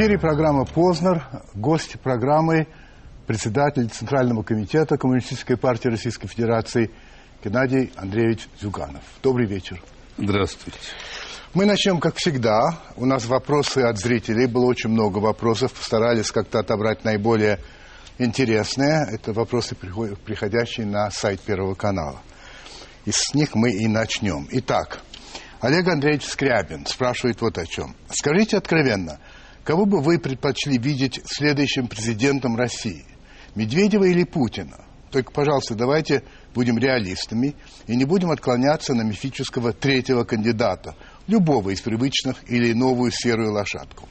Эфире 0.00 0.18
программа 0.18 0.64
«Познер». 0.64 1.26
Гость 1.52 2.00
программы– 2.00 2.66
председатель 3.26 3.86
Центрального 3.90 4.42
комитета 4.42 4.96
Коммунистической 4.96 5.58
партии 5.58 5.88
Российской 5.88 6.26
Федерации 6.26 6.90
Геннадий 7.44 7.92
Андреевич 7.96 8.48
Зюганов. 8.58 9.02
Добрый 9.22 9.46
вечер. 9.46 9.78
Здравствуйте. 10.16 10.78
Мы 11.52 11.66
начнем, 11.66 12.00
как 12.00 12.14
всегда. 12.16 12.78
У 12.96 13.04
нас 13.04 13.26
вопросы 13.26 13.80
от 13.80 13.98
зрителей. 13.98 14.46
Было 14.46 14.64
очень 14.64 14.88
много 14.88 15.18
вопросов. 15.18 15.74
Постарались 15.74 16.32
как-то 16.32 16.60
отобрать 16.60 17.04
наиболее 17.04 17.58
интересные. 18.16 19.06
Это 19.12 19.34
вопросы, 19.34 19.74
приходящие 19.74 20.86
на 20.86 21.10
сайт 21.10 21.42
Первого 21.42 21.74
канала. 21.74 22.22
И 23.04 23.10
с 23.12 23.34
них 23.34 23.54
мы 23.54 23.70
и 23.72 23.86
начнем. 23.86 24.48
Итак, 24.50 25.02
Олег 25.60 25.86
Андреевич 25.88 26.24
Скрябин 26.24 26.86
спрашивает 26.86 27.42
вот 27.42 27.58
о 27.58 27.66
чем. 27.66 27.94
Скажите 28.08 28.56
откровенно– 28.56 29.18
Кого 29.64 29.84
бы 29.84 30.00
вы 30.00 30.18
предпочли 30.18 30.78
видеть 30.78 31.20
следующим 31.24 31.86
президентом 31.86 32.56
России? 32.56 33.04
Медведева 33.54 34.04
или 34.04 34.24
Путина? 34.24 34.84
Только, 35.10 35.32
пожалуйста, 35.32 35.74
давайте 35.74 36.22
будем 36.54 36.78
реалистами 36.78 37.56
и 37.86 37.96
не 37.96 38.04
будем 38.04 38.30
отклоняться 38.30 38.94
на 38.94 39.02
мифического 39.02 39.72
третьего 39.72 40.24
кандидата, 40.24 40.94
любого 41.26 41.70
из 41.70 41.80
привычных 41.80 42.36
или 42.48 42.72
новую 42.72 43.10
серую 43.10 43.52
лошадку. 43.52 44.08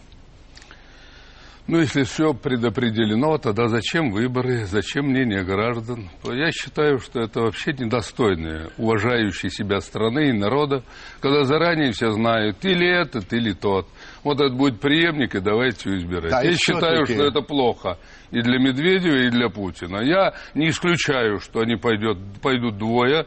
Ну, 1.70 1.78
если 1.80 2.02
все 2.02 2.34
предопределено, 2.34 3.38
тогда 3.38 3.68
зачем 3.68 4.10
выборы, 4.10 4.66
зачем 4.66 5.06
мнение 5.06 5.44
граждан? 5.44 6.10
Я 6.24 6.52
считаю, 6.52 6.98
что 6.98 7.22
это 7.22 7.42
вообще 7.42 7.74
недостойное, 7.74 8.72
уважающей 8.80 9.52
себя 9.52 9.80
страны 9.80 10.30
и 10.30 10.34
народа, 10.34 10.84
когда 11.22 11.44
заранее 11.44 11.92
все 11.92 12.10
знают, 12.10 12.66
или 12.66 12.90
этот, 12.90 13.32
или 13.34 13.54
тот. 13.54 13.88
Вот 14.24 14.40
это 14.42 14.54
будет 14.54 14.80
преемник, 14.80 15.36
и 15.36 15.40
давайте 15.40 15.96
избирать. 15.98 16.32
Да, 16.32 16.42
Я 16.42 16.56
считаю, 16.56 17.06
что 17.06 17.24
это 17.26 17.42
плохо 17.42 17.98
и 18.32 18.42
для 18.42 18.60
Медведева, 18.60 19.28
и 19.28 19.30
для 19.30 19.50
Путина. 19.50 20.02
Я 20.04 20.34
не 20.54 20.70
исключаю, 20.70 21.40
что 21.40 21.62
они 21.62 21.76
пойдет, 21.76 22.18
пойдут 22.42 22.78
двое, 22.78 23.26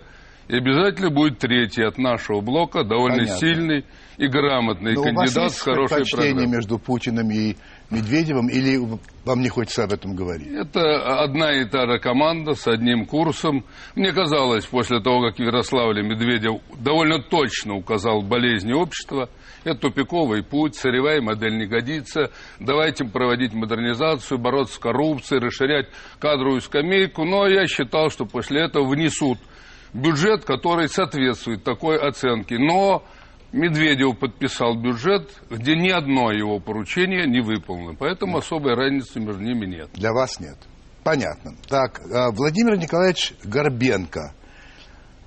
и 0.49 0.57
обязательно 0.57 1.11
будет 1.11 1.39
третий 1.39 1.83
от 1.83 1.99
нашего 1.99 2.41
блока, 2.41 2.85
довольно 2.85 3.19
Понятно. 3.19 3.37
сильный 3.39 3.85
и 4.19 4.27
грамотный 4.27 4.95
Но 4.95 5.03
кандидат 5.03 5.37
у 5.37 5.41
вас 5.41 5.45
есть 5.45 5.57
с 5.57 5.63
хорошей 5.63 6.05
программой. 6.11 6.47
между 6.47 6.79
Путиным 6.79 7.31
и 7.31 7.57
Медведевым, 7.91 8.49
или 8.49 8.79
вам 9.25 9.41
не 9.41 9.49
хочется 9.49 9.85
об 9.85 9.93
этом 9.93 10.15
говорить? 10.15 10.49
Это 10.51 11.23
одна 11.23 11.53
и 11.53 11.65
та 11.65 11.87
же 11.87 11.99
команда 11.99 12.55
с 12.55 12.67
одним 12.67 13.07
курсом. 13.07 13.65
Мне 13.95 14.13
казалось, 14.13 14.67
после 14.67 15.01
того, 15.01 15.23
как 15.29 15.39
в 15.39 15.43
Ярославле 15.43 16.03
Медведев 16.03 16.61
довольно 16.79 17.23
точно 17.23 17.75
указал 17.75 18.23
болезни 18.23 18.73
общества, 18.73 19.29
это 19.65 19.81
тупиковый 19.81 20.43
путь, 20.43 20.77
сырьевая 20.77 21.21
модель 21.21 21.57
не 21.57 21.67
годится, 21.67 22.31
давайте 22.59 23.05
проводить 23.05 23.53
модернизацию, 23.53 24.39
бороться 24.39 24.75
с 24.75 24.79
коррупцией, 24.79 25.41
расширять 25.41 25.89
кадровую 26.19 26.61
скамейку. 26.61 27.25
Но 27.25 27.47
я 27.47 27.67
считал, 27.67 28.11
что 28.11 28.25
после 28.25 28.63
этого 28.63 28.89
внесут 28.89 29.39
бюджет, 29.93 30.45
который 30.45 30.89
соответствует 30.89 31.65
такой 31.65 31.97
оценке. 31.99 32.59
Но 32.59 33.05
Медведев 33.53 34.19
подписал 34.19 34.75
бюджет, 34.77 35.31
где 35.51 35.77
ни 35.77 35.91
одно 35.91 36.33
его 36.33 36.59
поручение 36.59 37.27
не 37.27 37.41
выполнено. 37.41 37.95
Поэтому 37.99 38.37
нет. 38.37 38.45
особой 38.45 38.75
разницы 38.75 39.21
между 39.21 39.43
ними 39.43 39.67
нет. 39.67 39.91
Для 39.93 40.13
вас 40.13 40.41
нет. 40.41 40.57
Понятно. 41.05 41.55
Так, 41.69 42.01
а, 42.13 42.31
Владимир 42.31 42.79
Николаевич 42.79 43.35
Горбенко. 43.45 44.35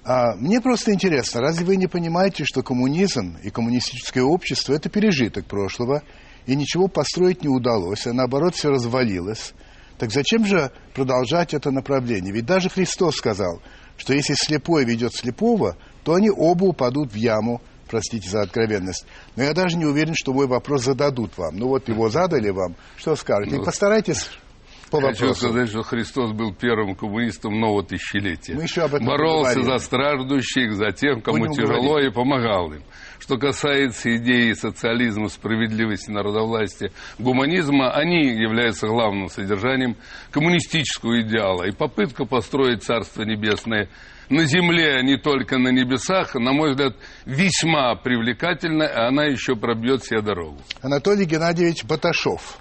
А, 0.05 0.35
мне 0.35 0.61
просто 0.61 0.93
интересно, 0.93 1.41
разве 1.41 1.65
вы 1.65 1.77
не 1.77 1.87
понимаете, 1.87 2.45
что 2.45 2.61
коммунизм 2.61 3.37
и 3.41 3.49
коммунистическое 3.49 4.23
общество– 4.23 4.73
это 4.75 4.87
пережиток 4.87 5.45
прошлого, 5.47 6.03
и 6.45 6.55
ничего 6.55 6.87
построить 6.87 7.41
не 7.43 7.49
удалось, 7.49 8.05
а 8.05 8.13
наоборот 8.13 8.53
все 8.53 8.69
развалилось? 8.69 9.53
Так 9.97 10.11
зачем 10.11 10.45
же 10.45 10.71
продолжать 10.93 11.55
это 11.55 11.71
направление? 11.71 12.31
Ведь 12.31 12.45
даже 12.45 12.69
Христос 12.69 13.15
сказал, 13.15 13.63
что 13.97 14.13
если 14.13 14.35
слепой 14.35 14.85
ведет 14.85 15.15
слепого, 15.15 15.75
то 16.03 16.13
они 16.13 16.29
оба 16.29 16.65
упадут 16.65 17.11
в 17.11 17.15
яму– 17.15 17.61
простите 17.87 18.29
за 18.29 18.41
откровенность. 18.41 19.05
Но 19.35 19.43
я 19.43 19.53
даже 19.53 19.77
не 19.77 19.85
уверен, 19.85 20.13
что 20.15 20.33
мой 20.33 20.47
вопрос 20.47 20.83
зададут 20.83 21.37
вам. 21.37 21.55
Ну 21.57 21.67
вот 21.67 21.87
его 21.87 22.09
задали 22.09 22.49
вам, 22.49 22.75
что 22.97 23.15
скажете? 23.15 23.55
И 23.55 23.59
ну, 23.59 23.65
постарайтесь 23.65 24.29
по 24.91 25.01
Хочу 25.01 25.33
сказать, 25.33 25.69
что 25.69 25.83
Христос 25.83 26.31
был 26.31 26.53
первым 26.53 26.95
коммунистом 26.95 27.59
нового 27.59 27.83
тысячелетия. 27.83 28.53
Мы 28.53 28.63
еще 28.63 28.83
об 28.83 28.95
этом 28.95 29.07
Боролся 29.07 29.61
за 29.61 29.77
страждущих, 29.77 30.73
за 30.73 30.91
тех, 30.91 31.23
кому 31.23 31.47
тяжело, 31.53 31.93
говорить. 31.93 32.11
и 32.11 32.13
помогал 32.13 32.71
им. 32.71 32.83
Что 33.19 33.37
касается 33.37 34.15
идеи 34.17 34.53
социализма, 34.53 35.29
справедливости, 35.29 36.11
народовластия, 36.11 36.91
гуманизма, 37.17 37.91
они 37.91 38.27
являются 38.27 38.87
главным 38.87 39.29
содержанием 39.29 39.95
коммунистического 40.31 41.21
идеала. 41.21 41.63
И 41.63 41.71
попытка 41.71 42.25
построить 42.25 42.83
Царство 42.83 43.23
Небесное– 43.23 43.89
на 44.29 44.45
земле, 44.45 44.97
а 44.97 45.01
не 45.01 45.17
только 45.17 45.57
на 45.57 45.69
небесах, 45.69 46.35
на 46.35 46.51
мой 46.51 46.71
взгляд, 46.71 46.95
весьма 47.25 47.95
привлекательна, 47.95 48.83
и 48.83 48.93
она 48.93 49.25
еще 49.25 49.55
пробьет 49.55 50.03
себе 50.03 50.21
дорогу. 50.21 50.57
Анатолий 50.81 51.25
Геннадьевич 51.25 51.83
Баташов. 51.83 52.59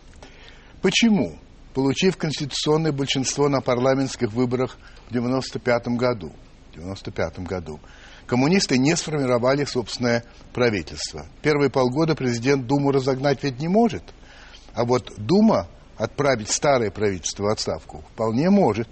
Почему, 0.82 1.38
получив 1.74 2.16
конституционное 2.16 2.92
большинство 2.92 3.48
на 3.48 3.60
парламентских 3.60 4.32
выборах 4.32 4.78
в 5.06 5.10
1995 5.10 5.88
году, 5.98 6.32
95 6.74 7.40
году, 7.40 7.80
коммунисты 8.26 8.78
не 8.78 8.96
сформировали 8.96 9.64
собственное 9.64 10.24
правительство? 10.54 11.26
Первые 11.42 11.70
полгода 11.70 12.14
президент 12.14 12.66
Думу 12.66 12.92
разогнать 12.92 13.42
ведь 13.42 13.58
не 13.58 13.68
может. 13.68 14.02
А 14.72 14.84
вот 14.84 15.12
Дума 15.18 15.68
отправить 15.96 16.50
старое 16.50 16.90
правительство 16.90 17.44
в 17.44 17.48
отставку 17.48 18.02
вполне 18.14 18.48
может. 18.50 18.88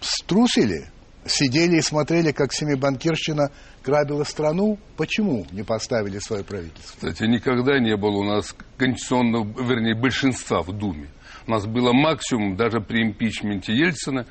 Струсили? 0.00 0.90
сидели 1.28 1.78
и 1.78 1.80
смотрели, 1.80 2.32
как 2.32 2.52
семибанкирщина 2.52 3.50
грабила 3.84 4.24
страну. 4.24 4.78
Почему 4.96 5.46
не 5.50 5.62
поставили 5.62 6.18
свое 6.18 6.44
правительство? 6.44 6.94
Кстати, 6.94 7.24
никогда 7.24 7.78
не 7.78 7.96
было 7.96 8.18
у 8.18 8.24
нас 8.24 8.54
конституционного, 8.76 9.44
вернее, 9.62 9.94
большинства 9.94 10.62
в 10.62 10.72
Думе. 10.72 11.08
У 11.46 11.50
нас 11.50 11.66
было 11.66 11.92
максимум, 11.92 12.56
даже 12.56 12.80
при 12.80 13.02
импичменте 13.02 13.72
Ельцина, 13.72 14.26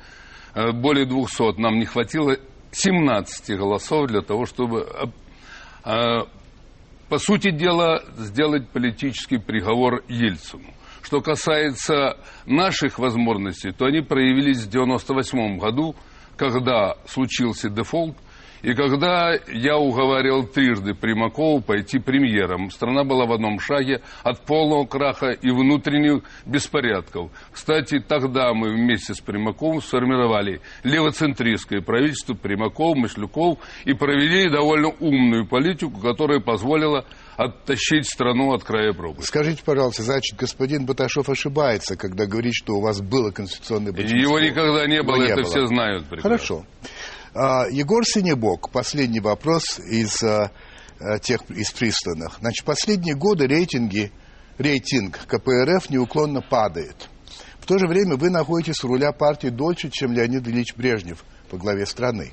э, 0.54 0.72
более 0.72 1.06
200. 1.06 1.58
Нам 1.58 1.78
не 1.78 1.86
хватило 1.86 2.36
17 2.72 3.56
голосов 3.56 4.08
для 4.08 4.20
того, 4.20 4.44
чтобы, 4.44 4.80
э, 4.80 5.06
э, 5.90 6.24
по 7.08 7.18
сути 7.18 7.50
дела, 7.50 8.02
сделать 8.18 8.68
политический 8.68 9.38
приговор 9.38 10.02
Ельцину. 10.08 10.74
Что 11.02 11.22
касается 11.22 12.18
наших 12.44 12.98
возможностей, 12.98 13.72
то 13.72 13.86
они 13.86 14.02
проявились 14.02 14.64
в 14.64 14.68
1998 14.68 15.58
году, 15.58 15.94
когда 16.36 16.96
случился 17.06 17.70
дефолт, 17.70 18.16
и 18.66 18.74
когда 18.74 19.32
я 19.46 19.78
уговорил 19.78 20.42
трижды 20.42 20.92
Примакова 20.92 21.60
пойти 21.60 22.00
премьером, 22.00 22.72
страна 22.72 23.04
была 23.04 23.24
в 23.24 23.32
одном 23.32 23.60
шаге 23.60 24.02
от 24.24 24.44
полного 24.44 24.84
краха 24.86 25.30
и 25.30 25.50
внутренних 25.52 26.24
беспорядков. 26.46 27.30
Кстати, 27.52 28.00
тогда 28.00 28.52
мы 28.54 28.70
вместе 28.70 29.14
с 29.14 29.20
Примаковым 29.20 29.80
сформировали 29.80 30.60
левоцентристское 30.82 31.80
правительство 31.80 32.34
Примаков, 32.34 32.96
Машлюков 32.96 33.60
и 33.84 33.94
провели 33.94 34.50
довольно 34.50 34.88
умную 34.98 35.46
политику, 35.46 36.00
которая 36.00 36.40
позволила 36.40 37.04
оттащить 37.36 38.06
страну 38.10 38.52
от 38.52 38.64
края 38.64 38.92
пропасти. 38.92 39.28
Скажите, 39.28 39.62
пожалуйста, 39.64 40.02
значит, 40.02 40.36
господин 40.36 40.86
Баташов 40.86 41.28
ошибается, 41.28 41.96
когда 41.96 42.26
говорит, 42.26 42.54
что 42.54 42.74
у 42.74 42.80
вас 42.80 43.00
было 43.00 43.30
конституционное 43.30 43.92
большинство. 43.92 44.18
Его 44.18 44.40
никогда 44.40 44.86
не 44.86 45.02
было, 45.04 45.22
Его 45.22 45.24
это 45.24 45.42
было. 45.42 45.44
все 45.44 45.66
знают. 45.66 46.06
Прекрасно. 46.06 46.30
Хорошо. 46.30 46.64
А, 47.38 47.66
Егор 47.68 48.02
Синебок, 48.02 48.70
последний 48.70 49.20
вопрос 49.20 49.78
из 49.78 50.22
а, 50.22 50.50
а, 50.98 51.18
тех 51.18 51.42
из 51.50 51.70
присланных. 51.70 52.38
Значит, 52.40 52.64
последние 52.64 53.14
годы 53.14 53.46
рейтинги, 53.46 54.10
рейтинг 54.56 55.18
КПРФ 55.26 55.90
неуклонно 55.90 56.40
падает. 56.40 57.10
В 57.60 57.66
то 57.66 57.78
же 57.78 57.86
время 57.88 58.16
вы 58.16 58.30
находитесь 58.30 58.82
у 58.84 58.88
руля 58.88 59.12
партии 59.12 59.48
дольше, 59.48 59.90
чем 59.90 60.12
Леонид 60.12 60.48
Ильич 60.48 60.74
Брежнев 60.76 61.24
по 61.50 61.58
главе 61.58 61.84
страны. 61.84 62.32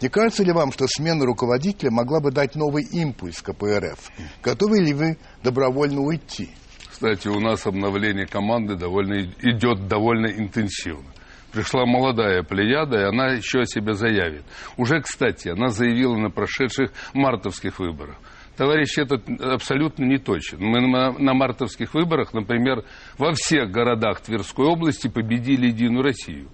Не 0.00 0.08
кажется 0.08 0.44
ли 0.44 0.52
вам, 0.52 0.70
что 0.70 0.86
смена 0.86 1.26
руководителя 1.26 1.90
могла 1.90 2.20
бы 2.20 2.30
дать 2.30 2.54
новый 2.54 2.84
импульс 2.84 3.42
КПРФ? 3.42 4.12
Готовы 4.44 4.78
ли 4.78 4.92
вы 4.94 5.18
добровольно 5.42 6.00
уйти? 6.00 6.50
Кстати, 6.88 7.26
у 7.26 7.40
нас 7.40 7.66
обновление 7.66 8.28
команды 8.28 8.76
довольно, 8.76 9.20
идет 9.40 9.88
довольно 9.88 10.28
интенсивно. 10.28 11.10
Пришла 11.52 11.86
молодая 11.86 12.42
плеяда, 12.42 13.00
и 13.00 13.04
она 13.04 13.28
еще 13.32 13.60
о 13.60 13.66
себе 13.66 13.94
заявит. 13.94 14.44
Уже, 14.76 15.00
кстати, 15.00 15.48
она 15.48 15.68
заявила 15.68 16.16
на 16.16 16.30
прошедших 16.30 16.92
мартовских 17.14 17.78
выборах. 17.78 18.16
Товарищ 18.58 18.98
этот 18.98 19.22
абсолютно 19.40 20.04
не 20.04 20.18
точен. 20.18 20.58
Мы 20.60 20.80
на, 20.80 21.32
мартовских 21.32 21.94
выборах, 21.94 22.34
например, 22.34 22.84
во 23.16 23.32
всех 23.32 23.70
городах 23.70 24.20
Тверской 24.20 24.66
области 24.66 25.06
победили 25.06 25.68
Единую 25.68 26.02
Россию. 26.02 26.48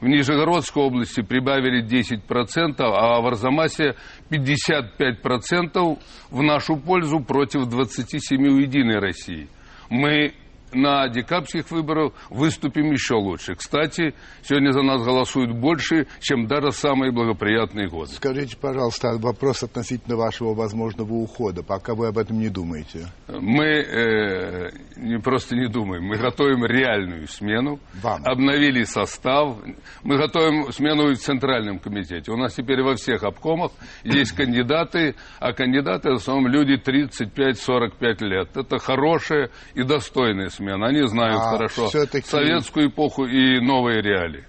В 0.00 0.06
Нижегородской 0.06 0.82
области 0.82 1.22
прибавили 1.22 1.84
10%, 1.84 2.74
а 2.78 3.20
в 3.20 3.26
Арзамасе 3.26 3.96
55% 4.30 5.98
в 6.30 6.42
нашу 6.42 6.76
пользу 6.76 7.18
против 7.18 7.62
27% 7.62 8.48
у 8.48 8.58
Единой 8.58 9.00
России. 9.00 9.48
мы 9.90 10.34
на 10.74 11.08
декабрьских 11.08 11.70
выборах 11.70 12.12
выступим 12.30 12.92
еще 12.92 13.14
лучше. 13.14 13.54
Кстати, 13.54 14.14
сегодня 14.42 14.72
за 14.72 14.82
нас 14.82 15.02
голосуют 15.02 15.52
больше, 15.52 16.06
чем 16.20 16.46
даже 16.46 16.72
самые 16.72 17.12
благоприятные 17.12 17.88
годы. 17.88 18.10
Скажите, 18.12 18.56
пожалуйста, 18.56 19.16
вопрос 19.18 19.62
относительно 19.62 20.16
вашего 20.16 20.54
возможного 20.54 21.12
ухода. 21.12 21.62
Пока 21.62 21.94
вы 21.94 22.08
об 22.08 22.18
этом 22.18 22.38
не 22.38 22.48
думаете. 22.48 23.06
Мы 23.28 23.64
э, 23.64 24.70
не 24.96 25.18
просто 25.18 25.56
не 25.56 25.68
думаем, 25.68 26.04
мы 26.04 26.16
готовим 26.16 26.64
реальную 26.64 27.26
смену. 27.28 27.78
Вам. 28.02 28.22
Обновили 28.24 28.84
состав. 28.84 29.56
Мы 30.02 30.18
готовим 30.18 30.72
смену 30.72 31.12
в 31.12 31.16
Центральном 31.16 31.78
комитете. 31.78 32.32
У 32.32 32.36
нас 32.36 32.54
теперь 32.54 32.82
во 32.82 32.94
всех 32.94 33.22
обкомах 33.22 33.72
есть 34.02 34.32
кандидаты, 34.36 35.14
а 35.38 35.52
кандидаты 35.52 36.10
в 36.10 36.14
основном 36.14 36.48
люди 36.48 36.74
35-45 36.74 38.24
лет. 38.24 38.56
Это 38.56 38.78
хорошая 38.78 39.50
и 39.74 39.82
достойная 39.82 40.48
смена 40.48 40.63
спортсмены, 40.64 40.84
они 40.86 41.06
знают 41.06 41.40
А 41.40 41.50
хорошо 41.50 41.88
советскую 41.88 42.88
эпоху 42.88 43.24
и 43.26 43.60
новые 43.60 44.02
реалии. 44.02 44.44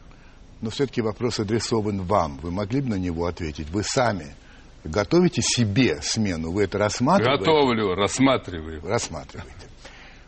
Но 0.61 0.69
все-таки 0.69 1.01
вопрос 1.01 1.39
адресован 1.39 2.01
вам. 2.03 2.37
Вы 2.37 2.51
могли 2.51 2.81
бы 2.81 2.89
на 2.89 2.95
него 2.95 3.25
ответить? 3.25 3.69
Вы 3.69 3.83
сами 3.83 4.35
готовите 4.83 5.41
себе 5.41 6.01
смену? 6.01 6.51
Вы 6.51 6.63
это 6.63 6.77
рассматриваете? 6.77 7.39
Готовлю, 7.39 7.95
рассматриваю. 7.95 8.81
Рассматриваете. 8.83 9.67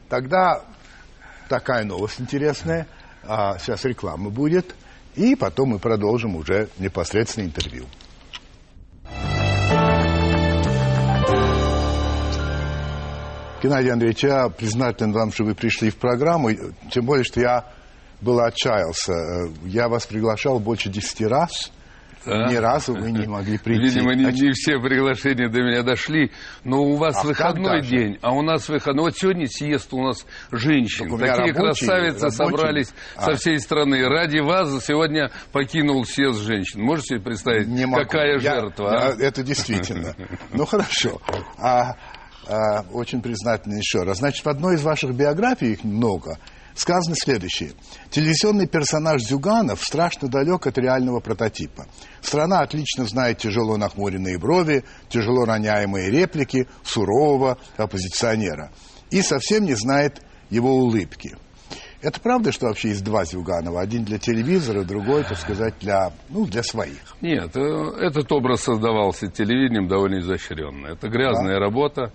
Тогда 0.10 0.64
такая 1.50 1.86
новость 1.86 2.20
интересная. 2.22 2.88
А, 3.24 3.58
сейчас 3.58 3.86
реклама 3.86 4.30
будет. 4.30 4.76
И 5.16 5.36
потом 5.36 5.70
мы 5.70 5.80
продолжим 5.80 6.36
уже 6.36 6.70
непосредственно 6.78 7.46
интервью. 7.46 7.86
Геннадий 13.68 13.92
Андреевич, 13.92 14.24
я 14.24 14.48
признателен 14.48 15.12
вам, 15.12 15.32
что 15.34 15.44
вы 15.44 15.54
пришли 15.54 15.90
в 15.90 15.98
программу. 15.98 16.52
Тем 16.90 17.06
более, 17.06 17.26
что 17.26 17.42
я 17.42 17.66
был 18.22 18.40
отчаялся. 18.40 19.12
Э, 19.12 19.48
Я 19.66 19.90
вас 19.90 20.06
приглашал 20.08 20.60
больше 20.62 20.88
десяти 20.90 21.26
раз. 21.26 21.52
Да. 22.26 22.48
Ни 22.50 22.56
разу 22.56 22.94
вы 22.94 23.12
не 23.12 23.26
могли 23.28 23.58
прийти. 23.64 23.84
Видимо, 23.84 24.14
не, 24.16 24.24
не 24.26 24.52
все 24.54 24.80
приглашения 24.80 25.50
до 25.50 25.60
меня 25.62 25.84
дошли, 25.84 26.32
но 26.64 26.82
у 26.82 26.96
вас 26.96 27.18
А 27.24 27.28
выходной 27.28 27.82
день, 27.82 28.18
а 28.22 28.34
у 28.34 28.42
нас 28.42 28.68
выходной. 28.70 29.06
Вот 29.06 29.18
сегодня 29.18 29.48
съезд 29.48 29.94
у 29.94 30.02
нас 30.02 30.26
женщин. 30.52 31.12
У 31.12 31.18
Такие 31.18 31.34
рабочий, 31.36 31.54
красавицы 31.54 32.20
рабочий. 32.26 32.36
собрались 32.38 32.94
А. 33.18 33.22
со 33.26 33.34
всей 33.36 33.60
страны. 33.60 34.08
Ради 34.08 34.40
вас 34.40 34.86
сегодня 34.86 35.30
покинул 35.52 36.06
съезд 36.06 36.40
женщин. 36.42 36.82
Можете 36.82 37.16
себе 37.16 37.22
представить, 37.22 37.68
Не 37.68 37.86
могу. 37.86 38.04
какая 38.04 38.40
Я- 38.40 38.62
жертва? 38.62 38.90
я- 38.92 39.08
а? 39.10 39.16
это 39.22 39.44
действительно. 39.44 40.14
Ну 40.54 40.66
хорошо. 40.66 41.22
А, 41.58 41.96
а, 42.48 42.86
очень 42.94 43.22
признательно 43.22 43.76
еще 43.76 44.04
раз. 44.04 44.20
Значит, 44.20 44.46
в 44.46 44.50
одной 44.50 44.76
из 44.76 44.84
ваших 44.84 45.14
биографий, 45.14 45.74
их 45.74 45.84
много, 45.84 46.38
сказано 46.76 47.16
следующее. 47.16 47.72
Телевизионный 48.10 48.68
персонаж 48.68 49.22
Зюганов 49.22 49.84
страшно 49.84 50.28
далек 50.28 50.68
от 50.68 50.78
реального 50.78 51.20
прототипа. 51.20 51.88
Страна 52.22 52.62
отлично 52.62 53.06
знает 53.06 53.40
тяжело 53.40 53.78
нахмуренные 53.78 54.38
брови, 54.38 54.86
тяжело 55.10 55.46
роняемые 55.46 56.10
реплики 56.10 56.68
сурового 56.84 57.58
оппозиционера. 57.76 58.72
И 59.10 59.22
совсем 59.22 59.66
не 59.66 59.74
знает 59.74 60.22
его 60.50 60.72
улыбки. 60.74 61.36
Это 62.02 62.22
правда, 62.22 62.52
что 62.52 62.68
вообще 62.68 62.90
есть 62.90 63.04
два 63.04 63.26
Зюганова? 63.26 63.82
Один 63.82 64.04
для 64.04 64.20
телевизора, 64.20 64.84
другой, 64.84 65.24
так 65.24 65.38
сказать, 65.38 65.74
для, 65.80 66.12
ну, 66.30 66.46
для 66.46 66.62
своих. 66.62 67.16
Нет, 67.22 67.58
э, 67.58 67.60
этот 67.60 68.32
образ 68.32 68.62
создавался 68.62 69.28
телевидением 69.28 69.88
довольно 69.88 70.20
изощренно. 70.20 70.88
Это 70.88 71.10
грязная 71.10 71.60
работа. 71.60 72.14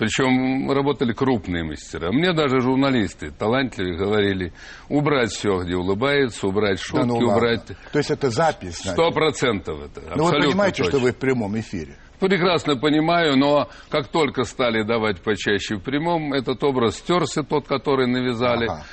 Причем 0.00 0.70
работали 0.72 1.12
крупные 1.12 1.62
мастера. 1.62 2.10
Мне 2.10 2.32
даже 2.32 2.62
журналисты 2.62 3.30
талантливые 3.32 3.98
говорили, 3.98 4.54
убрать 4.88 5.30
все, 5.30 5.62
где 5.62 5.76
улыбается, 5.76 6.46
убрать 6.46 6.80
шутки, 6.80 7.02
Да 7.02 7.06
ну 7.06 7.16
ладно. 7.16 7.34
убрать... 7.34 7.66
То 7.92 7.98
есть 7.98 8.10
это 8.10 8.30
запись? 8.30 8.78
Сто 8.78 9.10
процентов 9.10 9.78
это. 9.84 10.00
Ну 10.16 10.24
вы 10.24 10.30
понимаете, 10.32 10.84
точно. 10.84 10.98
что 10.98 11.04
вы 11.04 11.12
в 11.12 11.16
прямом 11.16 11.60
эфире. 11.60 11.98
Прекрасно 12.18 12.76
понимаю, 12.76 13.36
но 13.36 13.68
как 13.90 14.08
только 14.08 14.44
стали 14.44 14.84
давать 14.84 15.20
почаще 15.20 15.76
в 15.76 15.82
прямом, 15.82 16.32
этот 16.32 16.64
образ 16.64 16.96
стерся, 16.96 17.42
тот, 17.42 17.68
который 17.68 18.06
навязали. 18.06 18.68
Ага. 18.68 18.84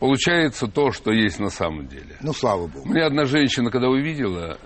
Получается 0.00 0.66
то, 0.66 0.92
что 0.92 1.12
есть 1.12 1.40
на 1.40 1.50
самом 1.50 1.88
деле. 1.88 2.16
Ну, 2.22 2.32
слава 2.32 2.66
богу. 2.68 2.88
Мне 2.88 3.02
одна 3.02 3.26
женщина, 3.26 3.70
когда 3.70 3.88
увидела, 3.90 4.56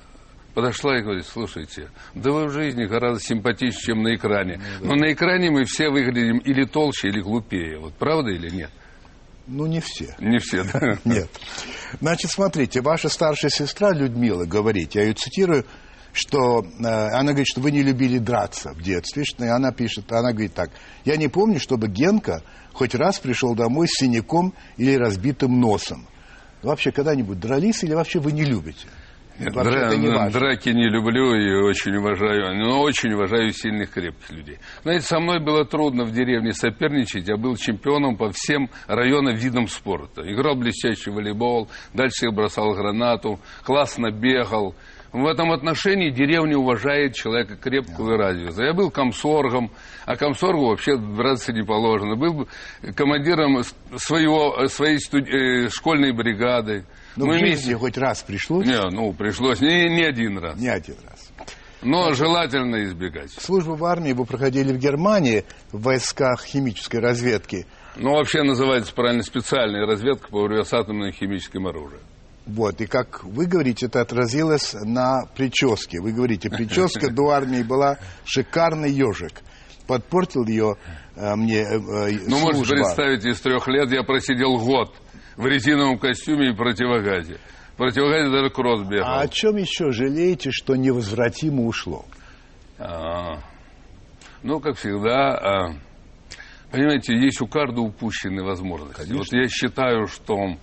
подошла 0.58 0.98
и 0.98 1.02
говорит, 1.02 1.24
слушайте, 1.24 1.88
да 2.16 2.32
вы 2.32 2.46
в 2.46 2.50
жизни 2.50 2.84
гораздо 2.84 3.20
симпатичнее, 3.20 3.80
чем 3.80 4.02
на 4.02 4.16
экране. 4.16 4.60
Но 4.80 4.96
на 4.96 5.12
экране 5.12 5.52
мы 5.52 5.62
все 5.64 5.88
выглядим 5.88 6.38
или 6.38 6.64
толще, 6.64 7.06
или 7.10 7.20
глупее. 7.20 7.78
Вот 7.78 7.94
правда 7.94 8.30
или 8.30 8.50
нет? 8.50 8.70
Ну, 9.46 9.66
не 9.66 9.78
все. 9.78 10.16
Не 10.18 10.38
все, 10.38 10.64
да? 10.64 10.98
Нет. 11.04 11.30
Значит, 12.00 12.32
смотрите, 12.32 12.80
ваша 12.80 13.08
старшая 13.08 13.52
сестра 13.52 13.92
Людмила 13.92 14.46
говорит, 14.46 14.96
я 14.96 15.04
ее 15.04 15.14
цитирую, 15.14 15.64
что 16.12 16.64
э, 16.64 16.84
она 16.84 17.30
говорит, 17.30 17.46
что 17.46 17.60
вы 17.60 17.70
не 17.70 17.84
любили 17.84 18.18
драться 18.18 18.72
в 18.72 18.82
детстве. 18.82 19.22
И 19.38 19.44
она 19.44 19.70
пишет, 19.70 20.10
она 20.10 20.32
говорит 20.32 20.54
так, 20.54 20.70
я 21.04 21.16
не 21.16 21.28
помню, 21.28 21.60
чтобы 21.60 21.86
Генка 21.86 22.42
хоть 22.72 22.96
раз 22.96 23.20
пришел 23.20 23.54
домой 23.54 23.86
с 23.86 24.00
синяком 24.00 24.52
или 24.76 24.96
разбитым 24.96 25.60
носом. 25.60 26.08
Вообще, 26.62 26.90
когда-нибудь 26.90 27.38
дрались 27.38 27.84
или 27.84 27.94
вообще 27.94 28.18
вы 28.18 28.32
не 28.32 28.44
любите? 28.44 28.88
Вообще, 29.38 29.70
дра- 29.70 29.96
не 29.96 30.08
важно. 30.08 30.30
драки 30.40 30.68
не 30.70 30.88
люблю 30.88 31.34
и 31.34 31.54
очень 31.62 31.94
уважаю, 31.96 32.56
но 32.58 32.80
очень 32.80 33.12
уважаю 33.12 33.50
сильных, 33.52 33.90
крепких 33.92 34.30
людей. 34.30 34.58
Знаете, 34.82 35.04
со 35.06 35.20
мной 35.20 35.40
было 35.40 35.64
трудно 35.64 36.04
в 36.04 36.12
деревне 36.12 36.52
соперничать. 36.52 37.28
Я 37.28 37.36
был 37.36 37.56
чемпионом 37.56 38.16
по 38.16 38.30
всем 38.32 38.68
районам 38.86 39.34
видам 39.36 39.68
спорта. 39.68 40.22
Играл 40.22 40.56
блестящий 40.56 41.10
волейбол, 41.10 41.68
дальше 41.94 42.26
я 42.26 42.30
бросал 42.32 42.74
гранату, 42.74 43.38
классно 43.64 44.10
бегал. 44.10 44.74
В 45.12 45.26
этом 45.26 45.52
отношении 45.52 46.10
деревня 46.10 46.58
уважает 46.58 47.14
человека 47.14 47.56
крепкого 47.56 48.14
и 48.14 48.16
развитого. 48.18 48.62
Я 48.64 48.74
был 48.74 48.90
комсоргом, 48.90 49.70
а 50.04 50.16
комсоргу 50.16 50.66
вообще 50.68 50.96
драться 50.98 51.52
не 51.52 51.64
положено. 51.64 52.14
Был 52.14 52.46
командиром 52.94 53.62
своего, 53.96 54.66
своей 54.68 54.98
студ- 54.98 55.28
э, 55.28 55.68
школьной 55.70 56.12
бригады. 56.12 56.84
Ну, 57.16 57.26
Мы 57.26 57.36
в 57.36 57.38
жизни 57.38 57.54
вместе- 57.54 57.76
хоть 57.76 57.96
раз 57.96 58.22
пришлось? 58.22 58.66
не, 58.66 58.78
ну, 58.90 59.12
пришлось 59.14 59.60
не, 59.60 59.88
не 59.88 60.04
один 60.04 60.38
раз. 60.38 60.58
Не 60.60 60.68
один 60.68 60.96
раз. 61.08 61.30
Но 61.80 62.12
желательно 62.12 62.84
избегать. 62.84 63.30
Службу 63.30 63.76
в 63.76 63.84
армии 63.84 64.12
вы 64.12 64.24
проходили 64.26 64.72
в 64.72 64.78
Германии 64.78 65.44
в 65.72 65.80
войсках 65.82 66.42
химической 66.44 67.00
разведки. 67.00 67.66
Ну, 67.96 68.12
вообще 68.14 68.42
называется 68.42 68.92
правильно 68.94 69.22
специальная 69.22 69.86
разведка 69.86 70.28
по 70.28 70.42
борьбе 70.42 70.64
с 70.64 70.72
атомным 70.72 71.08
и 71.08 71.12
химическим 71.12 71.66
оружием. 71.66 72.02
Вот, 72.48 72.80
и 72.80 72.86
как 72.86 73.24
вы 73.24 73.44
говорите, 73.44 73.86
это 73.86 74.00
отразилось 74.00 74.72
на 74.72 75.26
прическе. 75.36 76.00
Вы 76.00 76.12
говорите, 76.12 76.48
прическа 76.48 77.10
до 77.12 77.28
армии 77.28 77.62
была 77.62 77.98
шикарный 78.24 78.90
ежик. 78.90 79.42
Подпортил 79.86 80.46
ее 80.46 80.76
э, 81.14 81.34
мне 81.36 81.60
э, 81.60 81.76
э, 81.76 82.18
Ну, 82.26 82.38
можете 82.38 82.64
служба. 82.64 82.74
представить, 82.76 83.24
из 83.26 83.38
трех 83.40 83.68
лет 83.68 83.90
я 83.90 84.02
просидел 84.02 84.56
год 84.58 84.94
в 85.36 85.46
резиновом 85.46 85.98
костюме 85.98 86.50
и 86.50 86.54
противогазе. 86.54 87.38
В 87.74 87.76
противогазе 87.76 88.30
даже 88.30 88.48
кросс 88.50 88.82
бегал. 88.88 89.06
А 89.06 89.20
о 89.20 89.28
чем 89.28 89.56
еще 89.56 89.92
жалеете, 89.92 90.50
что 90.50 90.74
невозвратимо 90.74 91.64
ушло? 91.66 92.06
А, 92.78 93.40
ну, 94.42 94.58
как 94.60 94.76
всегда, 94.78 95.34
а, 95.34 95.74
понимаете, 96.70 97.14
есть 97.14 97.42
у 97.42 97.46
каждого 97.46 97.84
упущенные 97.86 98.42
возможности. 98.42 99.12
Вот 99.12 99.26
я 99.32 99.48
считаю, 99.48 100.06
что 100.06 100.56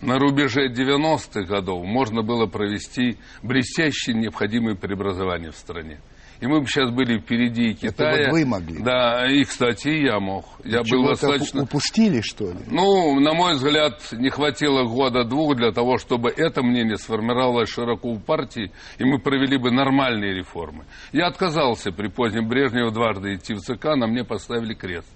на 0.00 0.18
рубеже 0.18 0.68
90-х 0.68 1.42
годов 1.42 1.84
можно 1.84 2.22
было 2.22 2.46
провести 2.46 3.18
блестящие 3.42 4.16
необходимые 4.16 4.76
преобразования 4.76 5.50
в 5.50 5.56
стране. 5.56 5.98
И 6.40 6.46
мы 6.46 6.60
бы 6.60 6.66
сейчас 6.66 6.90
были 6.90 7.18
впереди 7.18 7.74
Китая. 7.74 8.26
вот 8.26 8.32
вы 8.32 8.44
могли. 8.44 8.80
Да, 8.80 9.26
и, 9.28 9.42
кстати, 9.42 9.88
я 9.88 10.20
мог. 10.20 10.44
Я 10.64 10.82
был 10.88 11.08
достаточно... 11.08 11.62
упустили, 11.62 12.20
что 12.20 12.52
ли? 12.52 12.60
Ну, 12.68 13.18
на 13.18 13.34
мой 13.34 13.54
взгляд, 13.54 14.00
не 14.12 14.30
хватило 14.30 14.84
года-двух 14.84 15.56
для 15.56 15.72
того, 15.72 15.98
чтобы 15.98 16.30
это 16.30 16.62
мнение 16.62 16.96
сформировалось 16.96 17.68
широко 17.68 18.12
в 18.12 18.20
партии, 18.20 18.70
и 18.98 19.04
мы 19.04 19.18
провели 19.18 19.58
бы 19.58 19.72
нормальные 19.72 20.34
реформы. 20.34 20.84
Я 21.12 21.26
отказался 21.26 21.90
при 21.90 22.06
позднем 22.06 22.46
Брежневе 22.46 22.92
дважды 22.92 23.34
идти 23.34 23.54
в 23.54 23.58
ЦК, 23.58 23.96
на 23.96 24.06
мне 24.06 24.22
поставили 24.22 24.74
крест. 24.74 25.08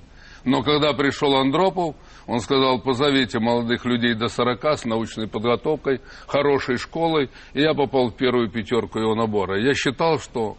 Но 0.45 0.63
когда 0.63 0.93
пришел 0.93 1.37
Андропов, 1.37 1.95
он 2.27 2.41
сказал, 2.41 2.81
позовите 2.81 3.39
молодых 3.39 3.85
людей 3.85 4.15
до 4.15 4.29
40 4.29 4.65
с 4.65 4.85
научной 4.85 5.29
подготовкой, 5.29 6.01
хорошей 6.27 6.77
школой, 6.79 7.31
и 7.55 7.61
я 7.61 7.75
попал 7.75 8.09
в 8.09 8.17
первую 8.17 8.51
пятерку 8.51 8.99
его 8.99 9.15
набора. 9.15 9.61
Я 9.61 9.75
считал, 9.75 10.19
что 10.19 10.57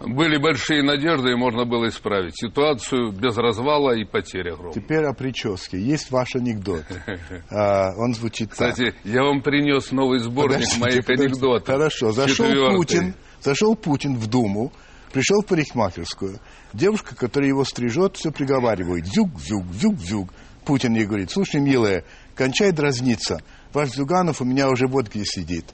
были 0.00 0.38
большие 0.38 0.82
надежды, 0.82 1.32
и 1.32 1.34
можно 1.34 1.66
было 1.66 1.88
исправить 1.88 2.34
ситуацию 2.34 3.12
без 3.12 3.36
развала 3.36 3.94
и 3.94 4.04
потери 4.04 4.50
огромных. 4.50 4.74
Теперь 4.74 5.04
о 5.04 5.12
прическе. 5.12 5.78
Есть 5.78 6.10
ваш 6.10 6.34
анекдот. 6.34 6.84
А, 7.50 7.90
он 7.98 8.14
звучит 8.14 8.50
так. 8.50 8.72
Кстати, 8.72 8.94
я 9.04 9.22
вам 9.22 9.42
принес 9.42 9.90
новый 9.92 10.20
сборник 10.20 10.60
Подождите, 10.60 10.80
моих 10.80 11.04
подождите. 11.04 11.24
анекдотов. 11.32 11.66
Хорошо. 11.66 12.12
Зашел 12.12 12.46
Четвертый. 12.46 12.76
Путин, 12.76 13.14
зашел 13.40 13.76
Путин 13.76 14.16
в 14.16 14.26
Думу, 14.28 14.72
пришел 15.12 15.42
в 15.42 15.46
парикмахерскую. 15.46 16.38
Девушка, 16.72 17.14
которая 17.14 17.48
его 17.48 17.64
стрижет, 17.64 18.16
все 18.16 18.30
приговаривает. 18.30 19.06
Зюк, 19.06 19.40
зюк, 19.40 19.66
зюк, 19.72 19.98
зюк. 19.98 20.30
Путин 20.64 20.94
ей 20.94 21.06
говорит, 21.06 21.30
слушай, 21.30 21.60
милая, 21.60 22.04
кончай 22.34 22.70
дразниться, 22.70 23.42
ваш 23.72 23.90
Зюганов 23.90 24.40
у 24.40 24.44
меня 24.44 24.68
уже 24.68 24.86
вот 24.86 25.08
где 25.08 25.24
сидит. 25.24 25.64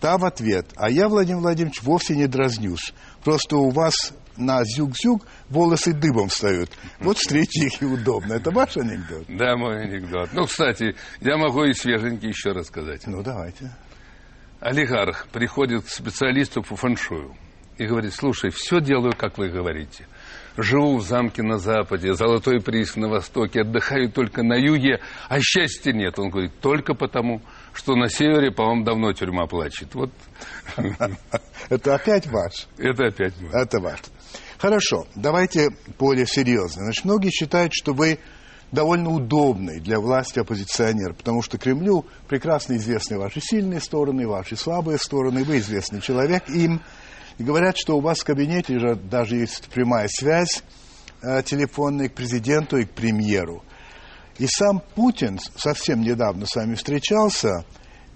Та 0.00 0.18
в 0.18 0.24
ответ, 0.24 0.66
а 0.76 0.90
я, 0.90 1.08
Владимир 1.08 1.40
Владимирович, 1.40 1.80
вовсе 1.82 2.16
не 2.16 2.26
дразнюсь. 2.26 2.92
Просто 3.22 3.56
у 3.56 3.70
вас 3.70 4.12
на 4.36 4.64
зюг-зюг 4.64 5.24
волосы 5.48 5.92
дыбом 5.92 6.28
встают. 6.28 6.70
Вот 6.98 7.18
встречи 7.18 7.66
их 7.66 7.82
и 7.82 7.84
удобно. 7.84 8.34
Это 8.34 8.50
ваш 8.50 8.76
анекдот? 8.76 9.24
Да, 9.28 9.56
мой 9.56 9.84
анекдот. 9.84 10.30
Ну, 10.32 10.46
кстати, 10.46 10.96
я 11.20 11.36
могу 11.36 11.64
и 11.64 11.72
свеженький 11.72 12.28
еще 12.28 12.50
рассказать. 12.50 13.06
Ну, 13.06 13.22
давайте. 13.22 13.70
Олигарх 14.58 15.28
приходит 15.28 15.84
к 15.84 15.88
специалисту 15.88 16.62
по 16.62 16.74
фэншую 16.74 17.36
и 17.78 17.86
говорит, 17.86 18.14
слушай, 18.14 18.50
все 18.50 18.80
делаю, 18.80 19.14
как 19.16 19.38
вы 19.38 19.48
говорите. 19.48 20.06
Живу 20.56 20.98
в 20.98 21.02
замке 21.02 21.42
на 21.42 21.58
западе, 21.58 22.12
золотой 22.12 22.60
приз 22.60 22.96
на 22.96 23.08
востоке, 23.08 23.62
отдыхаю 23.62 24.10
только 24.10 24.42
на 24.42 24.54
юге, 24.54 25.00
а 25.28 25.40
счастья 25.40 25.92
нет. 25.92 26.18
Он 26.18 26.28
говорит, 26.28 26.52
только 26.60 26.94
потому, 26.94 27.40
что 27.72 27.96
на 27.96 28.10
севере, 28.10 28.50
по-моему, 28.50 28.84
давно 28.84 29.12
тюрьма 29.14 29.46
плачет. 29.46 29.94
Вот. 29.94 30.10
Это 31.70 31.94
опять 31.94 32.26
ваш? 32.26 32.68
Это 32.76 33.06
опять 33.06 33.34
ваш. 33.40 33.54
Это 33.54 33.80
ваш. 33.80 34.00
Хорошо, 34.58 35.06
давайте 35.14 35.70
более 35.98 36.26
серьезно. 36.26 36.84
Значит, 36.84 37.04
многие 37.04 37.30
считают, 37.30 37.72
что 37.74 37.94
вы 37.94 38.18
довольно 38.72 39.10
удобный 39.10 39.80
для 39.80 40.00
власти 40.00 40.38
оппозиционер, 40.38 41.14
потому 41.14 41.42
что 41.42 41.58
Кремлю 41.58 42.06
прекрасно 42.26 42.74
известны 42.74 43.18
ваши 43.18 43.40
сильные 43.40 43.80
стороны, 43.80 44.26
ваши 44.26 44.56
слабые 44.56 44.98
стороны, 44.98 45.44
вы 45.44 45.58
известный 45.58 46.00
человек 46.00 46.48
им. 46.48 46.80
И 47.38 47.44
говорят, 47.44 47.76
что 47.76 47.96
у 47.96 48.00
вас 48.00 48.20
в 48.20 48.24
кабинете 48.24 48.78
же 48.78 48.94
даже 48.94 49.36
есть 49.36 49.68
прямая 49.68 50.08
связь 50.08 50.62
э, 51.22 51.42
телефонная 51.42 52.08
к 52.08 52.14
президенту 52.14 52.78
и 52.78 52.84
к 52.84 52.90
премьеру. 52.90 53.62
И 54.38 54.46
сам 54.46 54.82
Путин 54.94 55.38
совсем 55.56 56.00
недавно 56.00 56.46
с 56.46 56.56
вами 56.56 56.74
встречался, 56.74 57.64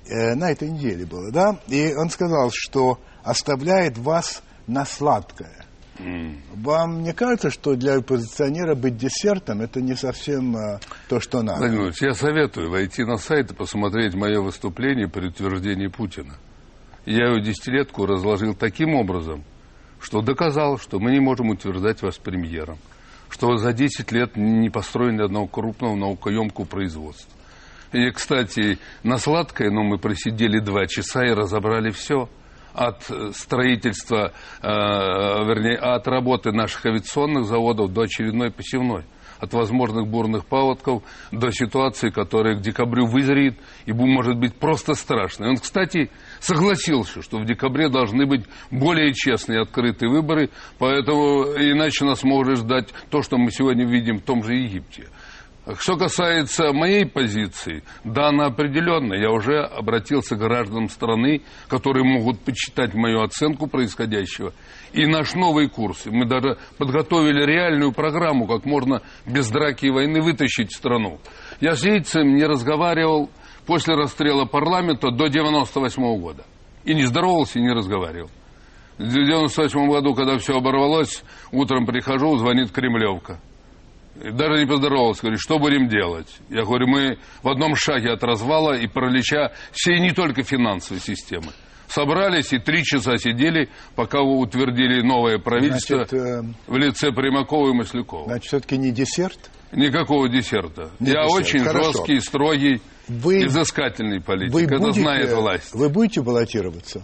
э, 0.08 0.34
на 0.34 0.50
этой 0.50 0.70
неделе 0.70 1.06
было, 1.06 1.30
да? 1.30 1.58
И 1.68 1.94
он 1.94 2.10
сказал, 2.10 2.50
что 2.52 2.98
оставляет 3.22 3.98
вас 3.98 4.42
на 4.66 4.84
сладкое. 4.84 5.66
Mm. 5.98 6.36
Вам 6.56 7.02
не 7.02 7.12
кажется, 7.12 7.50
что 7.50 7.74
для 7.74 7.96
оппозиционера 7.96 8.74
быть 8.74 8.96
десертом 8.96 9.62
это 9.62 9.80
не 9.80 9.94
совсем 9.94 10.56
а, 10.56 10.80
то, 11.08 11.20
что 11.20 11.42
надо? 11.42 11.60
Владимир 11.60 11.92
я 12.00 12.14
советую 12.14 12.70
войти 12.70 13.02
на 13.04 13.16
сайт 13.16 13.52
и 13.52 13.54
посмотреть 13.54 14.14
мое 14.14 14.40
выступление 14.40 15.08
при 15.08 15.28
утверждении 15.28 15.86
Путина. 15.86 16.34
Я 17.06 17.28
его 17.28 17.38
десятилетку 17.38 18.04
разложил 18.04 18.54
таким 18.54 18.94
образом, 18.94 19.44
что 20.00 20.20
доказал, 20.20 20.78
что 20.78 20.98
мы 20.98 21.12
не 21.12 21.20
можем 21.20 21.50
утверждать 21.50 22.02
вас 22.02 22.18
премьером, 22.18 22.78
что 23.30 23.56
за 23.56 23.72
10 23.72 24.12
лет 24.12 24.36
не 24.36 24.68
построили 24.68 25.22
одного 25.22 25.46
крупного 25.46 25.94
наукоемкого 25.96 26.66
производства. 26.66 27.32
И, 27.92 28.10
кстати, 28.10 28.78
на 29.04 29.16
сладкое, 29.18 29.70
но 29.70 29.84
мы 29.84 29.98
просидели 29.98 30.58
два 30.58 30.86
часа 30.86 31.24
и 31.24 31.32
разобрали 31.32 31.90
все– 31.90 32.28
от 32.76 33.10
строительства, 33.34 34.32
э, 34.62 34.68
вернее, 34.68 35.78
от 35.78 36.06
работы 36.06 36.52
наших 36.52 36.84
авиационных 36.84 37.46
заводов 37.46 37.92
до 37.92 38.02
очередной 38.02 38.50
посевной 38.50 39.04
от 39.38 39.52
возможных 39.52 40.06
бурных 40.06 40.46
паводков 40.46 41.02
до 41.30 41.50
ситуации, 41.50 42.10
которая 42.10 42.56
к 42.56 42.62
декабрю 42.62 43.06
вызреет 43.06 43.58
и 43.84 43.92
может 43.92 44.38
быть 44.38 44.54
просто 44.54 44.94
страшной. 44.94 45.50
Он, 45.50 45.56
кстати, 45.56 46.10
согласился, 46.46 47.22
что 47.22 47.38
в 47.38 47.44
декабре 47.44 47.88
должны 47.88 48.24
быть 48.26 48.44
более 48.70 49.12
честные 49.12 49.62
открытые 49.62 50.10
выборы, 50.10 50.50
поэтому 50.78 51.42
иначе 51.42 52.04
нас 52.04 52.22
может 52.22 52.58
ждать 52.58 52.88
то, 53.10 53.22
что 53.22 53.36
мы 53.36 53.50
сегодня 53.50 53.84
видим 53.84 54.18
в 54.18 54.22
том 54.22 54.44
же 54.44 54.54
Египте. 54.54 55.08
Что 55.80 55.96
касается 55.96 56.72
моей 56.72 57.04
позиции, 57.04 57.82
да, 58.04 58.28
она 58.28 58.46
определенная. 58.46 59.18
Я 59.18 59.32
уже 59.32 59.58
обратился 59.58 60.36
к 60.36 60.38
гражданам 60.38 60.88
страны, 60.88 61.42
которые 61.66 62.04
могут 62.04 62.38
почитать 62.38 62.94
мою 62.94 63.22
оценку 63.22 63.66
происходящего. 63.66 64.52
И 64.92 65.06
наш 65.06 65.34
новый 65.34 65.68
курс. 65.68 66.06
Мы 66.06 66.24
даже 66.24 66.58
подготовили 66.78 67.44
реальную 67.44 67.90
программу, 67.90 68.46
как 68.46 68.64
можно 68.64 69.02
без 69.26 69.50
драки 69.50 69.86
и 69.86 69.90
войны 69.90 70.22
вытащить 70.22 70.72
страну. 70.72 71.18
Я 71.60 71.74
с 71.74 71.84
Ельцем 71.84 72.36
не 72.36 72.44
разговаривал 72.44 73.28
после 73.66 73.94
расстрела 73.94 74.44
парламента 74.44 75.10
до 75.10 75.28
98 75.28 76.02
-го 76.02 76.18
года. 76.18 76.44
И 76.84 76.94
не 76.94 77.04
здоровался, 77.04 77.58
и 77.58 77.62
не 77.62 77.72
разговаривал. 77.72 78.30
В 78.98 79.02
98 79.02 79.88
году, 79.88 80.14
когда 80.14 80.38
все 80.38 80.56
оборвалось, 80.56 81.22
утром 81.52 81.84
прихожу, 81.84 82.38
звонит 82.38 82.70
Кремлевка. 82.70 83.38
Даже 84.14 84.62
не 84.62 84.66
поздоровался, 84.66 85.22
говорит, 85.22 85.40
что 85.40 85.58
будем 85.58 85.88
делать? 85.88 86.28
Я 86.48 86.62
говорю, 86.62 86.86
мы 86.86 87.18
в 87.42 87.48
одном 87.48 87.76
шаге 87.76 88.12
от 88.12 88.24
развала 88.24 88.72
и 88.72 88.86
паралича 88.86 89.52
всей 89.72 90.00
не 90.00 90.12
только 90.12 90.42
финансовой 90.42 91.02
системы. 91.02 91.52
Собрались 91.88 92.52
и 92.52 92.58
три 92.58 92.82
часа 92.82 93.16
сидели, 93.18 93.68
пока 93.94 94.22
утвердили 94.22 95.02
новое 95.02 95.38
правительство 95.38 95.98
значит, 95.98 96.12
э... 96.14 96.42
в 96.66 96.76
лице 96.76 97.12
Примакова 97.12 97.68
и 97.70 97.72
Маслякова. 97.74 98.24
Значит, 98.24 98.46
все-таки 98.48 98.78
не 98.78 98.90
десерт? 98.90 99.50
Никакого 99.72 100.28
десерта. 100.28 100.90
Не 100.98 101.10
Я 101.10 101.24
десерт. 101.24 101.32
очень 101.32 101.60
Хорошо. 101.60 101.92
жесткий, 101.92 102.20
строгий, 102.20 102.80
вы, 103.08 103.46
изыскательный 103.46 104.20
политик. 104.20 104.54
Вы 104.54 104.62
Это 104.64 104.78
будете, 104.78 105.00
знает 105.00 105.32
власть. 105.32 105.74
Вы 105.74 105.88
будете 105.88 106.22
баллотироваться? 106.22 107.02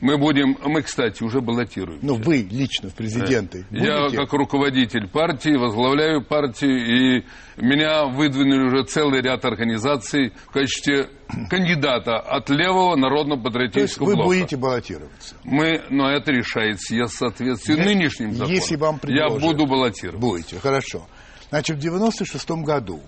Мы 0.00 0.16
будем, 0.16 0.56
мы, 0.64 0.80
кстати, 0.80 1.22
уже 1.22 1.42
баллотируем. 1.42 1.98
Ну, 2.00 2.14
вы 2.14 2.38
лично 2.50 2.88
в 2.88 2.94
президенты. 2.94 3.66
Да. 3.70 4.06
Я 4.06 4.08
как 4.08 4.32
руководитель 4.32 5.06
партии 5.06 5.54
возглавляю 5.56 6.24
партию, 6.24 7.18
и 7.18 7.24
меня 7.58 8.06
выдвинули 8.06 8.68
уже 8.68 8.84
целый 8.84 9.20
ряд 9.20 9.44
организаций 9.44 10.32
в 10.46 10.52
качестве 10.52 11.10
кандидата 11.50 12.16
от 12.16 12.48
левого 12.48 12.96
народно-патриотического 12.96 14.06
блока. 14.06 14.18
вы 14.20 14.24
будете 14.24 14.56
баллотироваться? 14.56 15.34
Мы, 15.44 15.82
но 15.90 16.10
это 16.10 16.32
решает 16.32 16.80
съезд 16.80 17.12
в 17.14 17.18
соответствии 17.18 17.76
я, 17.76 17.84
нынешним 17.84 18.32
законом. 18.32 18.54
Если 18.54 18.76
вам 18.76 18.98
предложат, 18.98 19.32
Я 19.32 19.38
буду 19.38 19.66
баллотироваться. 19.66 20.18
Будете, 20.26 20.58
хорошо. 20.60 21.06
Значит, 21.50 21.76
в 21.76 21.80
96 21.80 22.50
году 22.50 23.02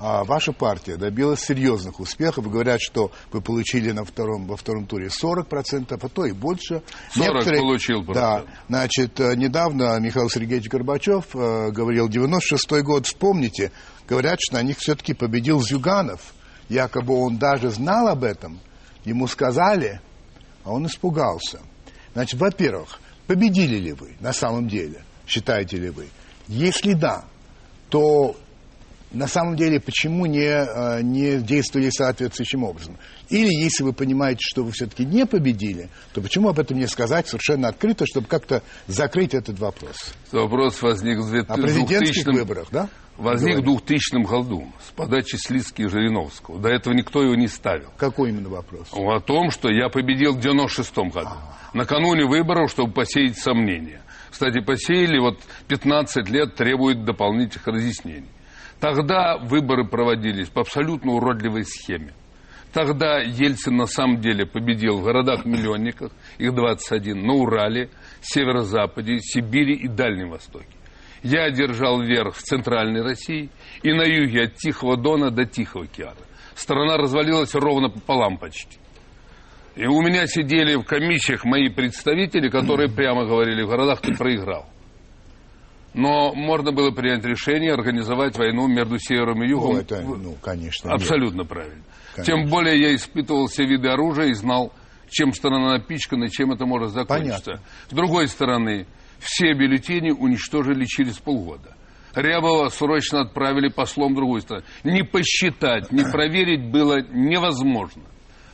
а 0.00 0.22
ваша 0.24 0.52
партия 0.52 0.96
добилась 0.96 1.40
серьезных 1.40 1.98
успехов. 1.98 2.48
Говорят, 2.48 2.80
что 2.80 3.10
вы 3.32 3.40
получили 3.40 3.90
на 3.90 4.04
втором, 4.04 4.46
во 4.46 4.56
втором 4.56 4.86
туре 4.86 5.08
40%, 5.08 5.98
а 6.00 6.08
то 6.08 6.24
и 6.24 6.32
больше. 6.32 6.82
40 7.14 7.34
Некоторые, 7.34 7.62
получил. 7.62 8.04
Да, 8.04 8.44
значит, 8.68 9.18
э, 9.18 9.34
недавно 9.34 9.98
Михаил 9.98 10.30
Сергеевич 10.30 10.68
Горбачев 10.68 11.34
э, 11.34 11.70
говорил, 11.72 12.08
96 12.08 12.82
год, 12.82 13.06
вспомните, 13.06 13.72
говорят, 14.08 14.38
что 14.40 14.54
на 14.54 14.62
них 14.62 14.78
все-таки 14.78 15.14
победил 15.14 15.60
Зюганов. 15.60 16.32
Якобы 16.68 17.14
он 17.14 17.38
даже 17.38 17.70
знал 17.70 18.08
об 18.08 18.22
этом, 18.24 18.60
ему 19.04 19.26
сказали, 19.26 20.00
а 20.64 20.72
он 20.72 20.86
испугался. 20.86 21.60
Значит, 22.12 22.38
во-первых, 22.38 23.00
победили 23.26 23.76
ли 23.78 23.92
вы 23.92 24.16
на 24.20 24.32
самом 24.32 24.68
деле, 24.68 25.02
считаете 25.26 25.78
ли 25.78 25.90
вы? 25.90 26.08
Если 26.46 26.92
да, 26.92 27.24
то 27.88 28.36
на 29.10 29.26
самом 29.26 29.56
деле, 29.56 29.80
почему 29.80 30.26
не, 30.26 30.44
э, 30.44 31.02
не 31.02 31.38
действовали 31.40 31.90
соответствующим 31.90 32.64
образом? 32.64 32.98
Или, 33.30 33.48
если 33.48 33.82
вы 33.82 33.92
понимаете, 33.92 34.40
что 34.42 34.64
вы 34.64 34.72
все-таки 34.72 35.04
не 35.04 35.24
победили, 35.24 35.88
то 36.12 36.20
почему 36.20 36.48
об 36.48 36.58
этом 36.58 36.78
не 36.78 36.86
сказать 36.86 37.26
совершенно 37.26 37.68
открыто, 37.68 38.04
чтобы 38.06 38.26
как-то 38.26 38.62
закрыть 38.86 39.34
этот 39.34 39.58
вопрос? 39.58 40.14
Вопрос 40.30 40.82
возник 40.82 41.18
в 41.20 41.30
2000 41.30 41.50
О 41.50 41.62
президентских 41.62 42.26
выборах, 42.26 42.68
да? 42.70 42.88
Возник 43.16 43.58
в 43.58 43.62
2000 43.62 44.24
году 44.24 44.66
с 44.86 44.92
подачи 44.92 45.36
Слицки 45.36 45.82
и 45.82 45.88
Жириновского. 45.88 46.60
До 46.60 46.68
этого 46.68 46.94
никто 46.94 47.22
его 47.22 47.34
не 47.34 47.48
ставил. 47.48 47.88
Какой 47.96 48.28
именно 48.30 48.48
вопрос? 48.48 48.88
О 48.92 49.18
том, 49.20 49.50
что 49.50 49.70
я 49.70 49.88
победил 49.88 50.34
в 50.34 50.40
96 50.40 50.96
году. 51.12 51.28
А-а-а. 51.30 51.76
Накануне 51.76 52.26
выборов, 52.26 52.70
чтобы 52.70 52.92
посеять 52.92 53.36
сомнения. 53.38 54.02
Кстати, 54.30 54.60
посеяли, 54.60 55.18
вот 55.18 55.40
15 55.66 56.28
лет 56.28 56.54
требует 56.54 57.04
дополнительных 57.04 57.66
разъяснений. 57.66 58.28
Тогда 58.80 59.38
выборы 59.38 59.86
проводились 59.86 60.48
по 60.48 60.60
абсолютно 60.60 61.12
уродливой 61.12 61.64
схеме. 61.64 62.12
Тогда 62.72 63.18
Ельцин 63.18 63.76
на 63.76 63.86
самом 63.86 64.20
деле 64.20 64.46
победил 64.46 64.98
в 64.98 65.04
городах-миллионниках, 65.04 66.12
их 66.38 66.54
21, 66.54 67.26
на 67.26 67.32
Урале, 67.32 67.88
Северо-Западе, 68.20 69.18
Сибири 69.20 69.74
и 69.74 69.88
Дальнем 69.88 70.30
Востоке. 70.30 70.66
Я 71.22 71.44
одержал 71.44 72.00
верх 72.02 72.36
в 72.36 72.42
Центральной 72.42 73.02
России 73.02 73.50
и 73.82 73.92
на 73.92 74.02
юге 74.02 74.44
от 74.44 74.54
Тихого 74.54 74.96
Дона 74.96 75.30
до 75.30 75.44
Тихого 75.44 75.84
океана. 75.84 76.14
Страна 76.54 76.96
развалилась 76.96 77.54
ровно 77.54 77.88
пополам 77.88 78.36
почти. 78.36 78.78
И 79.74 79.86
у 79.86 80.00
меня 80.02 80.26
сидели 80.26 80.76
в 80.76 80.84
комиссиях 80.84 81.44
мои 81.44 81.68
представители, 81.68 82.48
которые 82.48 82.90
прямо 82.90 83.24
говорили, 83.24 83.62
в 83.62 83.68
городах 83.68 84.00
ты 84.00 84.14
проиграл. 84.14 84.66
Но 85.94 86.34
можно 86.34 86.70
было 86.70 86.90
принять 86.90 87.24
решение 87.24 87.72
организовать 87.72 88.36
войну 88.36 88.68
между 88.68 88.98
севером 88.98 89.42
и 89.42 89.48
югом. 89.48 89.74
Ну, 89.74 89.80
это, 89.80 90.00
ну, 90.02 90.36
конечно. 90.40 90.92
Абсолютно 90.92 91.40
нет. 91.40 91.48
правильно. 91.48 91.82
Конечно. 92.14 92.34
Тем 92.34 92.50
более 92.50 92.80
я 92.80 92.94
испытывал 92.94 93.46
все 93.46 93.64
виды 93.64 93.88
оружия 93.88 94.26
и 94.26 94.34
знал, 94.34 94.72
чем 95.08 95.32
страна 95.32 95.72
напичкана 95.72 96.28
чем 96.28 96.52
это 96.52 96.66
может 96.66 96.90
закончиться. 96.90 97.52
Понятно. 97.52 97.66
С 97.88 97.94
другой 97.94 98.28
стороны, 98.28 98.86
все 99.18 99.54
бюллетени 99.54 100.10
уничтожили 100.10 100.84
через 100.84 101.18
полгода. 101.18 101.74
Рябова 102.14 102.68
срочно 102.68 103.20
отправили 103.20 103.68
послом 103.68 104.12
в 104.12 104.16
другую 104.16 104.40
страну. 104.40 104.62
Не 104.84 105.02
посчитать, 105.02 105.92
не 105.92 106.04
проверить 106.04 106.70
было 106.70 107.00
невозможно. 107.00 108.02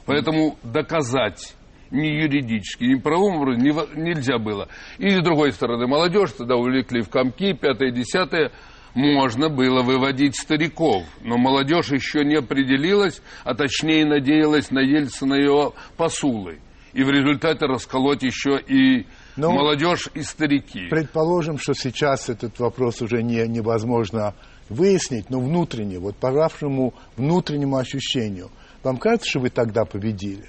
Поэтому 0.07 0.59
доказать 0.63 1.55
ни 1.91 2.07
юридически, 2.07 2.85
ни 2.85 2.95
правовым 2.95 3.37
образом 3.37 3.89
нельзя 3.97 4.39
было. 4.39 4.69
И 4.99 5.11
с 5.11 5.23
другой 5.23 5.53
стороны, 5.53 5.87
молодежь 5.87 6.33
тогда 6.33 6.57
увлекли 6.57 7.03
в 7.03 7.09
комки, 7.09 7.53
пятое, 7.53 7.91
десятое, 7.91 8.53
можно 8.95 9.49
было 9.49 9.83
выводить 9.83 10.37
стариков, 10.37 11.05
но 11.23 11.37
молодежь 11.37 11.91
еще 11.91 12.25
не 12.25 12.37
определилась, 12.37 13.21
а 13.43 13.55
точнее 13.55 14.07
надеялась 14.07 14.71
на 14.71 14.79
Ельцина 14.79 15.35
и 15.35 15.45
его 15.45 15.75
посулы. 15.97 16.61
И 16.93 17.03
в 17.03 17.11
результате 17.11 17.67
расколоть 17.67 18.23
еще 18.23 18.61
и 18.61 19.07
ну, 19.37 19.51
молодежь 19.51 20.09
и 20.15 20.23
старики. 20.23 20.87
Предположим, 20.89 21.59
что 21.59 21.75
сейчас 21.75 22.29
этот 22.29 22.61
вопрос 22.61 23.03
уже 23.03 23.21
не, 23.21 23.47
невозможно 23.49 24.35
выяснить, 24.69 25.29
но 25.29 25.41
внутренне, 25.41 25.99
вот 25.99 26.17
по 26.17 26.31
вашему 26.31 26.95
внутреннему 27.17 27.77
ощущению, 27.77 28.51
вам 28.85 28.99
кажется, 28.99 29.29
что 29.29 29.41
вы 29.41 29.51
тогда 29.51 29.85
победили? 29.85 30.47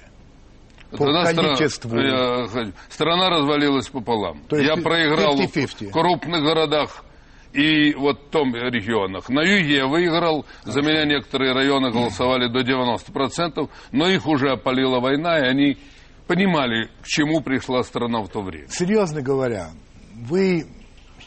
По 0.90 0.98
количеству. 0.98 1.90
Страна, 1.90 2.46
я, 2.54 2.72
страна 2.88 3.30
развалилась 3.30 3.88
пополам. 3.88 4.40
То 4.48 4.56
есть 4.56 4.68
я 4.68 4.82
проиграл 4.82 5.36
50 5.36 5.82
-50. 5.82 5.88
в 5.88 5.92
крупных 5.92 6.42
городах 6.42 7.04
и 7.52 7.94
вот 7.94 8.20
в 8.20 8.30
том 8.30 8.54
регионах. 8.54 9.28
На 9.28 9.40
юге 9.40 9.76
я 9.76 9.86
выиграл, 9.86 10.44
за 10.64 10.82
меня 10.82 11.04
некоторые 11.04 11.54
районы 11.54 11.90
голосовали 11.90 12.48
до 12.48 12.60
90%, 12.60 13.68
но 13.92 14.08
их 14.08 14.26
уже 14.26 14.50
опалила 14.50 15.00
война, 15.00 15.38
и 15.38 15.48
они 15.48 15.78
понимали, 16.26 16.90
к 17.02 17.06
чему 17.06 17.40
пришла 17.40 17.82
страна 17.82 18.20
в 18.22 18.28
то 18.28 18.42
время. 18.42 18.68
Серьезно 18.68 19.22
говоря, 19.22 19.70
вы 20.14 20.66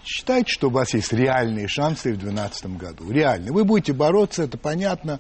считаете, 0.06 0.52
что 0.52 0.68
у 0.68 0.72
вас 0.72 0.94
есть 0.94 1.14
реальные 1.14 1.68
шансы 1.68 2.14
в 2.14 2.18
2012 2.18 2.78
году? 2.78 3.12
Реальные. 3.12 3.52
Вы 3.52 3.64
будете 3.64 3.94
бороться, 3.94 4.44
это 4.44 4.58
понятно. 4.58 5.20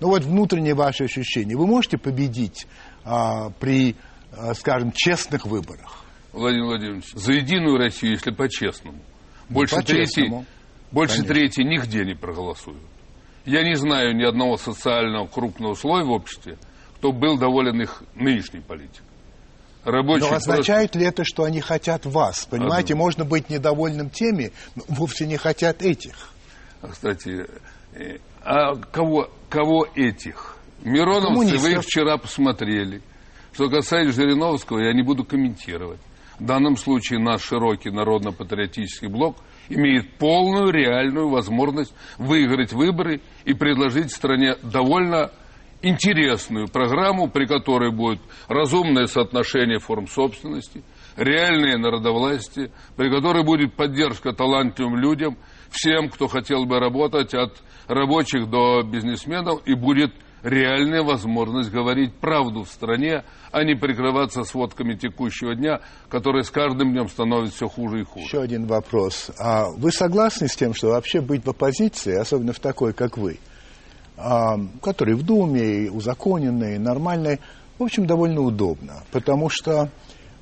Но 0.00 0.08
вот 0.08 0.24
внутренние 0.24 0.74
ваши 0.74 1.04
ощущения. 1.04 1.56
Вы 1.56 1.66
можете 1.66 1.96
победить 1.98 2.66
а, 3.04 3.50
при, 3.50 3.96
а, 4.32 4.54
скажем, 4.54 4.92
честных 4.92 5.46
выборах? 5.46 6.04
Владимир 6.32 6.66
Владимирович, 6.66 7.12
за 7.12 7.32
Единую 7.32 7.76
Россию, 7.76 8.12
если 8.12 8.30
по-честному, 8.30 8.98
ну, 9.48 9.54
больше 9.54 9.76
по 9.76 9.82
трети, 9.82 10.46
больше 10.90 11.22
трети 11.22 11.60
нигде 11.60 12.04
не 12.04 12.14
проголосуют. 12.14 12.80
Я 13.44 13.62
не 13.64 13.74
знаю 13.74 14.14
ни 14.16 14.24
одного 14.24 14.56
социального 14.56 15.26
крупного 15.26 15.74
слоя 15.74 16.04
в 16.04 16.10
обществе, 16.10 16.58
кто 16.96 17.12
был 17.12 17.36
доволен 17.36 17.80
их 17.80 18.02
нынешней 18.14 18.60
политикой. 18.60 19.04
Рабочий 19.84 20.28
но 20.28 20.36
означает 20.36 20.92
просто... 20.92 20.98
ли 21.00 21.06
это, 21.06 21.24
что 21.24 21.42
они 21.42 21.60
хотят 21.60 22.06
вас? 22.06 22.46
Понимаете, 22.46 22.94
а, 22.94 22.96
можно 22.96 23.24
быть 23.24 23.50
недовольным 23.50 24.10
теми, 24.10 24.52
но 24.76 24.84
вовсе 24.88 25.26
не 25.26 25.36
хотят 25.36 25.82
этих. 25.82 26.14
Кстати, 26.88 27.46
э, 27.94 28.18
а 28.42 28.76
кого, 28.76 29.28
кого 29.48 29.88
этих? 29.96 30.51
Мироновцы 30.84 31.58
вы 31.58 31.72
их 31.72 31.82
вчера 31.82 32.16
посмотрели. 32.16 33.02
Что 33.52 33.68
касается 33.68 34.20
Жириновского, 34.20 34.80
я 34.80 34.92
не 34.92 35.02
буду 35.02 35.24
комментировать. 35.24 36.00
В 36.38 36.44
данном 36.44 36.76
случае 36.76 37.20
наш 37.20 37.42
широкий 37.42 37.90
народно-патриотический 37.90 39.08
блок 39.08 39.36
имеет 39.68 40.18
полную 40.18 40.72
реальную 40.72 41.28
возможность 41.28 41.94
выиграть 42.18 42.72
выборы 42.72 43.20
и 43.44 43.54
предложить 43.54 44.10
стране 44.10 44.56
довольно 44.62 45.30
интересную 45.82 46.68
программу, 46.68 47.28
при 47.28 47.46
которой 47.46 47.92
будет 47.92 48.20
разумное 48.48 49.06
соотношение 49.06 49.78
форм 49.78 50.06
собственности, 50.08 50.82
реальное 51.16 51.76
народовластие, 51.76 52.70
при 52.96 53.10
которой 53.10 53.44
будет 53.44 53.74
поддержка 53.74 54.32
талантливым 54.32 54.96
людям, 54.96 55.36
всем, 55.70 56.08
кто 56.08 56.28
хотел 56.28 56.64
бы 56.64 56.78
работать, 56.78 57.34
от 57.34 57.62
рабочих 57.88 58.48
до 58.48 58.82
бизнесменов, 58.82 59.60
и 59.66 59.74
будет 59.74 60.12
реальная 60.42 61.02
возможность 61.02 61.70
говорить 61.70 62.14
правду 62.14 62.64
в 62.64 62.68
стране, 62.68 63.24
а 63.50 63.64
не 63.64 63.74
прикрываться 63.74 64.44
сводками 64.44 64.94
текущего 64.94 65.54
дня, 65.54 65.80
которые 66.08 66.44
с 66.44 66.50
каждым 66.50 66.92
днем 66.92 67.08
становятся 67.08 67.56
все 67.56 67.68
хуже 67.68 68.00
и 68.00 68.04
хуже. 68.04 68.24
Еще 68.26 68.40
один 68.40 68.66
вопрос. 68.66 69.30
А 69.38 69.66
вы 69.70 69.92
согласны 69.92 70.48
с 70.48 70.56
тем, 70.56 70.74
что 70.74 70.88
вообще 70.88 71.20
быть 71.20 71.44
в 71.44 71.50
оппозиции, 71.50 72.14
особенно 72.14 72.52
в 72.52 72.60
такой, 72.60 72.92
как 72.92 73.16
вы, 73.16 73.38
а, 74.16 74.56
который 74.82 75.14
в 75.14 75.22
Думе, 75.22 75.90
узаконенный, 75.90 76.78
нормальный, 76.78 77.40
в 77.78 77.84
общем, 77.84 78.06
довольно 78.06 78.40
удобно, 78.40 79.02
потому 79.10 79.48
что 79.48 79.90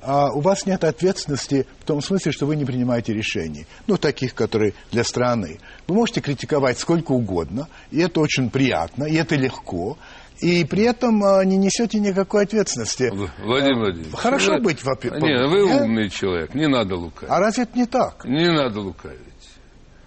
а 0.01 0.31
у 0.31 0.39
вас 0.41 0.65
нет 0.65 0.83
ответственности 0.83 1.67
в 1.79 1.85
том 1.85 2.01
смысле, 2.01 2.31
что 2.31 2.45
вы 2.45 2.55
не 2.55 2.65
принимаете 2.65 3.13
решений, 3.13 3.65
ну, 3.87 3.97
таких, 3.97 4.33
которые 4.33 4.73
для 4.91 5.03
страны. 5.03 5.59
Вы 5.87 5.95
можете 5.95 6.21
критиковать 6.21 6.79
сколько 6.79 7.11
угодно, 7.11 7.67
и 7.91 7.99
это 7.99 8.19
очень 8.19 8.49
приятно, 8.49 9.05
и 9.05 9.15
это 9.15 9.35
легко, 9.35 9.97
и 10.39 10.65
при 10.65 10.83
этом 10.83 11.23
а, 11.23 11.45
не 11.45 11.57
несете 11.57 11.99
никакой 11.99 12.43
ответственности. 12.43 13.11
Владимир 13.43 13.77
Владимирович. 13.77 14.15
Хорошо 14.15 14.53
вы, 14.53 14.61
быть 14.61 14.83
в 14.83 14.89
оппозиции. 14.89 15.21
Нет, 15.21 15.49
вы 15.49 15.63
умный 15.63 16.09
человек, 16.09 16.55
не 16.55 16.67
надо 16.67 16.95
лукавить. 16.95 17.31
А 17.31 17.39
разве 17.39 17.63
это 17.63 17.77
не 17.77 17.85
так? 17.85 18.25
Не 18.25 18.51
надо 18.51 18.79
лукавить. 18.79 19.19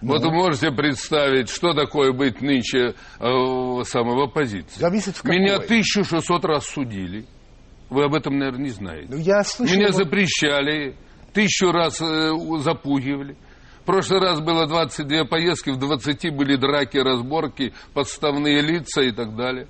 Ну. 0.00 0.12
Вот 0.12 0.22
вы 0.22 0.32
можете 0.32 0.70
представить, 0.70 1.48
что 1.48 1.72
такое 1.72 2.12
быть 2.12 2.42
нынче 2.42 2.88
э, 2.88 2.94
самой 3.84 4.16
в 4.16 4.22
оппозиции. 4.28 4.78
Зависит 4.78 5.16
в 5.16 5.22
какой. 5.22 5.38
Меня 5.38 5.54
1600 5.56 6.44
раз 6.44 6.66
судили. 6.66 7.24
Вы 7.90 8.04
об 8.04 8.14
этом, 8.14 8.38
наверное, 8.38 8.64
не 8.64 8.70
знаете. 8.70 9.08
Ну, 9.10 9.18
я 9.18 9.42
слышал, 9.44 9.76
Меня 9.76 9.92
запрещали, 9.92 10.96
тысячу 11.32 11.70
раз 11.70 12.00
э, 12.00 12.30
запугивали. 12.60 13.36
В 13.82 13.86
прошлый 13.86 14.20
раз 14.20 14.40
было 14.40 14.66
22 14.66 15.24
поездки, 15.26 15.70
в 15.70 15.76
20 15.76 16.34
были 16.34 16.56
драки, 16.56 16.96
разборки, 16.96 17.74
подставные 17.92 18.62
лица 18.62 19.02
и 19.02 19.12
так 19.12 19.36
далее. 19.36 19.68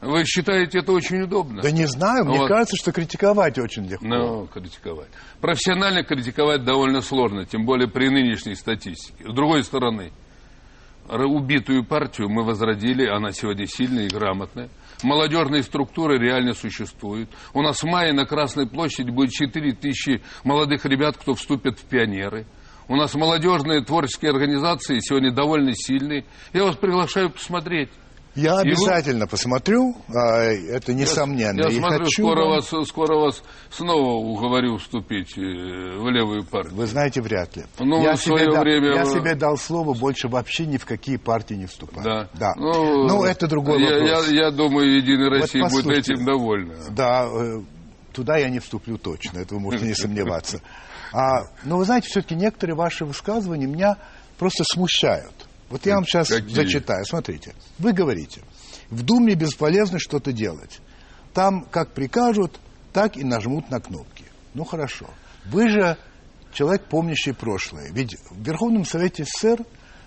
Вы 0.00 0.24
считаете 0.24 0.80
это 0.80 0.90
очень 0.90 1.20
удобно? 1.22 1.62
Да 1.62 1.70
не 1.70 1.86
знаю, 1.86 2.24
мне 2.24 2.38
вот. 2.38 2.48
кажется, 2.48 2.74
что 2.76 2.90
критиковать 2.90 3.56
очень 3.60 3.86
легко. 3.86 4.04
Ну, 4.04 4.46
критиковать. 4.48 5.08
Профессионально 5.40 6.02
критиковать 6.02 6.64
довольно 6.64 7.02
сложно, 7.02 7.46
тем 7.46 7.64
более 7.64 7.88
при 7.88 8.08
нынешней 8.08 8.56
статистике. 8.56 9.22
С 9.22 9.32
другой 9.32 9.62
стороны, 9.62 10.10
убитую 11.08 11.84
партию 11.84 12.28
мы 12.28 12.42
возродили, 12.42 13.06
она 13.06 13.30
сегодня 13.30 13.66
сильная 13.66 14.06
и 14.06 14.08
грамотная. 14.08 14.70
Молодежные 15.02 15.62
структуры 15.62 16.18
реально 16.18 16.54
существуют. 16.54 17.30
У 17.54 17.62
нас 17.62 17.82
в 17.82 17.86
мае 17.86 18.12
на 18.12 18.24
Красной 18.24 18.68
площади 18.68 19.10
будет 19.10 19.30
4 19.30 19.72
тысячи 19.72 20.22
молодых 20.44 20.84
ребят, 20.84 21.16
кто 21.16 21.34
вступит 21.34 21.78
в 21.78 21.84
пионеры. 21.84 22.46
У 22.88 22.96
нас 22.96 23.14
молодежные 23.14 23.82
творческие 23.82 24.30
организации 24.32 24.98
сегодня 25.00 25.32
довольно 25.32 25.72
сильные. 25.74 26.24
Я 26.52 26.64
вас 26.64 26.76
приглашаю 26.76 27.30
посмотреть. 27.30 27.90
Я 28.34 28.58
обязательно 28.58 29.26
вы... 29.26 29.30
посмотрю, 29.30 29.94
а, 30.08 30.44
это 30.44 30.94
несомненно. 30.94 31.64
Я, 31.64 31.68
я 31.68 31.78
смотрю, 31.78 32.04
хочу 32.04 32.22
скоро, 32.22 32.40
вам... 32.44 32.50
вас, 32.50 32.88
скоро 32.88 33.18
вас 33.18 33.42
снова 33.70 34.12
уговорю 34.14 34.78
вступить 34.78 35.36
э, 35.36 35.40
в 35.40 36.08
левую 36.08 36.44
партию. 36.44 36.74
Вы 36.74 36.86
знаете, 36.86 37.20
вряд 37.20 37.56
ли. 37.56 37.64
Ну, 37.78 38.02
я, 38.02 38.16
себе, 38.16 38.50
дал, 38.50 38.62
время... 38.62 38.94
я 38.94 39.04
себе 39.04 39.34
дал 39.34 39.58
слово 39.58 39.92
больше 39.92 40.28
вообще 40.28 40.64
ни 40.64 40.78
в 40.78 40.86
какие 40.86 41.18
партии 41.18 41.54
не 41.54 41.66
вступать. 41.66 42.04
Да. 42.04 42.28
да. 42.32 42.52
Ну, 42.56 43.06
ну, 43.06 43.24
это 43.24 43.46
другой 43.46 43.82
я, 43.82 44.00
вопрос. 44.00 44.28
Я, 44.28 44.44
я 44.44 44.50
думаю, 44.50 44.96
Единая 44.96 45.28
Россия 45.28 45.62
вот 45.64 45.72
будет 45.72 45.98
этим 45.98 46.24
довольна. 46.24 46.74
Да, 46.90 47.26
э, 47.26 47.60
туда 48.14 48.38
я 48.38 48.48
не 48.48 48.60
вступлю 48.60 48.96
точно, 48.96 49.40
это 49.40 49.54
вы 49.54 49.60
можете 49.60 49.86
не 49.86 49.94
сомневаться. 49.94 50.62
А, 51.12 51.42
но 51.64 51.76
вы 51.76 51.84
знаете, 51.84 52.08
все-таки 52.08 52.34
некоторые 52.34 52.76
ваши 52.76 53.04
высказывания 53.04 53.66
меня 53.66 53.98
просто 54.38 54.64
смущают. 54.72 55.41
Вот 55.72 55.86
я 55.86 55.94
вам 55.94 56.04
сейчас 56.04 56.28
Какие? 56.28 56.54
зачитаю. 56.54 57.02
Смотрите. 57.06 57.54
Вы 57.78 57.94
говорите, 57.94 58.42
в 58.90 59.02
Думе 59.02 59.34
бесполезно 59.34 59.98
что-то 59.98 60.30
делать. 60.30 60.80
Там 61.32 61.64
как 61.64 61.94
прикажут, 61.94 62.60
так 62.92 63.16
и 63.16 63.24
нажмут 63.24 63.70
на 63.70 63.80
кнопки. 63.80 64.26
Ну 64.52 64.64
хорошо. 64.64 65.06
Вы 65.46 65.70
же 65.70 65.96
человек, 66.52 66.84
помнящий 66.84 67.32
прошлое. 67.32 67.90
Ведь 67.90 68.18
в 68.28 68.42
Верховном 68.46 68.84
Совете 68.84 69.24
СССР 69.24 69.64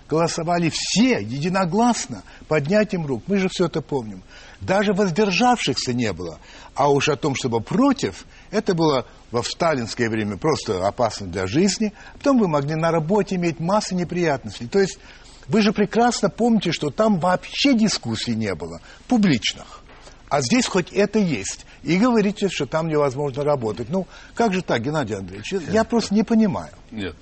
голосовали 0.08 0.70
все 0.72 1.18
единогласно 1.20 2.22
поднятием 2.46 3.04
рук. 3.04 3.24
Мы 3.26 3.38
же 3.38 3.48
все 3.48 3.66
это 3.66 3.82
помним. 3.82 4.22
Даже 4.60 4.92
воздержавшихся 4.92 5.94
не 5.94 6.12
было. 6.12 6.38
А 6.76 6.92
уж 6.92 7.08
о 7.08 7.16
том, 7.16 7.34
чтобы 7.34 7.60
против, 7.60 8.24
это 8.52 8.72
было 8.72 9.04
во 9.32 9.42
сталинское 9.42 10.08
время 10.08 10.36
просто 10.36 10.86
опасно 10.86 11.26
для 11.26 11.48
жизни. 11.48 11.92
Потом 12.14 12.38
вы 12.38 12.46
могли 12.46 12.76
на 12.76 12.92
работе 12.92 13.34
иметь 13.34 13.58
массу 13.58 13.96
неприятностей. 13.96 14.68
То 14.68 14.78
есть 14.78 15.00
вы 15.48 15.62
же 15.62 15.72
прекрасно 15.72 16.28
помните, 16.30 16.72
что 16.72 16.90
там 16.90 17.18
вообще 17.18 17.74
дискуссий 17.74 18.34
не 18.34 18.54
было, 18.54 18.80
публичных. 19.08 19.80
А 20.28 20.40
здесь 20.42 20.66
хоть 20.66 20.92
это 20.92 21.18
есть. 21.18 21.66
И 21.84 21.98
говорите, 21.98 22.48
что 22.48 22.66
там 22.66 22.88
невозможно 22.88 23.44
работать. 23.44 23.88
Ну, 23.90 24.06
как 24.34 24.52
же 24.52 24.62
так, 24.62 24.82
Геннадий 24.82 25.16
Андреевич? 25.16 25.52
Я 25.70 25.84
просто 25.84 26.14
не 26.14 26.24
понимаю. 26.24 26.72
Нет. 26.90 27.14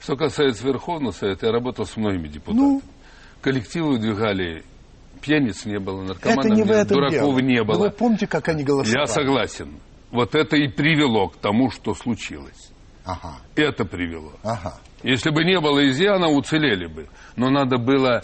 Что 0.00 0.16
касается 0.16 0.64
Верховного 0.64 1.12
Совета, 1.12 1.46
я 1.46 1.52
работал 1.52 1.86
с 1.86 1.96
многими 1.96 2.26
депутатами. 2.28 2.60
Ну, 2.60 2.82
Коллективы 3.40 3.90
выдвигали 3.90 4.64
пьяниц 5.20 5.64
не 5.64 5.78
было, 5.78 6.02
наркоманов 6.02 6.44
это 6.44 6.54
не, 6.54 6.62
не 6.62 6.84
дураков 6.84 7.10
дело. 7.10 7.38
не 7.38 7.62
было. 7.62 7.74
Но 7.74 7.80
вы 7.84 7.90
помните, 7.90 8.26
как 8.26 8.48
они 8.48 8.64
голосовали? 8.64 9.00
Я 9.00 9.06
согласен. 9.06 9.78
Вот 10.10 10.34
это 10.34 10.56
и 10.56 10.68
привело 10.68 11.28
к 11.28 11.36
тому, 11.36 11.70
что 11.70 11.94
случилось. 11.94 12.70
Ага, 13.04 13.36
Это 13.54 13.84
привело. 13.84 14.32
ага. 14.42 14.78
Если 15.02 15.30
бы 15.30 15.44
не 15.44 15.60
было 15.60 15.86
изъяна, 15.88 16.28
уцелели 16.28 16.86
бы. 16.86 17.06
Но 17.36 17.50
надо 17.50 17.78
было 17.78 18.22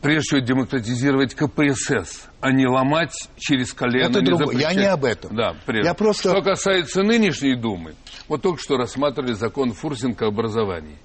прежде 0.00 0.20
всего 0.20 0.40
демократизировать 0.40 1.34
КПСС, 1.34 2.28
а 2.40 2.52
не 2.52 2.66
ломать 2.66 3.12
через 3.38 3.72
колено. 3.72 4.06
Это 4.06 4.20
другое. 4.22 4.56
Я 4.56 4.72
не 4.72 4.86
об 4.86 5.04
этом. 5.04 5.34
Да, 5.36 5.54
прежде. 5.66 5.88
Я 5.88 5.94
просто- 5.94 6.30
Что 6.30 6.42
касается 6.42 7.02
нынешней 7.02 7.54
Думы, 7.54 7.94
вот 8.28 8.42
только 8.42 8.60
что 8.62 8.76
рассматривали 8.76 9.32
закон 9.32 9.72
Фурсенко 9.72 10.26
о 10.26 10.28
образовании. 10.28 10.96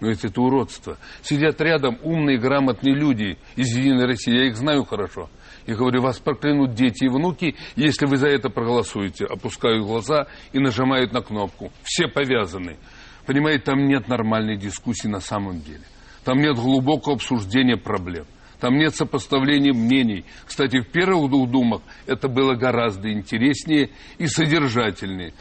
Но 0.00 0.08
ведь 0.08 0.24
это 0.24 0.40
уродство. 0.40 0.96
Сидят 1.22 1.60
рядом 1.60 1.98
умные, 2.02 2.38
грамотные 2.38 2.94
люди 2.94 3.36
из 3.56 3.76
«Единой 3.76 4.06
России». 4.06 4.32
Я 4.34 4.46
их 4.46 4.56
знаю 4.56 4.84
хорошо. 4.84 5.28
Я 5.66 5.76
говорю, 5.76 6.00
вас 6.00 6.18
проклянут 6.18 6.72
дети 6.72 7.04
и 7.04 7.08
внуки, 7.08 7.54
если 7.76 8.06
вы 8.06 8.16
за 8.16 8.28
это 8.28 8.48
проголосуете. 8.48 9.26
Опускают 9.26 9.84
глаза 9.84 10.26
и 10.54 10.58
нажимают 10.58 11.12
на 11.12 11.20
кнопку. 11.20 11.70
Все 11.82 12.08
повязаны. 12.08 12.78
Понимаете, 13.26 13.64
там 13.64 13.86
нет 13.86 14.08
нормальной 14.08 14.56
дискуссии 14.56 15.08
на 15.08 15.20
самом 15.20 15.60
деле. 15.60 15.82
Там 16.24 16.38
нет 16.38 16.56
глубокого 16.56 17.16
обсуждения 17.16 17.76
проблем. 17.76 18.26
Там 18.60 18.76
нет 18.76 18.94
сопоставления 18.94 19.72
мнений. 19.72 20.24
Кстати, 20.46 20.80
в 20.80 20.90
первых 20.90 21.30
двух 21.30 21.50
думах 21.50 21.82
это 22.06 22.28
было 22.28 22.54
гораздо 22.54 23.10
интереснее 23.10 23.90
и 24.18 24.26
содержательнее. 24.26 25.32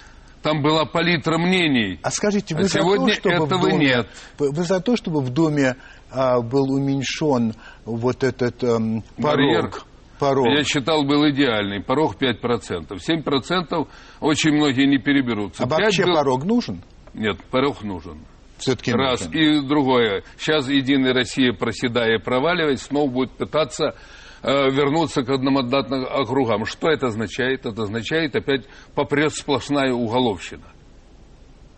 Там 0.42 0.62
была 0.62 0.86
палитра 0.86 1.38
мнений. 1.38 2.00
А 2.02 2.12
скажите, 2.12 2.56
вы 2.56 2.62
А 2.62 2.63
за 2.63 2.80
сегодня 2.80 3.08
то, 3.08 3.13
чтобы 3.13 3.36
этого 3.36 3.46
в 3.46 3.62
доме, 3.62 3.78
нет. 3.78 4.08
Вы 4.38 4.63
за 4.63 4.80
то, 4.80 4.96
чтобы 4.96 5.22
в 5.22 5.30
доме 5.32 5.76
а, 6.12 6.39
был 6.42 6.72
уменьшен 6.72 7.56
вот 7.84 8.24
этот 8.24 8.63
эм, 8.63 9.04
Барьер. 9.18 9.63
порог? 9.63 9.86
Порог. 10.18 10.48
Я 10.48 10.63
считал, 10.63 11.04
был 11.04 11.30
идеальный. 11.30 11.82
Порог 11.82 12.15
5%. 12.22 12.88
7% 12.89 13.88
очень 14.22 14.52
многие 14.52 14.86
не 14.86 14.98
переберутся. 14.98 15.63
А 15.63 15.68
вообще 15.68 16.06
был- 16.06 16.13
порог 16.15 16.46
нужен? 16.46 16.84
Нет, 17.13 17.38
порог 17.52 17.84
нужен. 17.84 18.19
Все-таки 18.58 18.91
Раз. 18.91 19.26
нужен. 19.26 19.39
И 19.39 19.67
другое. 19.67 20.24
Сейчас 20.38 20.67
Единая 20.67 21.13
Россия, 21.13 21.54
проседая 21.54 22.17
и 22.17 22.22
проваливаясь, 22.22 22.82
снова 22.82 23.10
будет 23.10 23.32
пытаться 23.32 23.95
э, 24.43 24.69
вернуться 24.69 25.24
к 25.24 25.30
одномандатным 25.30 26.06
округам. 26.06 26.65
Что 26.65 26.89
это 26.89 27.08
означает? 27.08 27.65
Это 27.65 27.84
означает 27.84 28.36
опять 28.36 28.65
попрет 28.95 29.34
сплошная 29.34 29.93
уголовщина. 29.93 30.65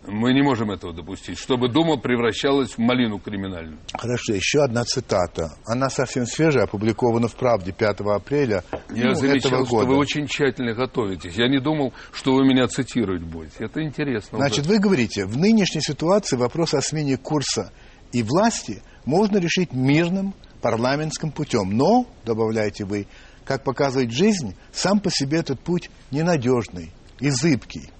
Мы 0.06 0.32
не 0.32 0.42
можем 0.42 0.70
этого 0.70 0.92
допустить, 0.92 1.38
чтобы 1.38 1.68
Дума 1.68 1.96
превращалась 1.96 2.72
в 2.72 2.78
малину 2.78 3.18
криминальную. 3.18 3.78
Хорошо, 3.92 4.34
еще 4.34 4.62
одна 4.64 4.84
цитата. 4.84 5.52
Она 5.64 5.90
совсем 5.90 6.26
свежая, 6.26 6.64
опубликована 6.64 7.28
в 7.28 7.36
«Правде» 7.36 7.72
5 7.72 8.00
апреля 8.00 8.64
Я 8.90 9.06
ну, 9.06 9.14
замечал, 9.14 9.52
этого 9.52 9.66
что 9.66 9.76
года. 9.76 9.86
вы 9.88 9.96
очень 9.96 10.26
тщательно 10.26 10.74
готовитесь. 10.74 11.34
Я 11.36 11.48
не 11.48 11.60
думал, 11.60 11.92
что 12.12 12.34
вы 12.34 12.44
меня 12.44 12.66
цитировать 12.66 13.22
будете. 13.22 13.64
Это 13.64 13.82
интересно. 13.82 14.38
Значит, 14.38 14.66
вы 14.66 14.78
говорите, 14.78 15.24
в 15.24 15.36
нынешней 15.36 15.82
ситуации 15.82 16.36
вопрос 16.36 16.74
о 16.74 16.80
смене 16.80 17.16
курса 17.16 17.72
и 18.12 18.22
власти 18.22 18.82
можно 19.04 19.38
решить 19.38 19.72
мирным 19.72 20.34
парламентским 20.60 21.30
путем. 21.30 21.76
Но, 21.76 22.06
добавляете 22.24 22.84
вы, 22.84 23.06
как 23.44 23.62
показывает 23.64 24.10
жизнь, 24.10 24.56
сам 24.72 25.00
по 25.00 25.10
себе 25.10 25.38
этот 25.38 25.60
путь 25.60 25.90
ненадежный 26.10 26.92
и 27.20 27.30
зыбкий. 27.30 27.90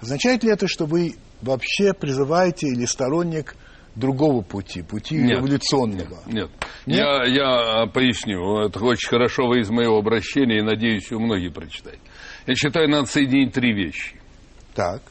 Означает 0.00 0.44
ли 0.44 0.50
это, 0.50 0.66
что 0.68 0.86
вы 0.86 1.16
вообще 1.40 1.92
призываете 1.92 2.68
или 2.68 2.84
сторонник 2.84 3.56
другого 3.94 4.42
пути, 4.42 4.82
пути 4.82 5.16
Нет. 5.16 5.38
революционного? 5.38 6.18
Нет. 6.26 6.50
Нет? 6.86 6.98
Я, 6.98 7.24
я 7.24 7.86
поясню. 7.86 8.66
Это 8.66 8.84
очень 8.84 9.08
хорошо 9.08 9.46
вы 9.46 9.60
из 9.60 9.70
моего 9.70 9.98
обращения, 9.98 10.58
и 10.58 10.62
надеюсь, 10.62 11.10
у 11.12 11.20
многих 11.20 11.52
прочитать. 11.52 11.98
Я 12.46 12.54
считаю, 12.54 12.88
надо 12.88 13.06
соединить 13.06 13.52
три 13.52 13.72
вещи. 13.72 14.20
Так. 14.74 15.02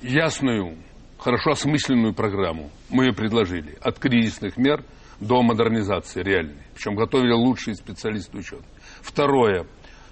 Ясную, 0.00 0.76
хорошо 1.18 1.50
осмысленную 1.50 2.14
программу 2.14 2.70
мы 2.90 3.06
ее 3.06 3.12
предложили. 3.12 3.76
От 3.80 3.98
кризисных 3.98 4.56
мер 4.56 4.84
до 5.20 5.42
модернизации 5.42 6.22
реальной. 6.22 6.62
Причем 6.74 6.96
готовили 6.96 7.32
лучшие 7.32 7.74
специалисты 7.74 8.38
ученые. 8.38 8.66
Второе. 9.00 9.66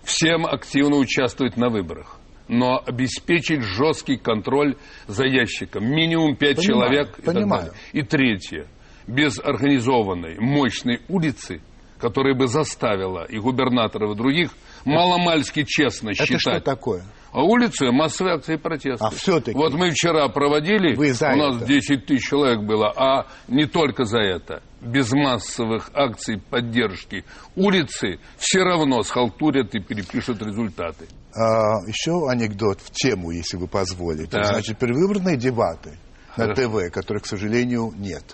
Всем 0.04 0.46
активно 0.46 0.96
участвовать 0.96 1.56
на 1.56 1.68
выборах. 1.68 2.19
Но 2.52 2.82
обеспечить 2.84 3.62
жесткий 3.62 4.16
контроль 4.16 4.74
за 5.06 5.24
ящиком. 5.24 5.84
Минимум 5.86 6.34
пять 6.34 6.56
Понимаю, 6.56 6.90
человек. 6.90 7.18
и 7.18 7.22
так 7.22 7.34
понимаю. 7.34 7.62
далее. 7.66 7.78
И 7.92 8.02
третье. 8.02 8.66
Без 9.06 9.38
организованной, 9.38 10.36
мощной 10.40 11.00
улицы, 11.08 11.60
которая 11.98 12.34
бы 12.34 12.48
заставила 12.48 13.24
и 13.24 13.38
губернаторов, 13.38 14.12
и 14.12 14.14
других 14.16 14.50
маломальски 14.84 15.62
честно 15.64 16.10
Это 16.10 16.24
считать. 16.26 16.40
что 16.40 16.60
такое? 16.60 17.04
А 17.32 17.42
улицы 17.42 17.90
массовые 17.92 18.36
акции 18.36 18.56
протеста. 18.56 19.06
А 19.06 19.10
всё-таки- 19.10 19.56
Вот 19.56 19.72
мы 19.74 19.90
вчера 19.90 20.28
проводили, 20.28 20.94
Вы 20.96 21.12
за 21.12 21.30
у 21.30 21.36
нас 21.36 21.56
это? 21.58 21.66
10 21.66 22.06
тысяч 22.06 22.28
человек 22.28 22.60
было, 22.66 22.92
а 22.96 23.26
не 23.46 23.66
только 23.66 24.04
за 24.04 24.18
это. 24.20 24.62
Без 24.80 25.12
массовых 25.12 25.90
акций 25.94 26.40
поддержки 26.40 27.24
улицы 27.54 28.18
все 28.38 28.60
равно 28.60 29.02
схалтурят 29.02 29.74
и 29.74 29.80
перепишут 29.80 30.42
результаты. 30.42 31.06
А, 31.34 31.78
еще 31.86 32.28
анекдот 32.28 32.80
в 32.80 32.90
тему, 32.90 33.30
если 33.30 33.56
вы 33.56 33.68
позволите. 33.68 34.30
Так. 34.30 34.46
Значит, 34.46 34.78
предвыборные 34.78 35.36
дебаты 35.36 35.98
на 36.36 36.44
Хорошо. 36.46 36.68
ТВ, 36.68 36.90
которых, 36.92 37.22
к 37.22 37.26
сожалению, 37.26 37.92
нет. 37.96 38.24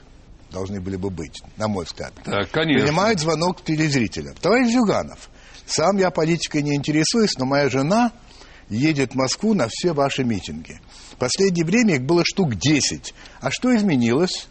Должны 0.53 0.81
были 0.81 0.97
бы 0.97 1.11
быть, 1.11 1.43
на 1.59 1.69
мой 1.69 1.85
взгляд. 1.85 2.13
Так, 2.25 2.51
конечно. 2.51 2.87
Принимает 2.87 3.19
звонок 3.21 3.63
телезрителя. 3.63 4.33
Товарищ 4.41 4.73
Зюганов, 4.73 5.29
сам 5.67 5.97
я 5.99 6.11
политикой 6.11 6.63
не 6.63 6.75
интересуюсь, 6.77 7.37
но 7.39 7.45
моя 7.45 7.69
жена 7.69 8.13
едет 8.69 9.13
в 9.13 9.17
Москву 9.17 9.55
на 9.55 9.69
все 9.71 9.93
ваши 9.93 10.25
митинги. 10.25 10.81
В 11.13 11.17
последнее 11.17 11.65
время 11.65 11.97
их 11.97 12.03
было 12.03 12.23
штук 12.25 12.55
10. 12.57 13.15
А 13.41 13.51
что 13.51 13.75
изменилось? 13.75 14.49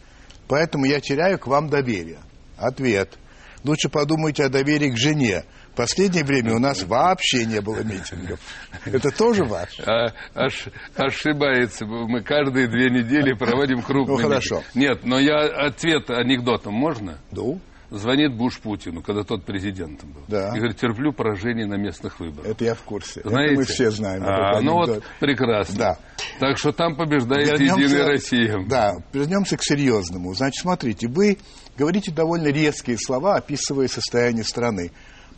Поэтому 0.47 0.86
я 0.86 0.99
теряю 0.99 1.39
к 1.39 1.47
вам 1.47 1.69
доверие. 1.69 2.19
Ответ. 2.58 3.17
Лучше 3.63 3.89
подумайте 3.89 4.43
о 4.45 4.49
доверии 4.49 4.91
к 4.91 4.97
жене. 4.97 5.43
В 5.73 5.75
последнее 5.78 6.23
время 6.23 6.54
у 6.56 6.60
нас 6.60 6.84
вообще 6.84 7.45
не 7.45 7.60
было 7.62 7.84
митингов. 7.84 8.39
Это 8.86 9.10
тоже 9.12 9.43
ваш? 9.43 9.80
А, 9.80 10.13
ош- 10.36 10.71
ошибается. 10.95 11.86
Мы 11.86 12.21
каждые 12.21 12.67
две 12.67 12.89
недели 12.89 13.34
проводим 13.34 13.82
крупный 13.82 14.15
Ну, 14.17 14.21
хорошо. 14.21 14.58
митинг. 14.58 14.75
Нет, 14.75 14.99
но 15.04 15.19
я 15.19 15.39
ответ 15.67 16.10
анекдотом 16.12 16.73
можно? 16.75 17.17
Ну, 17.32 17.60
Звонит 17.97 18.34
Буш 18.36 18.60
Путину, 18.60 19.01
когда 19.01 19.23
тот 19.23 19.45
президентом 19.45 20.12
был. 20.12 20.21
Да. 20.27 20.49
И 20.55 20.58
говорит, 20.60 20.77
терплю 20.77 21.13
поражение 21.13 21.65
на 21.65 21.75
местных 21.75 22.19
выборах. 22.19 22.45
это 22.51 22.65
я 22.65 22.75
в 22.75 22.81
курсе. 22.81 23.21
Это 23.21 23.29
Знаете? 23.29 23.55
мы 23.55 23.63
все 23.63 23.89
знаем. 23.91 24.23
А, 24.25 24.60
ну 24.62 24.73
вот, 24.73 25.03
прекрасно. 25.19 25.75
Да. 25.77 25.97
Так 26.39 26.58
что 26.58 26.71
там 26.71 26.95
побеждает 26.95 27.47
Вернемся- 27.60 27.81
Единая 27.84 28.08
Россия. 28.08 28.65
Да, 28.67 28.93
вернемся 29.13 29.58
к 29.58 29.63
серьезному. 29.63 30.34
Значит, 30.34 30.62
смотрите, 30.62 31.08
вы 31.08 31.38
говорите 31.77 32.12
довольно 32.12 32.47
резкие 32.49 32.97
слова, 32.97 33.36
описывая 33.38 33.88
состояние 33.88 34.43
страны. 34.43 34.91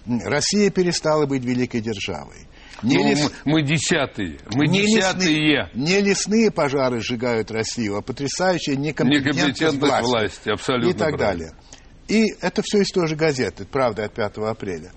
Россия 0.05 0.69
перестала 0.71 1.25
быть 1.25 1.43
великой 1.43 1.81
державой. 1.81 2.47
Не, 2.83 2.97
Ну, 2.97 3.09
лес- 3.09 3.31
мы, 3.43 3.53
мы 3.53 3.61
десятые. 3.63 4.37
Мы 4.53 4.67
не 4.67 4.81
десятые. 4.81 5.29
лесные, 5.35 5.69
не 5.73 5.99
лесные 6.01 6.51
пожары 6.51 7.01
сжигают 7.01 7.49
Россию, 7.51 7.97
а 7.97 8.01
потрясающая 8.01 8.75
некомпетентность 8.75 9.37
Некомпетентность 9.37 9.79
власти. 9.81 10.05
власти, 10.05 10.49
абсолютно 10.49 10.89
И 10.89 10.93
так 10.93 11.17
правильно. 11.17 11.45
далее. 11.47 11.51
И 12.07 12.25
это 12.41 12.61
все 12.63 12.81
из 12.81 12.87
той 12.87 13.07
же 13.07 13.15
газеты, 13.15 13.65
правда, 13.65 14.05
от 14.05 14.13
5 14.13 14.37
апреля. 14.37 14.91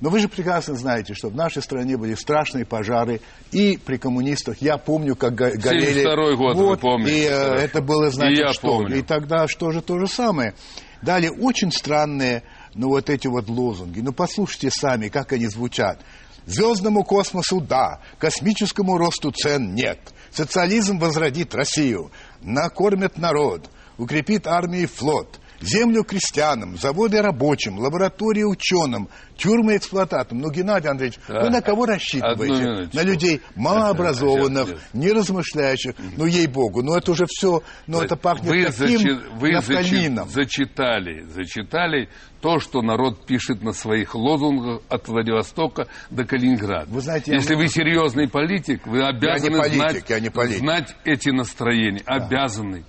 Но 0.00 0.10
вы 0.10 0.18
же 0.18 0.28
прекрасно 0.28 0.74
знаете, 0.74 1.14
что 1.14 1.28
в 1.28 1.34
нашей 1.34 1.62
стране 1.62 1.96
были 1.96 2.14
страшные 2.14 2.64
пожары 2.64 3.20
и 3.52 3.76
при 3.78 3.96
коммунистах. 3.96 4.60
Я 4.60 4.76
помню, 4.76 5.14
как 5.16 5.34
го- 5.34 5.50
горели... 5.56 6.04
72-й 6.04 6.36
год, 6.36 6.56
вы 6.56 6.64
вот, 6.66 6.80
помните, 6.80 7.12
И 7.12 7.24
э, 7.26 7.54
это 7.56 7.80
было, 7.80 8.10
значит, 8.10 8.38
И 8.38 8.40
я 8.42 8.52
что? 8.52 8.66
помню. 8.68 8.98
И 8.98 9.02
тогда 9.02 9.46
что 9.46 9.70
же 9.70 9.80
то 9.82 9.98
же 9.98 10.06
самое? 10.06 10.54
Далее 11.00 11.30
очень 11.30 11.70
странные, 11.70 12.42
ну, 12.74 12.88
вот 12.88 13.08
эти 13.08 13.28
вот 13.28 13.48
лозунги. 13.48 14.00
Ну, 14.00 14.12
послушайте 14.12 14.70
сами, 14.70 15.08
как 15.08 15.32
они 15.32 15.46
звучат. 15.46 16.00
Звездному 16.46 17.04
космосу– 17.04 17.60
да, 17.62 18.00
космическому 18.18 18.98
росту 18.98 19.30
цен– 19.30 19.74
нет. 19.74 19.98
Социализм 20.30 20.98
возродит 20.98 21.54
Россию, 21.54 22.10
накормит 22.42 23.16
народ, 23.16 23.70
укрепит 23.96 24.46
армию 24.46 24.82
и 24.82 24.86
флот, 24.86 25.38
землю 25.66 26.04
крестьянам, 26.04 26.76
заводы 26.76 27.20
рабочим, 27.22 27.78
лаборатории 27.78 28.42
ученым, 28.44 29.08
тюрьмы 29.36 29.76
эксплуататам. 29.76 30.38
Ну, 30.38 30.50
Геннадий 30.50 30.88
Андреевич, 30.88 31.18
Да. 31.28 31.42
вы 31.42 31.50
на 31.50 31.60
кого 31.60 31.86
рассчитываете? 31.86 32.88
На 32.92 33.02
людей 33.02 33.40
малообразованных, 33.56 34.68
неразмышляющих. 34.92 35.94
Ну, 36.16 36.26
ей-богу, 36.26 36.82
ну 36.82 36.94
это 36.96 37.12
уже 37.12 37.26
все, 37.28 37.62
ну 37.86 38.00
это 38.00 38.16
пахнет 38.16 38.46
вы, 38.48 38.64
таким 38.64 39.00
зачи- 39.00 39.38
вы 39.38 39.52
нафталином. 39.52 40.28
зачитали, 40.28 41.24
зачитали 41.28 42.08
то, 42.40 42.58
что 42.58 42.82
народ 42.82 43.24
пишет 43.26 43.62
на 43.62 43.72
своих 43.72 44.14
лозунгах 44.14 44.82
от 44.88 45.08
Владивостока 45.08 45.86
до 46.10 46.24
Калининграда. 46.24 46.86
Вы 46.90 47.00
знаете, 47.00 47.30
я- 47.32 47.38
Если 47.38 47.54
вы 47.54 47.68
серьезный 47.68 48.28
политик, 48.28 48.86
вы 48.86 49.02
обязаны 49.02 49.58
политик, 49.58 49.76
знать, 49.76 50.04
я 50.10 50.20
не 50.20 50.30
политик. 50.30 50.58
знать 50.58 50.94
эти 51.04 51.30
настроения. 51.30 52.02
Обязаны. 52.06 52.84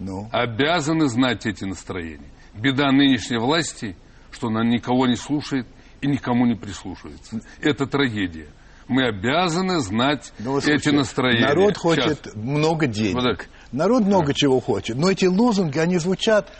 Ну, 0.00 0.28
обязаны 0.32 1.08
знать 1.08 1.46
эти 1.46 1.64
настроения. 1.64 2.30
Беда 2.54 2.90
нынешней 2.90 3.38
власти, 3.38 3.96
что 4.32 4.48
она 4.48 4.64
никого 4.64 5.06
не 5.06 5.16
слушает 5.16 5.66
и 6.00 6.06
никому 6.08 6.46
не 6.46 6.54
прислушивается. 6.54 7.40
Это 7.60 7.86
трагедия. 7.86 8.48
Мы 8.88 9.06
обязаны 9.06 9.78
знать 9.80 10.32
ну, 10.40 10.58
эти 10.58 10.64
слушайте, 10.64 10.92
настроения. 10.92 11.46
Народ 11.46 11.76
Сейчас. 11.76 11.82
хочет 11.82 12.34
много 12.34 12.86
денег. 12.88 13.14
Вот 13.14 13.22
так. 13.22 13.48
Народ 13.70 14.02
много 14.02 14.34
чего 14.34 14.58
хочет, 14.58 14.96
но 14.96 15.10
эти 15.10 15.26
лозунги, 15.26 15.78
они 15.78 15.98
звучат 15.98 16.50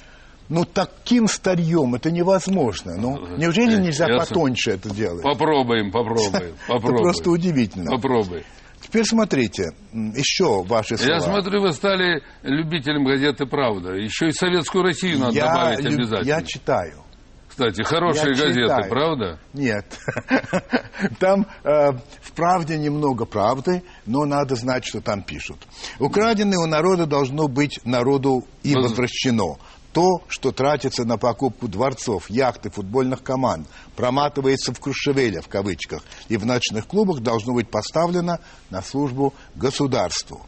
ну, 0.51 0.65
таким 0.65 1.29
старьем, 1.29 1.95
это 1.95 2.11
невозможно. 2.11 2.97
Ну, 2.97 3.37
неужели 3.37 3.81
нельзя 3.81 4.07
Я 4.09 4.19
потоньше 4.19 4.73
это 4.73 4.91
делать? 4.91 5.23
Попробуем, 5.23 5.91
попробуем, 5.93 6.35
Это 6.35 6.55
попробуем. 6.67 7.03
просто 7.03 7.31
удивительно. 7.31 7.91
Попробуй. 7.91 8.45
Теперь 8.81 9.05
смотрите, 9.05 9.71
еще 9.93 10.63
ваши 10.65 10.97
слова. 10.97 11.13
Я 11.15 11.21
смотрю, 11.21 11.61
вы 11.63 11.73
стали 11.73 12.23
любителем 12.43 13.05
газеты 13.05 13.47
«Правда». 13.47 13.93
Еще 13.95 14.29
и 14.29 14.33
советскую 14.33 14.85
Россию 14.85 15.19
надо 15.19 15.35
Я 15.35 15.47
добавить 15.47 15.81
люб- 15.81 15.95
обязательно. 15.95 16.29
Я 16.29 16.43
читаю. 16.43 17.05
Кстати, 17.49 17.83
хорошие 17.83 18.31
Я 18.35 18.45
газеты, 18.45 18.63
читаю. 18.63 18.89
правда? 18.91 19.39
Нет. 19.53 19.85
Там 21.19 21.47
э, 21.65 21.93
в 22.23 22.33
правде 22.35 22.79
немного 22.79 23.27
правды, 23.27 23.83
но 24.07 24.25
надо 24.25 24.55
знать, 24.55 24.85
что 24.87 25.01
там 25.01 25.23
пишут. 25.23 25.59
Украденное 25.99 26.59
у 26.59 26.67
народа 26.67 27.07
должно 27.07 27.49
быть 27.49 27.81
народу 27.85 28.45
и 28.63 28.75
Воз- 28.75 28.85
возвращено. 28.85 29.57
То, 29.93 30.23
что 30.29 30.53
тратится 30.53 31.05
на 31.05 31.19
покупку 31.19 31.67
дворцов, 31.67 32.31
яхт 32.31 32.65
и 32.67 32.71
футбольных 32.71 33.23
команд, 33.25 33.67
проматывается 33.97 34.73
в 34.73 34.79
Крушевеле, 34.79 35.41
в 35.41 35.49
кавычках, 35.49 36.03
и 36.29 36.37
в 36.37 36.47
ночных 36.47 36.87
клубах 36.87 37.21
должно 37.21 37.55
быть 37.55 37.69
поставлено 37.71 38.39
на 38.71 38.83
службу 38.83 39.35
государству. 39.57 40.47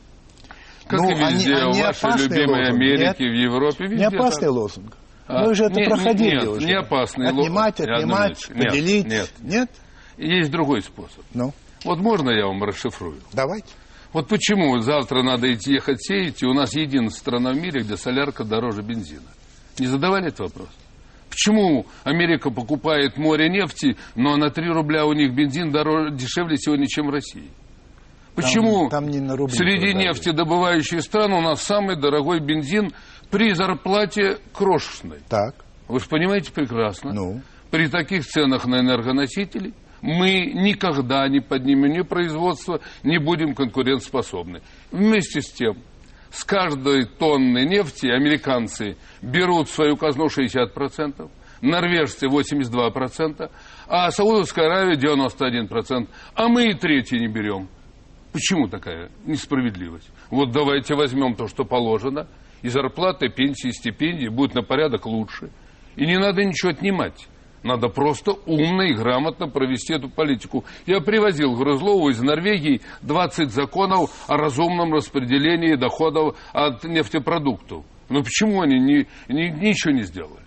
Как 0.86 1.00
Ну, 1.00 1.10
и 1.10 1.14
везде, 1.14 1.54
они- 1.54 1.80
они 1.80 1.92
в 1.92 2.02
вашей 2.02 2.22
любимой 2.28 2.68
Америке, 2.68 3.04
нет? 3.04 3.18
в 3.18 3.22
Европе, 3.22 3.84
везде. 3.86 3.96
Не 3.96 4.04
опасный 4.16 4.46
так. 4.46 4.50
лозунг. 4.52 4.96
А, 5.26 5.46
Мы 5.46 5.54
же 5.54 5.64
это 5.64 5.80
не- 5.80 5.86
проходили 5.86 6.34
нет, 6.36 6.48
уже. 6.48 6.66
не 6.66 6.74
опасный 6.74 7.26
лозунг. 7.32 7.40
Отнимать, 7.46 7.78
Я 7.78 7.84
отнимать, 7.96 8.00
одну 8.02 8.24
минуточку. 8.24 8.54
Нет, 8.54 8.68
поделить. 8.70 9.06
нет. 9.06 9.30
Нет? 9.40 9.70
Есть 10.18 10.50
другой 10.50 10.82
способ. 10.82 11.24
Ну, 11.34 11.52
Вот 11.84 11.98
можно 11.98 12.30
я 12.30 12.46
вам 12.46 12.62
расшифрую? 12.62 13.18
давайте. 13.32 13.68
Вот 14.12 14.28
почему 14.28 14.78
завтра 14.80 15.22
надо 15.22 15.52
идти 15.52 15.72
ехать 15.74 16.02
сеять, 16.02 16.42
и 16.42 16.46
у 16.46 16.52
нас 16.52 16.74
единственная 16.74 17.10
страна 17.10 17.52
в 17.52 17.56
мире, 17.56 17.80
где 17.82 17.96
солярка 17.96 18.44
дороже 18.44 18.82
бензина. 18.82 19.22
Не 19.78 19.86
задавали 19.86 20.28
этот 20.28 20.40
вопрос? 20.40 20.68
Почему 21.30 21.86
Америка 22.04 22.50
покупает 22.50 23.16
море 23.16 23.48
нефти, 23.48 23.96
но 24.14 24.36
на 24.36 24.50
3 24.50 24.68
рубля 24.68 25.06
у 25.06 25.14
них 25.14 25.32
бензин 25.34 25.70
дороже, 25.70 26.14
дешевле 26.14 26.58
сегодня, 26.58 26.86
чем 26.86 27.06
в 27.06 27.10
России? 27.10 27.48
Почему 28.34 28.88
там 28.90 29.08
не 29.08 29.20
на 29.20 29.36
рубли 29.36 29.54
среди 29.56 29.92
продают. 29.92 30.16
нефтедобывающих 30.16 31.00
стран 31.02 31.32
у 31.32 31.40
нас 31.40 31.62
самый 31.62 31.96
дорогой 31.96 32.40
бензин 32.40 32.92
при 33.30 33.54
зарплате 33.54 34.38
крошечной? 34.52 35.20
Так, 35.28 35.54
Вы 35.88 36.00
же 36.00 36.06
понимаете 36.06 36.52
прекрасно. 36.52 37.12
ну. 37.12 37.40
При 37.70 37.88
таких 37.88 38.26
ценах 38.26 38.66
на 38.66 38.80
энергоносители 38.80 39.72
мы 40.02 40.46
никогда 40.46 41.26
не 41.28 41.40
поднимем 41.40 41.92
ни 41.92 42.02
производство, 42.02 42.80
не 43.04 43.18
будем 43.18 43.54
конкурентоспособны. 43.54 44.60
Вместе 44.90 45.40
с 45.40 45.50
тем, 45.50 45.78
с 46.30 46.44
каждой 46.44 47.06
тонны 47.06 47.64
нефти 47.64 48.08
американцы 48.08 48.96
берут 49.22 49.68
в 49.68 49.72
свою 49.72 49.96
казну 49.96 50.26
60%, 50.26 51.30
норвежцы 51.62 52.26
82%, 52.26 53.50
а 53.86 54.10
Саудовская 54.10 54.66
Аравия 54.66 54.96
91%, 54.96 56.08
а 56.34 56.48
мы 56.48 56.70
и 56.70 56.74
третий 56.74 57.20
не 57.20 57.28
берем. 57.28 57.68
Почему 58.32 58.66
такая 58.66 59.10
несправедливость? 59.24 60.10
Вот 60.30 60.52
давайте 60.52 60.94
возьмем 60.94 61.34
то, 61.34 61.46
что 61.48 61.64
положено, 61.64 62.26
и 62.62 62.68
зарплаты, 62.68 63.28
пенсии, 63.28 63.70
стипендии 63.70 64.28
будут 64.28 64.54
на 64.54 64.62
порядок 64.62 65.06
лучше. 65.06 65.50
И 65.96 66.06
не 66.06 66.18
надо 66.18 66.42
ничего 66.42 66.70
отнимать. 66.70 67.28
Надо 67.62 67.88
просто 67.88 68.32
умно 68.46 68.82
и 68.82 68.94
грамотно 68.94 69.48
провести 69.48 69.94
эту 69.94 70.08
политику. 70.08 70.64
Я 70.86 71.00
привозил 71.00 71.54
Грызлову 71.56 72.08
из 72.08 72.20
Норвегии 72.20 72.80
20 73.02 73.50
законов 73.50 74.10
о 74.28 74.36
разумном 74.36 74.92
распределении 74.92 75.74
доходов 75.76 76.36
от 76.52 76.82
нефтепродуктов. 76.84 77.84
Но 78.08 78.22
почему 78.22 78.62
они 78.62 78.78
ни- 78.80 79.06
ни- 79.28 79.50
ничего 79.68 79.94
не 79.94 80.02
сделали? 80.02 80.42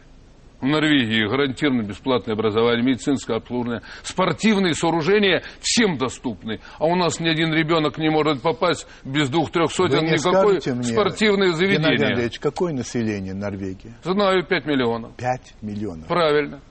В 0.61 0.65
Норвегии 0.67 1.27
гарантированно 1.27 1.83
бесплатное 1.83 2.33
образование, 2.33 2.83
медицинское 2.83 3.37
обслуживание, 3.37 3.81
спортивные 4.03 4.73
сооружения 4.73 5.43
всем 5.59 5.97
доступны. 5.97 6.59
А 6.79 6.85
у 6.85 6.95
нас 6.95 7.19
ни 7.19 7.27
один 7.29 7.53
ребенок 7.53 7.97
не 7.97 8.09
может 8.09 8.41
попасть 8.41 8.87
без 9.03 9.29
двух-трех 9.29 9.71
сотен 9.71 9.99
не 10.05 10.07
мне, 10.07 10.17
спортивное 10.83 11.47
Геннадий 11.49 11.57
заведение. 11.77 12.07
Андреевич, 12.07 12.39
какое 12.39 12.73
население 12.73 13.33
Норвегии? 13.33 13.93
Знаю 14.03 14.43
5 14.45 14.65
миллионов. 14.65 15.15
Пять 15.17 15.53
миллионов. 15.61 16.07
Правильно. 16.07 16.61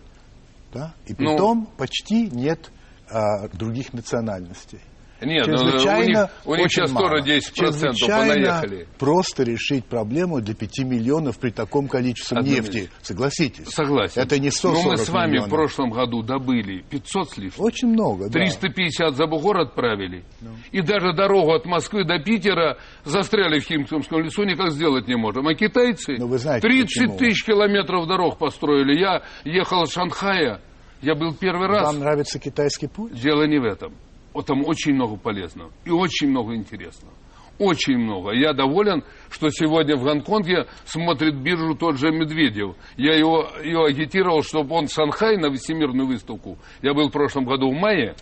Да? 0.75 0.95
И 1.07 1.13
Ну. 1.13 1.17
притом 1.17 1.67
почти 1.79 2.29
нет 2.31 2.71
а, 3.09 3.49
других 3.49 3.93
национальностей. 3.93 4.81
Нет, 5.25 5.47
ну, 5.47 5.55
у 5.55 5.57
них, 5.65 5.73
Чрезвычайно 5.73 6.31
у 6.45 6.55
них 6.55 6.67
сейчас 6.71 6.91
мало. 6.93 7.09
тоже 7.09 7.23
10% 7.39 7.53
Чрезвычайно 7.55 8.35
понаехали. 8.35 8.89
просто 8.99 9.43
решить 9.43 9.85
проблему 9.85 10.41
для 10.41 10.55
5 10.55 10.79
миллионов 10.81 11.39
при 11.39 11.51
таком 11.51 11.89
количестве 11.89 12.39
Одну 12.39 12.51
нефти. 12.51 12.77
минуту. 12.77 12.93
Согласитесь? 13.03 13.69
Согласен. 13.69 14.21
Это 14.23 14.39
не 14.39 14.51
140 14.51 14.85
Но 14.85 14.91
мы 14.91 14.97
с 14.99 15.09
вами 15.09 15.31
миллионов. 15.33 15.49
в 15.49 15.51
прошлом 15.51 15.91
году 15.91 16.23
добыли 16.23 16.83
500 16.91 17.31
с 17.31 17.37
лишним. 17.39 17.65
Очень 17.65 17.89
много, 17.89 18.25
да. 18.27 18.33
350 18.41 19.15
за 19.17 19.27
бугор 19.27 19.59
отправили. 19.61 20.25
И 20.73 20.81
даже 20.83 21.13
дорогу 21.15 21.53
от 21.53 21.65
Москвы 21.67 22.05
до 22.05 22.19
Питера 22.19 22.79
застряли 23.05 23.59
в 23.61 23.65
Химкомском 23.65 24.21
лесу, 24.23 24.45
никак 24.45 24.71
сделать 24.73 25.09
не 25.09 25.17
можем. 25.17 25.47
А 25.49 25.55
китайцы 25.55 26.17
Но 26.19 26.27
вы 26.27 26.39
знаете, 26.39 26.67
30 26.67 26.87
почему. 26.89 27.19
тысяч 27.19 27.45
километров 27.45 28.07
дорог 28.07 28.39
построили. 28.39 28.99
Я 28.99 29.23
ехал 29.45 29.85
из 29.85 29.93
Шанхая, 29.93 30.61
я 31.03 31.15
был 31.15 31.35
первый 31.35 31.69
раз. 31.69 31.87
Вам 31.87 32.01
нравится 32.01 32.39
китайский 32.39 32.87
путь? 32.89 33.13
Дело 33.21 33.47
не 33.47 33.59
в 33.59 33.65
этом. 33.65 33.93
Там 34.43 34.65
очень 34.67 34.95
много 34.95 35.17
полезного 35.17 35.71
и 35.85 35.91
очень 35.91 36.29
много 36.29 36.55
интересного. 36.55 37.13
Очень 37.59 37.99
много. 37.99 38.33
Я 38.33 38.53
доволен, 38.53 39.05
что 39.31 39.49
сегодня 39.51 39.97
в 39.97 40.03
Гонконге 40.03 40.67
смотрит 40.85 41.37
биржу 41.37 41.77
тот 41.77 41.99
же 41.99 42.11
Медведев. 42.11 42.75
Я 42.97 43.15
его, 43.15 43.49
его 43.63 43.85
агитировал, 43.85 44.43
чтобы 44.43 44.75
он 44.75 44.89
в 44.89 44.93
Шанхай 44.93 45.37
на 45.37 45.53
всемирную 45.53 46.09
выставку. 46.09 46.59
Я 46.83 46.95
был 46.95 47.09
в 47.09 47.13
прошлом 47.13 47.45
году 47.45 47.71
в 47.71 47.75
мае, 47.75 48.17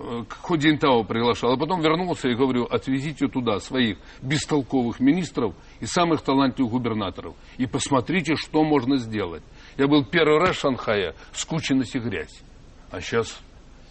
э, 0.00 0.24
к 0.28 0.32
Ходинтау 0.32 1.04
приглашал, 1.04 1.52
а 1.52 1.56
потом 1.56 1.80
вернулся 1.80 2.28
и 2.28 2.34
говорю, 2.34 2.64
отвезите 2.64 3.28
туда 3.28 3.60
своих 3.60 3.98
бестолковых 4.20 4.98
министров 4.98 5.54
и 5.78 5.86
самых 5.86 6.22
талантливых 6.22 6.72
губернаторов. 6.72 7.36
И 7.58 7.66
посмотрите, 7.66 8.34
что 8.34 8.64
можно 8.64 8.96
сделать. 8.96 9.44
Я 9.76 9.86
был 9.86 10.04
первый 10.04 10.40
раз 10.40 10.56
в 10.56 10.60
Шанхае, 10.60 11.14
скученность 11.32 11.94
и 11.94 12.00
грязь. 12.00 12.42
А 12.90 13.00
сейчас 13.00 13.40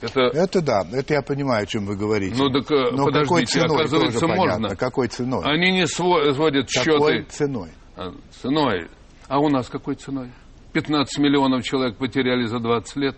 это... 0.06 0.22
Это 0.38 0.62
да, 0.62 0.82
это 0.92 1.14
я 1.14 1.22
понимаю, 1.22 1.64
о 1.64 1.66
чем 1.66 1.86
вы 1.86 1.96
говорите. 1.96 2.36
Ну 2.38 2.50
так 2.50 2.70
э, 2.72 2.92
Но 2.92 3.06
какой 3.06 3.24
подождите, 3.24 3.60
ценой, 3.60 3.78
оказывается, 3.78 4.20
тоже 4.20 4.34
понятно. 4.34 4.60
можно. 4.62 4.76
Какой 4.76 5.08
ценой? 5.08 5.44
Они 5.46 5.72
не 5.72 5.84
сво- 5.84 6.34
сводят 6.34 6.70
Какой 6.72 7.18
счеты 7.20 7.30
ценой? 7.30 7.70
А, 7.96 8.12
ценой. 8.42 8.88
А 9.28 9.40
у 9.40 9.50
нас 9.50 9.68
какой 9.70 9.96
ценой? 9.96 10.32
15 10.74 11.20
миллионов 11.20 11.64
человек 11.64 11.98
потеряли 11.98 12.46
за 12.46 12.60
20 12.60 12.96
лет. 12.98 13.16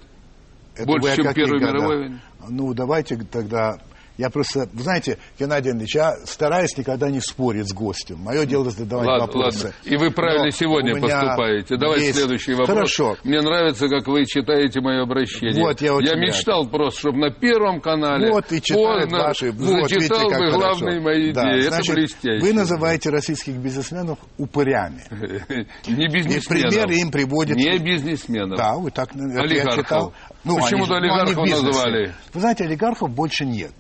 Это 0.76 0.86
Больше, 0.86 1.16
чем 1.16 1.34
Первой 1.34 1.60
годах? 1.60 1.74
мировой 1.76 1.98
войне. 2.00 2.22
Ну, 2.50 2.74
давайте 2.74 3.18
тогда... 3.18 3.80
Я 4.18 4.30
просто, 4.32 4.68
вы 4.74 4.82
знаете, 4.84 5.18
Геннадий 5.40 5.72
Андреевич, 5.72 5.96
я 5.96 6.16
стараюсь 6.26 6.76
никогда 6.78 7.10
не 7.10 7.20
спорить 7.22 7.70
с 7.70 7.74
гостем. 7.74 8.18
Мое 8.20 8.46
дело 8.46 8.72
задавать 8.72 9.08
Ладно, 9.08 9.26
вопросы. 9.28 9.66
ладно. 9.68 9.80
И 9.84 9.96
вы 9.98 10.10
правильно 10.12 10.46
Но 10.46 10.50
сегодня 10.52 11.00
поступаете. 11.00 11.78
Давайте 11.78 12.08
есть- 12.08 12.18
следующий 12.18 12.52
вопрос. 12.54 12.68
Хорошо. 12.70 13.18
Мне 13.24 13.42
нравится, 13.42 13.88
как 13.88 14.08
вы 14.08 14.26
читаете 14.26 14.82
мое 14.82 15.04
обращение. 15.04 15.62
Вот, 15.64 15.82
я 15.82 15.94
рад. 15.94 16.18
мечтал 16.18 16.68
просто, 16.68 17.00
чтобы 17.00 17.20
на 17.20 17.30
Первом 17.32 17.80
канале 17.80 18.32
Вот 18.32 18.52
и 18.52 18.62
читают 18.62 19.04
поздно 19.04 19.18
ваши. 19.20 19.52
Вот, 19.52 19.92
видите, 19.92 20.00
зачитал 20.00 20.30
как 20.30 20.40
бы 20.40 20.52
хорошо. 20.52 20.58
главные 20.80 21.00
мои 21.00 21.32
Да, 21.32 21.52
идеи. 21.52 21.62
значит, 21.70 21.86
Это 21.90 21.94
блестяще. 21.94 22.46
Вы 22.46 22.54
называете 22.54 23.10
российских 23.12 23.54
бизнесменов 23.56 24.18
упырями. 24.38 25.04
Не 25.88 26.08
бизнесменов. 26.08 26.46
примеры 26.72 26.96
им 26.96 27.12
приводят. 27.12 27.56
Не 27.56 27.78
бизнесменов. 27.78 28.58
Да, 28.58 28.76
вы 28.78 28.90
так 28.92 29.10
я 29.14 29.42
Олигархов. 29.42 30.14
Почему-то 30.44 30.44
ну, 30.44 30.58
они 30.66 30.82
в 30.82 30.92
олигархов 30.92 31.50
называли. 31.50 32.14
Вы 32.34 32.40
знаете, 32.40 32.64
олигархов 32.64 33.10
больше 33.12 33.46
нет. 33.46 33.74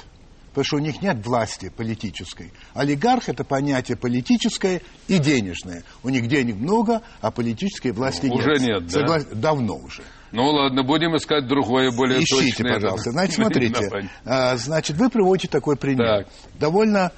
Потому 0.57 0.65
что 0.65 0.75
у 0.77 0.79
них 0.79 1.03
нет 1.03 1.23
власти 1.23 1.69
политической. 1.69 2.51
Олигарх– 2.73 3.27
это 3.29 3.43
понятие 3.43 3.95
политическое 3.95 4.81
и 5.07 5.19
денежное. 5.19 5.83
У 6.01 6.09
них 6.09 6.27
денег 6.27 6.55
много, 6.55 7.03
а 7.21 7.29
политической 7.29 7.91
власти 7.91 8.25
Ну, 8.25 8.37
нет. 8.39 8.47
уже 8.47 8.59
нет, 8.65 8.87
да? 8.87 9.01
Согла- 9.01 9.35
Давно 9.35 9.75
уже. 9.75 10.01
Ну 10.31 10.45
ладно, 10.47 10.81
будем 10.81 11.15
искать 11.15 11.45
другое, 11.47 11.91
более 11.91 12.23
Ищите, 12.23 12.55
точное. 12.55 12.73
пожалуйста. 12.73 13.11
Значит, 13.11 13.35
смотрите. 13.35 14.09
а, 14.25 14.57
значит, 14.57 14.97
вы 14.97 15.11
приводите 15.11 15.47
такой 15.47 15.75
пример. 15.77 16.23
Так. 16.23 16.27
Довольно 16.59 17.11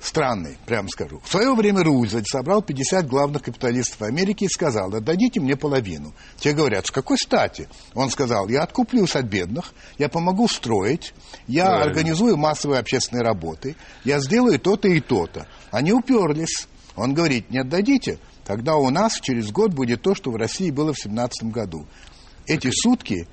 странный, 0.00 0.58
прямо 0.66 0.88
скажу. 0.88 1.20
В 1.24 1.30
свое 1.30 1.54
время 1.54 1.82
Рузвельт 1.82 2.26
собрал 2.26 2.62
50 2.62 3.06
главных 3.06 3.42
капиталистов 3.42 4.02
Америки 4.02 4.44
и 4.44 4.48
сказал, 4.48 4.94
отдадите 4.94 5.40
мне 5.40 5.56
половину. 5.56 6.14
Те 6.38 6.52
говорят, 6.52 6.86
с 6.86 6.90
какой 6.90 7.18
стати? 7.18 7.68
Он 7.94 8.10
сказал, 8.10 8.48
я 8.48 8.62
откуплюсь 8.62 9.14
от 9.16 9.26
бедных, 9.26 9.72
я 9.98 10.08
помогу 10.08 10.48
строить, 10.48 11.14
я 11.46 11.66
Правильно. 11.66 11.84
организую 11.84 12.36
массовые 12.36 12.80
общественные 12.80 13.22
работы, 13.22 13.76
я 14.04 14.20
сделаю 14.20 14.58
то-то 14.58 14.88
и 14.88 15.00
то-то. 15.00 15.46
Они 15.70 15.92
уперлись. 15.92 16.66
Он 16.96 17.14
говорит, 17.14 17.50
не 17.50 17.58
отдадите, 17.58 18.18
тогда 18.44 18.76
у 18.76 18.90
нас 18.90 19.20
через 19.20 19.50
год 19.50 19.72
будет 19.72 20.02
то, 20.02 20.14
что 20.14 20.30
в 20.30 20.36
России 20.36 20.70
было 20.70 20.92
в 20.92 20.98
17 20.98 21.50
году. 21.52 21.86
Эти 22.46 22.70
сутки 22.70 23.28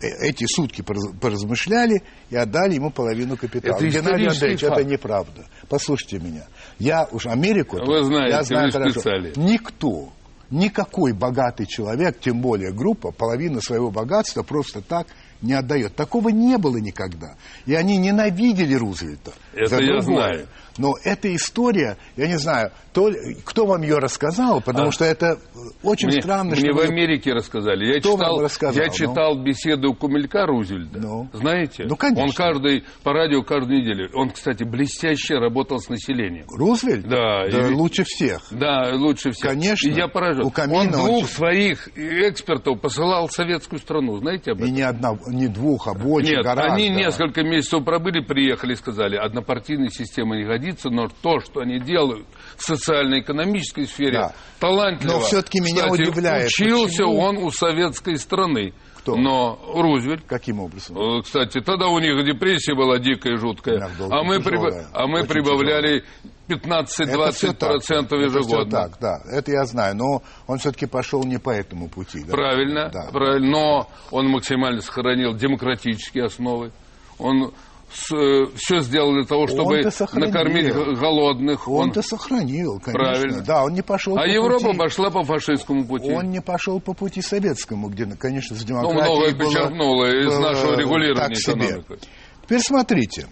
эти 0.00 0.46
сутки 0.46 0.82
поразмышляли 0.82 2.02
и 2.30 2.36
отдали 2.36 2.74
ему 2.74 2.90
половину 2.90 3.36
капитала. 3.36 3.76
Это 3.76 3.86
Геннадий 3.86 4.28
Андреевич, 4.28 4.60
факт. 4.60 4.78
это 4.78 4.84
неправда. 4.84 5.46
Послушайте 5.68 6.18
меня. 6.18 6.46
Я 6.78 7.08
уж 7.10 7.26
Америку... 7.26 7.78
Вы 7.84 8.04
знаете, 8.04 8.36
я 8.36 8.42
знаю 8.42 8.66
вы 8.66 8.72
хорошо. 8.72 9.00
специалист. 9.00 9.36
Никто, 9.36 10.12
никакой 10.50 11.12
богатый 11.12 11.66
человек, 11.66 12.20
тем 12.20 12.40
более 12.40 12.72
группа, 12.72 13.10
половину 13.10 13.60
своего 13.60 13.90
богатства 13.90 14.42
просто 14.42 14.80
так 14.80 15.08
не 15.42 15.54
отдает. 15.54 15.94
Такого 15.96 16.28
не 16.30 16.56
было 16.58 16.76
никогда. 16.78 17.36
И 17.66 17.74
они 17.74 17.96
ненавидели 17.96 18.74
Рузвельта. 18.74 19.32
Это 19.54 19.76
за 19.76 19.82
я 19.82 19.98
другое. 20.00 20.02
знаю. 20.02 20.46
Но 20.78 20.94
эта 21.02 21.34
история, 21.34 21.96
я 22.16 22.28
не 22.28 22.38
знаю, 22.38 22.70
то, 22.92 23.10
кто 23.44 23.66
вам 23.66 23.82
ее 23.82 23.98
рассказал, 23.98 24.60
потому 24.60 24.88
А. 24.88 24.92
что 24.92 25.04
это 25.04 25.38
очень 25.82 26.06
Мне, 26.06 26.22
странно, 26.22 26.52
мне 26.52 26.60
что 26.60 26.72
в 26.72 26.76
вы- 26.76 26.84
Америке 26.84 27.32
рассказали. 27.32 27.94
Я 27.94 27.98
Кто 28.00 28.10
вам 28.12 28.20
читал, 28.20 28.40
рассказал, 28.40 28.82
я 28.82 28.86
ну? 28.88 28.94
читал 28.94 29.42
беседу 29.42 29.94
Кумелька 29.94 30.46
Рузвельта. 30.46 31.00
Ну? 31.00 31.28
Знаете? 31.32 31.84
Ну, 31.84 31.96
конечно. 31.96 32.22
Он 32.24 32.30
каждый 32.32 32.84
по 33.02 33.12
радио 33.12 33.42
каждую 33.42 33.80
неделю. 33.80 34.08
Он, 34.14 34.30
кстати, 34.30 34.62
блестяще 34.62 35.34
работал 35.38 35.80
с 35.80 35.88
населением. 35.88 36.46
Рузвельт? 36.48 37.08
Да, 37.08 37.44
и- 37.46 37.72
лучше 37.74 38.04
всех. 38.04 38.42
Да, 38.52 38.92
лучше 38.94 39.32
всех. 39.32 39.50
Конечно. 39.50 39.88
И 39.88 39.92
я 39.94 40.06
поражен. 40.06 40.44
У 40.44 40.50
Камина 40.50 40.78
он 40.78 40.90
двух 40.92 41.08
очень- 41.24 41.26
своих 41.26 41.88
экспертов 41.96 42.80
посылал 42.80 43.26
в 43.26 43.32
советскую 43.32 43.80
страну. 43.80 44.16
Знаете 44.18 44.52
об 44.52 44.58
этом? 44.58 44.68
И 44.68 44.70
не, 44.72 44.82
одна, 44.82 45.18
не 45.30 45.48
двух, 45.48 45.88
а 45.88 45.94
больше, 45.94 46.32
Нет, 46.34 46.44
гораздо. 46.44 46.74
они 46.74 46.88
несколько 46.88 47.42
месяцев 47.42 47.84
пробыли, 47.84 48.20
приехали 48.20 48.72
и 48.72 48.76
сказали, 48.76 49.16
однопартийная 49.16 49.90
система 49.90 50.36
не 50.36 50.44
годится, 50.44 50.90
но 50.90 51.08
то, 51.22 51.40
что 51.40 51.60
они 51.60 51.78
делают 51.80 52.26
в 52.56 52.62
социально-экономической 52.64 53.86
сфере, 53.86 54.12
Да. 54.18 54.32
талантливо. 54.60 55.12
Но 55.14 55.20
всё-таки 55.20 55.60
меня 55.60 55.84
Кстати, 55.88 56.02
удивляет, 56.02 56.46
учился 56.48 57.04
почему- 57.04 57.18
он 57.18 57.36
у 57.38 57.50
советской 57.50 58.16
страны. 58.16 58.72
Кто? 58.98 59.16
Но 59.16 59.58
Рузвельт 59.74 60.24
Каким 60.26 60.60
образом? 60.60 60.98
Э, 60.98 61.22
Кстати, 61.22 61.60
тогда 61.60 61.86
у 61.88 61.98
них 62.00 62.24
депрессия 62.26 62.74
была 62.74 62.98
дикая, 62.98 63.36
жуткая. 63.38 63.78
Да, 63.78 63.88
А 64.10 64.22
мы, 64.24 64.38
тяжелая, 64.38 64.42
прибав- 64.42 64.86
а 64.92 65.06
мы 65.06 65.24
прибавляли 65.24 66.00
всё 66.00 66.06
15-20% 66.48 67.54
так. 67.58 67.70
Это 67.70 67.80
всё 67.80 68.16
ежегодно. 68.16 68.70
так, 68.70 68.92
да. 69.00 69.18
Это 69.30 69.50
я 69.52 69.64
знаю. 69.64 69.96
Но 69.96 70.22
он 70.46 70.58
все-таки 70.58 70.86
пошел 70.86 71.22
не 71.24 71.38
по 71.38 71.50
этому 71.50 71.88
пути. 71.88 72.24
да? 72.24 72.32
Правильно, 72.32 72.90
Да. 72.92 73.08
правильно. 73.12 73.50
Но 73.50 73.88
он 74.10 74.28
максимально 74.28 74.80
сохранил 74.80 75.34
демократические 75.34 76.24
основы. 76.24 76.72
Он 77.18 77.52
все 77.90 78.80
сделал 78.80 79.14
для 79.14 79.24
того, 79.24 79.46
чтобы 79.46 79.80
накормить 80.12 80.74
голодных. 80.98 81.66
Он- 81.68 81.84
Он-то 81.84 82.02
сохранил, 82.02 82.78
конечно. 82.80 82.92
Правильно. 82.92 83.42
Да, 83.42 83.64
он 83.64 83.72
не 83.72 83.80
пошел 83.80 84.14
А 84.18 84.22
по 84.22 84.26
Европа 84.26 84.66
пути. 84.66 84.78
пошла 84.78 85.10
по 85.10 85.22
фашистскому 85.24 85.86
пути. 85.86 86.12
Он 86.12 86.30
не 86.30 86.40
пошел 86.42 86.80
по 86.80 86.92
пути 86.92 87.22
советскому, 87.22 87.88
где, 87.88 88.04
конечно, 88.04 88.54
с 88.56 88.60
Ну, 88.60 88.66
демократией 88.66 89.02
многое 89.04 89.32
было- 89.34 89.38
перечеркнуло 89.52 90.04
из 90.20 90.26
было 90.26 90.38
нашего 90.50 90.76
регулирования 90.76 91.28
так 91.28 91.36
себе. 91.36 91.52
экономики. 91.70 91.98
Теперь 92.44 92.60
смотрите. 92.60 93.26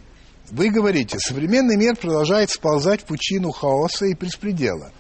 Вы 0.51 0.71
говорите, 0.71 1.19
современный 1.19 1.77
мир 1.77 1.97
продолжает 1.97 2.51
сползать 2.51 3.03
в 3.03 3.05
пучину 3.07 3.51
хаоса 3.51 4.07
и 4.07 4.15
беспредела. 4.15 4.93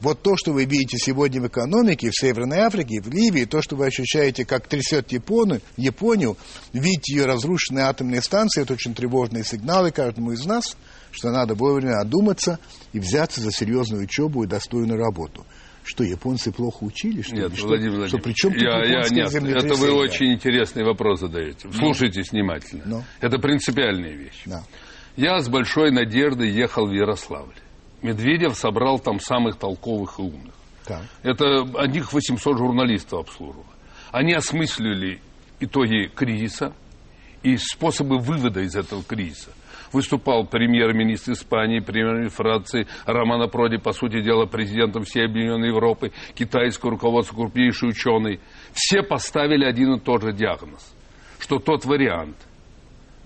Вот 0.00 0.22
то, 0.22 0.34
что 0.38 0.54
вы 0.54 0.64
видите 0.64 0.96
сегодня 0.96 1.42
в 1.42 1.48
экономике, 1.48 2.08
в 2.08 2.18
Северной 2.18 2.60
Африке, 2.60 3.02
в 3.02 3.08
Ливии, 3.08 3.44
то, 3.44 3.60
что 3.60 3.76
вы 3.76 3.86
ощущаете, 3.86 4.46
как 4.46 4.66
трясет 4.66 5.12
Японию, 5.12 5.60
Японию, 5.76 6.38
видите 6.72 7.16
ее 7.16 7.26
разрушенные 7.26 7.84
атомные 7.84 8.22
станции, 8.22 8.62
это 8.62 8.72
очень 8.72 8.94
тревожные 8.94 9.44
сигналы 9.44 9.90
каждому 9.90 10.32
из 10.32 10.46
нас, 10.46 10.78
что 11.10 11.30
надо 11.30 11.54
вовремя 11.54 12.00
одуматься 12.00 12.58
и 12.94 12.98
взяться 12.98 13.42
за 13.42 13.52
серьезную 13.52 14.04
учебу 14.04 14.44
и 14.44 14.46
достойную 14.46 14.98
работу. 14.98 15.44
Что, 15.90 16.04
японцы 16.04 16.52
плохо 16.52 16.84
учили? 16.84 17.20
Что, 17.20 17.34
Нет, 17.34 17.50
ли? 17.50 17.56
что, 17.56 17.66
Владимир 17.66 18.06
что 18.06 18.18
Владимирович, 18.18 18.22
при 18.22 18.32
чем 18.32 18.52
тут 18.52 18.62
я, 18.62 18.84
я, 18.84 19.08
нет, 19.10 19.34
это 19.34 19.74
вы 19.74 19.90
очень 19.90 20.32
интересный 20.32 20.84
вопрос 20.84 21.18
задаете. 21.18 21.68
Слушайте 21.72 22.22
внимательно. 22.30 22.84
Ну. 22.86 23.04
Это 23.20 23.40
принципиальная 23.40 24.12
вещь. 24.12 24.42
Да. 24.46 24.62
Я 25.16 25.40
с 25.40 25.48
большой 25.48 25.90
надеждой 25.90 26.48
ехал 26.48 26.86
в 26.86 26.92
Ярославль. 26.92 27.56
Медведев 28.02 28.56
собрал 28.56 29.00
там 29.00 29.18
самых 29.18 29.56
толковых 29.56 30.20
и 30.20 30.22
умных. 30.22 30.54
Так. 30.86 31.02
Это 31.24 31.62
одних 31.74 32.12
800 32.12 32.56
журналистов 32.56 33.22
обслуживало. 33.22 33.66
Они 34.12 34.32
осмыслили 34.32 35.20
итоги 35.58 36.06
кризиса 36.14 36.72
и 37.42 37.56
способы 37.56 38.18
вывода 38.18 38.60
из 38.60 38.76
этого 38.76 39.02
кризиса. 39.02 39.50
Выступал 39.92 40.46
премьер-министр 40.46 41.32
Испании, 41.32 41.80
премьер-министр 41.80 42.42
Франции, 42.42 42.86
Романо 43.06 43.48
Проди, 43.48 43.78
по 43.78 43.92
сути 43.92 44.20
дела, 44.20 44.46
президентом 44.46 45.02
всей 45.02 45.24
Объединенной 45.24 45.68
Европы, 45.68 46.12
китайское 46.34 46.90
руководство, 46.90 47.34
крупнейший 47.34 47.88
ученый. 47.88 48.40
Все 48.72 49.02
поставили 49.02 49.64
один 49.64 49.94
и 49.94 50.00
тот 50.00 50.22
же 50.22 50.32
диагноз, 50.32 50.94
что 51.38 51.58
тот 51.58 51.84
вариант 51.84 52.36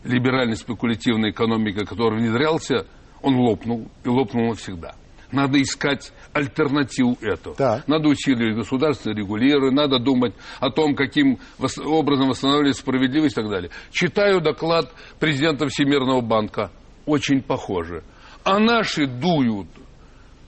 либеральной 0.05 0.57
спекулятивной 0.57 1.31
экономики, 1.31 1.85
который 1.85 2.19
внедрялся, 2.19 2.87
он 3.23 3.37
лопнул, 3.37 3.89
и 4.05 4.09
лопнул 4.09 4.49
навсегда. 4.49 4.95
Надо 5.33 5.61
искать 5.61 6.13
альтернативу 6.35 7.17
этого. 7.23 7.57
Так. 7.57 7.89
Надо 7.89 8.09
усиливать 8.09 8.57
государственное 8.57 9.17
регулирование, 9.17 9.71
надо 9.71 9.99
думать 9.99 10.35
о 10.61 10.71
том, 10.71 10.95
каким 10.95 11.39
образом 11.87 12.29
восстанавливать 12.29 12.77
справедливость 12.77 13.39
и 13.39 13.41
так 13.41 13.51
далее. 13.51 13.71
Читаю 13.91 14.41
доклад 14.41 14.93
президента 15.19 15.69
Всемирного 15.69 16.21
банка. 16.21 16.71
Очень 17.07 17.43
похоже. 17.43 18.03
А 18.43 18.59
наши 18.59 19.07
дуют 19.07 19.69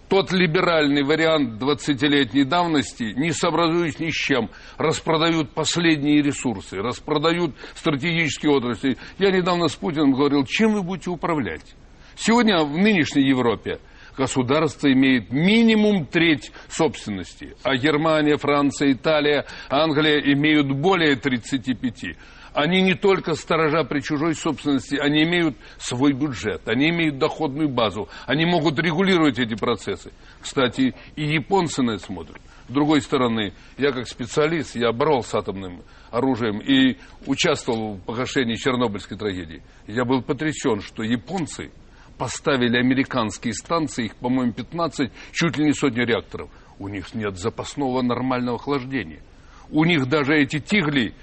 тот 0.09 0.33
либеральный 0.33 1.03
вариант 1.03 1.61
20-летней 1.61 2.45
давности, 2.45 3.15
не 3.17 3.33
сообразуясь 3.33 3.99
ни 3.99 4.11
с 4.11 4.15
чем, 4.15 4.51
распродают 4.79 5.51
последние 5.53 6.23
ресурсы, 6.23 6.77
распродают 6.77 7.55
стратегические 7.75 8.53
отрасли. 8.53 8.97
Я 9.19 9.31
недавно 9.31 9.69
с 9.69 9.75
Путиным 9.75 10.13
говорил, 10.13 10.45
чем 10.45 10.75
вы 10.75 10.83
будете 10.83 11.11
управлять? 11.11 11.75
Сегодня 12.17 12.63
в 12.65 12.77
нынешней 12.77 13.29
Европе 13.29 13.79
государство 14.17 14.93
имеет 14.93 15.31
минимум 15.31 16.07
треть 16.07 16.51
собственности, 16.69 17.57
а 17.63 17.77
Германия, 17.77 18.37
Франция, 18.37 18.93
Италия, 18.93 19.47
Англия 19.69 20.21
имеют 20.33 20.71
более 20.73 21.17
35. 21.17 22.17
Они 22.55 22.81
не 22.81 22.95
только 22.95 23.35
сторожа 23.35 23.85
при 23.85 24.01
чужой 24.01 24.35
собственности, 24.35 24.97
они 24.97 25.25
имеют 25.25 25.59
свой 25.77 26.15
бюджет, 26.15 26.67
они 26.67 26.89
имеют 26.89 27.19
доходную 27.19 27.69
базу, 27.69 28.09
они 28.25 28.47
могут 28.47 28.79
регулировать 28.79 29.39
эти 29.39 29.55
процессы. 29.55 30.11
Кстати, 30.41 30.95
и 31.17 31.23
японцы 31.23 31.83
на 31.83 31.93
это 31.93 32.05
смотрят. 32.05 32.41
С 32.69 32.73
другой 32.73 33.03
стороны, 33.03 33.53
я 33.77 33.93
как 33.93 34.09
специалист, 34.09 34.75
я 34.75 34.91
боролся 34.93 35.31
с 35.31 35.35
атомным 35.35 35.83
оружием 36.11 36.59
и 36.61 36.97
участвовал 37.27 37.97
в 37.97 38.01
погашении 38.01 38.55
Чернобыльской 38.55 39.19
трагедии. 39.19 39.63
Я 39.87 40.07
был 40.07 40.23
потрясен, 40.23 40.81
что 40.81 41.03
японцы 41.03 41.71
поставили 42.19 42.79
американские 42.79 43.55
станции, 43.55 44.07
их, 44.07 44.17
по-моему, 44.17 44.53
15, 44.53 45.11
чуть 45.33 45.57
ли 45.59 45.65
не 45.65 45.73
сотни 45.73 46.01
реакторов. 46.01 46.51
У 46.79 46.89
них 46.89 47.15
нет 47.15 47.39
запасного 47.39 48.03
нормального 48.03 48.57
охлаждения. 48.57 49.23
У 49.71 49.85
них 49.85 50.09
даже 50.09 50.35
эти 50.35 50.59
тигли, 50.59 51.15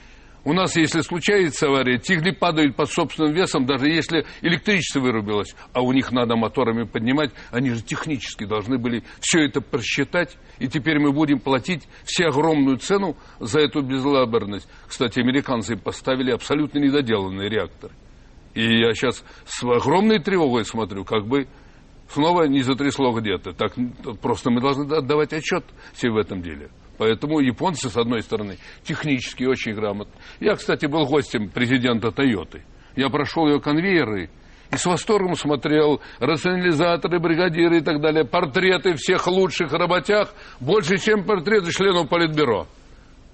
у 0.45 0.51
нас, 0.51 0.75
если 0.75 0.99
случается 0.99 1.67
авария, 1.67 1.97
тигли 1.97 2.31
падают 2.31 2.75
под 2.75 2.91
собственным 2.91 3.31
весом, 3.31 3.65
даже 3.65 3.87
если 3.87 4.25
электричество 4.41 4.99
вырубилось, 4.99 5.55
а 5.71 5.81
у 5.81 5.93
них 5.93 6.11
надо 6.11 6.35
моторами 6.35 6.83
поднимать, 6.83 7.31
они 7.51 7.69
же 7.69 7.81
технически 7.81 8.43
должны 8.45 8.77
были 8.77 9.03
все 9.21 9.45
это 9.45 9.61
просчитать, 9.61 10.37
и 10.59 10.67
теперь 10.67 10.99
мы 10.99 11.13
будем 11.13 11.39
платить 11.39 11.87
все 12.03 12.25
огромную 12.25 12.77
цену 12.77 13.15
за 13.39 13.61
эту 13.61 13.81
безлаберность. 13.81 14.67
Кстати, 14.85 15.19
американцы 15.19 15.77
поставили 15.77 16.31
абсолютно 16.31 16.79
недоделанные 16.79 17.47
реакторы. 17.47 17.93
И 18.53 18.79
я 18.79 18.93
сейчас 18.93 19.23
с 19.45 19.63
огромной 19.63 20.19
тревогой 20.19 20.65
смотрю, 20.65 21.03
как 21.03 21.25
бы 21.25 21.47
снова 22.09 22.43
не 22.43 22.61
затрясло 22.61 23.11
где-то. 23.19 23.53
Так 23.53 23.73
просто 24.21 24.51
мы 24.51 24.61
должны 24.61 24.91
отдавать 24.93 25.33
отчет 25.33 25.63
себе 25.95 26.11
в 26.11 26.17
этом 26.17 26.41
деле. 26.41 26.69
Поэтому 26.97 27.39
японцы, 27.39 27.89
с 27.89 27.97
одной 27.97 28.21
стороны, 28.21 28.57
технически 28.83 29.43
очень 29.45 29.73
грамотны. 29.73 30.13
Я, 30.39 30.55
кстати, 30.55 30.85
был 30.85 31.05
гостем 31.05 31.49
президента 31.49 32.11
Тойоты. 32.11 32.63
Я 32.95 33.09
прошел 33.09 33.47
ее 33.47 33.59
конвейеры 33.59 34.29
и 34.71 34.77
с 34.77 34.85
восторгом 34.85 35.35
смотрел 35.35 36.01
рационализаторы, 36.19 37.19
бригадиры 37.19 37.77
и 37.77 37.81
так 37.81 37.99
далее, 37.99 38.25
портреты 38.25 38.93
всех 38.95 39.27
лучших 39.27 39.71
работяг, 39.71 40.33
больше, 40.59 40.97
чем 40.97 41.23
портреты 41.23 41.71
членов 41.71 42.09
Политбюро. 42.09 42.67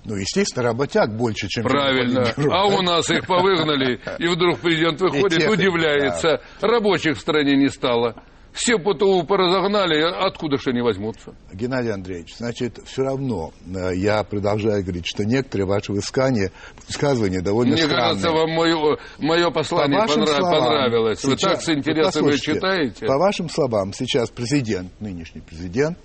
Ну, 0.06 0.16
естественно, 0.16 0.64
работяг 0.64 1.16
больше, 1.16 1.47
чем... 1.47 1.64
Правильно. 1.66 2.24
А 2.38 2.41
да? 2.41 2.66
у 2.66 2.82
нас 2.82 3.10
их 3.10 3.28
повыгнали, 3.28 4.00
и 4.18 4.28
вдруг 4.28 4.60
президент 4.60 5.00
выходит, 5.02 5.39
тех, 5.39 5.52
удивляется. 5.52 6.41
Рабочих 6.62 7.18
в 7.18 7.20
стране 7.20 7.58
не 7.58 7.70
стало. 7.70 8.16
Все 8.52 8.80
ПТУ 8.80 9.24
поразогнали, 9.24 10.02
откуда 10.02 10.58
же 10.58 10.72
они 10.72 10.82
возьмутся? 10.82 11.36
Геннадий 11.54 11.91
Андреевич, 11.93 12.36
значит, 12.36 12.80
все 12.86 13.04
равно 13.04 13.54
э, 13.68 13.95
я 13.95 14.24
продолжаю 14.24 14.82
говорить, 14.84 15.06
что 15.06 15.24
некоторые 15.24 15.68
ваши 15.68 15.91
высказания, 15.91 16.52
высказывания 16.88 17.41
довольно 17.41 17.74
Мне 17.74 17.84
странные. 17.84 18.08
кажется, 18.08 18.32
вам 18.32 18.50
мое, 18.50 18.97
мое 19.20 19.45
По 19.45 19.52
послание 19.52 20.00
вашим 20.00 20.24
понрав- 20.24 20.36
словам, 20.38 20.64
понравилось. 20.66 21.24
Вы 21.24 21.38
сейчас- 21.38 21.52
так 21.52 21.62
с 21.62 21.70
интересом 21.70 22.24
вот 22.26 22.36
читаете. 22.39 23.06
По 23.06 23.18
вашим 23.20 23.50
словам, 23.50 23.93
сейчас 23.93 24.32
президент, 24.32 24.91
нынешний 25.00 25.41
президент, 25.41 25.97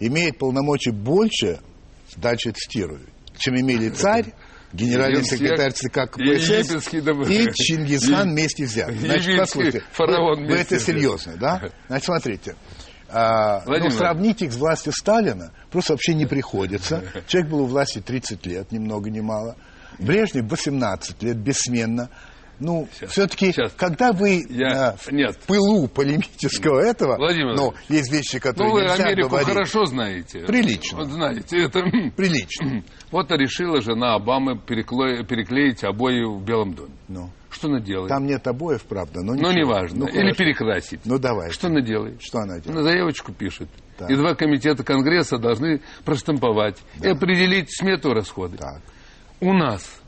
имеет 0.00 0.38
полномочий 0.38 0.90
больше, 0.90 1.60
дальше 2.16 2.50
цитирую, 2.50 3.06
чем 3.40 3.58
имели 3.60 3.88
царь 3.90 4.26
генеральный 4.72 5.16
Генсек 5.22 5.38
секретарь 5.40 5.72
ЦК 5.72 5.96
и 6.16 6.36
КПСС 6.36 6.48
египетский 6.48 7.00
дом- 7.00 7.22
и 7.22 7.52
Чингисхан 7.52 8.28
И- 8.28 8.32
вместе 8.32 8.64
взяты. 8.66 8.92
Значит, 8.92 9.14
египетский 9.26 9.38
послушайте, 9.38 9.82
фараон 9.92 10.42
вы, 10.42 10.46
вы 10.48 10.54
это 10.56 10.78
серьезно, 10.78 11.36
да? 11.36 11.62
Значит, 11.88 12.04
смотрите. 12.06 12.54
а, 13.08 13.62
ну, 13.66 13.90
сравнить 13.90 14.42
их 14.42 14.52
с 14.52 14.56
властью 14.56 14.92
Сталина 14.92 15.52
просто 15.72 15.94
вообще 15.94 16.14
не 16.14 16.26
приходится. 16.26 17.02
Человек 17.26 17.50
был 17.50 17.60
у 17.62 17.66
власти 17.66 18.00
30 18.00 18.46
лет, 18.46 18.70
ни 18.70 18.78
много 18.78 19.10
ни 19.10 19.18
мало. 19.20 19.56
Брежнев 19.98 20.48
18 20.48 21.20
лет, 21.22 21.36
бессменно. 21.36 22.08
Ну, 22.60 22.86
все-таки, 23.08 23.54
когда 23.78 24.12
вы 24.12 24.44
Я- 24.50 24.90
а, 24.90 24.96
в 24.96 25.10
нет. 25.12 25.36
пылу 25.46 25.88
полемического 25.88 26.78
этого, 26.80 27.16
Владимир 27.16 27.56
ну, 27.56 27.72
есть 27.88 28.12
вещи, 28.12 28.38
которые 28.38 28.68
Ну, 28.68 28.74
вы 28.74 28.82
нельзя 28.82 29.04
Америку 29.06 29.28
говорить. 29.30 29.48
хорошо 29.48 29.86
знаете. 29.86 30.40
Прилично. 30.40 30.98
Вот 30.98 31.08
знаете, 31.08 31.56
это... 31.64 31.80
Прилично. 32.16 32.84
Вот 33.10 33.30
решила 33.32 33.80
жена 33.80 34.14
Обамы 34.14 34.54
перекле- 34.56 35.24
переклеить 35.24 35.82
обои 35.84 36.22
в 36.22 36.44
Белом 36.44 36.74
доме. 36.74 36.92
Ну, 37.08 37.30
Что 37.50 37.68
она 37.68 37.80
делает? 37.80 38.08
там 38.08 38.26
нет 38.26 38.46
обоев, 38.46 38.82
правда, 38.84 39.20
но 39.22 39.32
ну, 39.34 39.38
ничего. 39.38 39.52
неважно. 39.52 39.98
Ну, 40.00 40.06
Или 40.06 40.18
хорошо. 40.20 40.34
перекрасить. 40.36 41.00
Ну, 41.04 41.18
давай. 41.18 41.50
Что 41.50 41.66
она 41.66 41.80
делает? 41.80 42.22
Что 42.22 42.38
она 42.38 42.60
делает? 42.60 42.68
Она 42.70 42.82
заявочку 42.82 43.32
пишет. 43.32 43.68
Так. 43.98 44.10
И 44.10 44.14
два 44.14 44.34
комитета 44.34 44.84
Конгресса 44.84 45.38
должны 45.38 45.80
проштамповать 46.04 46.78
и 47.02 47.08
определить 47.08 47.76
смету 47.76 48.14
расходы. 48.14 48.56
Так. 48.58 48.80
У 49.40 49.52
нас 49.52 50.00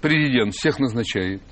президент 0.00 0.54
всех 0.54 0.78
назначает, 0.78 1.42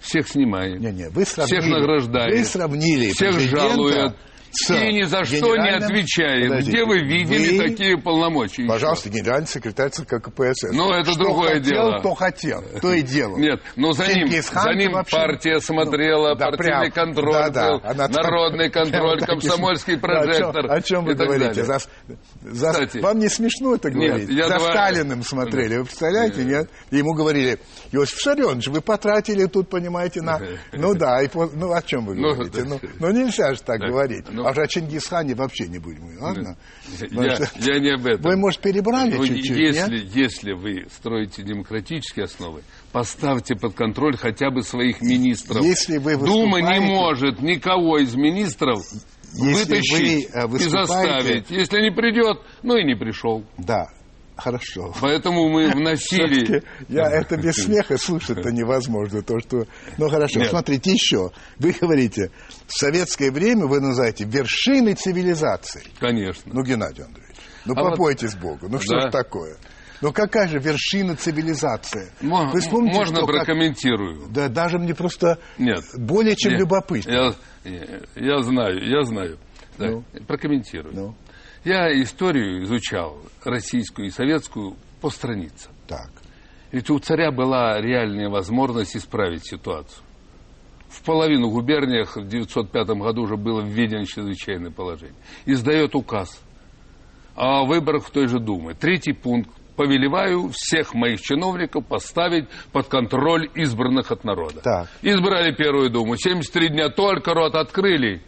всех 0.00 0.28
снимает, 0.28 0.80
Не-не, 0.80 1.08
вы 1.10 1.24
сравнили. 1.24 1.60
всех 1.60 1.70
награждает, 1.72 2.38
Вы 2.38 2.44
сравнили 2.44 3.10
всех 3.12 3.34
президента 3.34 3.68
жалует 3.68 4.16
с 4.56 4.70
и 4.70 4.92
ни 4.92 5.02
за 5.02 5.24
что 5.24 5.56
не 5.56 5.70
отвечает. 5.70 6.48
Подождите, 6.48 6.76
Где 6.76 6.84
вы 6.84 6.98
видели 7.00 7.58
вы- 7.58 7.68
такие 7.68 7.98
полномочия? 7.98 8.62
еще? 8.62 8.72
Пожалуйста, 8.72 9.10
генеральный 9.10 9.46
секретарь 9.46 9.90
ЦК 9.90 10.20
КПСС. 10.22 10.72
Ну, 10.72 10.90
это 10.92 11.10
Что 11.12 11.20
другое 11.20 11.54
хотел, 11.54 11.62
дело. 11.90 12.00
то 12.02 12.14
хотел, 12.14 12.64
то 12.80 12.92
и 12.92 13.02
делал. 13.02 13.38
Нет, 13.38 13.60
но 13.76 13.92
за 13.92 14.06
ним, 14.12 14.28
за 14.30 14.72
ним 14.74 14.92
вообще- 14.92 15.16
партия 15.16 15.60
смотрела, 15.60 16.30
Ну, 16.30 16.34
да, 16.36 16.46
партийный 16.46 16.90
прям, 16.90 16.92
контроль, 16.92 17.32
да-да, 17.32 17.70
был, 17.72 17.80
она 17.84 18.08
народный 18.08 18.70
прям 18.70 18.90
контроль, 18.90 19.18
и 19.22 19.26
комсомольский 19.26 19.94
см- 19.94 20.06
Да, 20.08 20.20
о 20.20 20.24
чем- 20.26 20.52
прожектор. 20.52 20.72
О 20.72 20.80
чем, 20.82 21.04
вы 21.04 21.14
говорите? 21.14 21.64
За, 21.64 21.78
за- 22.42 22.70
Кстати, 22.72 22.98
вам 22.98 23.18
не 23.18 23.28
смешно 23.28 23.74
это 23.74 23.90
нет, 23.90 24.08
говорить? 24.10 24.30
я 24.30 24.48
за 24.48 24.58
два- 24.58 24.70
Сталиным 24.72 25.22
смотрели, 25.22 25.76
вы 25.78 25.84
представляете, 25.84 26.44
нет? 26.44 26.70
Ему 26.90 27.12
говорили, 27.14 27.58
Иосиф 27.92 28.18
Шарионович, 28.20 28.68
вы 28.68 28.80
потратили 28.80 29.46
тут, 29.46 29.68
понимаете, 29.68 30.22
на... 30.22 30.40
Ну 30.72 30.94
да, 30.94 31.22
и 31.22 31.28
ну 31.54 31.72
о 31.72 31.82
чем 31.82 32.06
вы 32.06 32.14
Ну, 32.16 32.34
говорите? 32.34 32.62
да. 32.62 32.68
Ну, 32.68 32.80
ну 32.98 33.10
нельзя 33.12 33.54
же 33.54 33.60
так 33.62 33.80
Да. 33.80 33.88
говорить. 33.88 34.24
Ну. 34.30 34.46
А 34.46 34.50
уже 34.50 34.62
о 34.62 34.66
Чингисхане 34.66 35.34
вообще 35.34 35.68
не 35.68 35.78
будем, 35.78 36.08
ладно? 36.20 36.56
Потому 37.00 37.22
Я, 37.22 37.36
что- 37.36 37.48
я 37.60 37.78
не 37.80 37.90
об 37.94 38.06
этом. 38.06 38.22
Вы, 38.22 38.36
может, 38.36 38.60
перебрали 38.60 39.16
Ну, 39.16 39.26
чуть-чуть, 39.26 39.56
если, 39.56 39.98
нет? 39.98 40.14
если 40.14 40.52
вы 40.52 40.86
строите 40.94 41.42
демократические 41.42 42.24
основы, 42.24 42.62
поставьте 42.92 43.54
под 43.54 43.74
контроль 43.74 44.16
хотя 44.16 44.50
бы 44.50 44.62
своих 44.62 45.00
министров. 45.00 45.62
Если 45.64 45.98
вы 45.98 46.16
Дума 46.16 46.58
не 46.60 46.80
выступаете- 46.80 46.86
может 46.86 47.40
никого 47.42 47.98
из 47.98 48.14
министров 48.14 48.82
Если 49.34 49.64
вытащить 49.64 50.30
вы, 50.32 50.38
э, 50.40 50.44
и 50.44 50.46
выступаете- 50.48 50.86
заставить. 50.86 51.50
Если 51.50 51.80
не 51.82 51.90
придет, 51.90 52.38
ну 52.62 52.76
и 52.76 52.84
не 52.84 52.94
пришел. 52.96 53.44
Да, 53.58 53.86
хорошо. 54.36 54.94
Поэтому 55.00 55.48
мы 55.48 55.68
вносили... 55.70 56.62
Я, 56.88 57.08
это 57.10 57.36
без 57.36 57.54
смеха 57.56 57.96
слушать-то 57.98 58.50
невозможно. 58.50 59.22
То, 59.22 59.38
что... 59.40 59.66
Ну 59.98 60.08
хорошо, 60.08 60.40
Нет. 60.40 60.50
смотрите 60.50 60.92
еще. 60.92 61.30
Вы 61.58 61.72
говорите, 61.80 62.30
в 62.66 62.72
советское 62.78 63.30
время 63.30 63.66
вы 63.66 63.80
называете 63.80 64.24
вершины 64.24 64.94
цивилизации. 64.94 65.82
Конечно. 65.98 66.52
Ну, 66.54 66.62
Геннадий 66.62 67.04
Андреевич, 67.04 67.36
ну 67.64 67.74
А 67.76 67.82
вот- 67.82 67.90
побойтесь 67.92 68.34
Богу. 68.34 68.66
Ну 68.68 68.78
что 68.80 68.96
Да. 69.00 69.08
ж 69.08 69.12
такое? 69.12 69.56
Ну 70.02 70.12
какая 70.12 70.46
же 70.46 70.58
вершина 70.58 71.16
цивилизации? 71.16 72.10
Мо- 72.20 72.50
Вы 72.52 72.60
вспомните, 72.60 72.96
можно 72.98 73.16
что 73.16 73.26
как- 73.26 73.36
прокомментирую? 73.36 74.26
Да 74.28 74.48
даже 74.48 74.78
мне 74.78 74.94
просто 74.94 75.38
Нет. 75.56 75.82
более 75.96 76.36
чем 76.36 76.52
Нет. 76.52 76.60
любопытно. 76.60 77.10
Я, 77.10 77.34
я- 77.64 78.00
я 78.14 78.42
знаю, 78.42 78.78
я 78.86 79.02
знаю. 79.04 79.38
Так, 79.78 79.90
Ну. 79.90 80.04
Прокомментирую. 80.26 80.94
Ну, 80.94 81.14
Я 81.66 81.90
историю 82.00 82.62
изучал, 82.62 83.18
российскую 83.42 84.06
и 84.06 84.10
советскую, 84.10 84.76
по 85.00 85.10
страницам. 85.10 85.72
так. 85.88 86.10
Ведь 86.70 86.90
у 86.90 86.98
царя 87.00 87.32
была 87.32 87.80
реальная 87.80 88.28
возможность 88.28 88.96
исправить 88.96 89.44
ситуацию. 89.44 90.04
В 90.88 91.02
половину 91.02 91.50
губерниях 91.50 92.16
в 92.16 92.28
905 92.28 92.86
году 92.90 93.22
уже 93.22 93.36
было 93.36 93.62
введено 93.62 94.04
чрезвычайное 94.04 94.70
положение. 94.70 95.16
Издает 95.44 95.96
указ 95.96 96.40
о 97.34 97.64
выборах 97.64 98.04
в 98.04 98.10
той 98.10 98.28
же 98.28 98.38
Думе. 98.38 98.74
Третий 98.74 99.12
пункт. 99.12 99.50
Повелеваю 99.74 100.50
всех 100.52 100.94
моих 100.94 101.20
чиновников 101.20 101.84
поставить 101.84 102.48
под 102.72 102.86
контроль 102.86 103.50
избранных 103.54 104.12
от 104.12 104.22
народа. 104.22 104.60
Так. 104.62 104.88
Избрали 105.02 105.52
первую 105.52 105.90
Думу. 105.90 106.16
73 106.16 106.68
дня 106.68 106.90
только 106.90 107.34
рот 107.34 107.56
открыли 107.56 108.22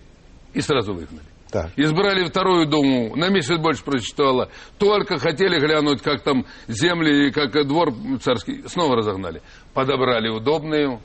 и 0.54 0.60
сразу 0.60 0.92
выгнали. 0.92 1.37
Так. 1.50 1.70
Избрали 1.76 2.26
вторую 2.26 2.66
думу, 2.66 3.16
на 3.16 3.30
месяц 3.30 3.56
больше 3.58 3.82
прочитала. 3.82 4.50
Только 4.78 5.18
хотели 5.18 5.58
глянуть, 5.58 6.02
как 6.02 6.22
там 6.22 6.44
земли, 6.66 7.30
как 7.30 7.66
двор 7.66 7.94
царский, 8.20 8.64
снова 8.68 8.96
разогнали. 8.96 9.40
Подобрали 9.72 10.28
удобную, 10.28 11.00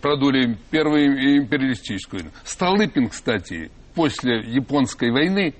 продули 0.00 0.58
первую 0.70 1.38
империалистическую. 1.42 2.32
Столыпин, 2.44 3.08
кстати, 3.08 3.70
после 3.94 4.40
японской 4.40 5.10
войны, 5.10 5.54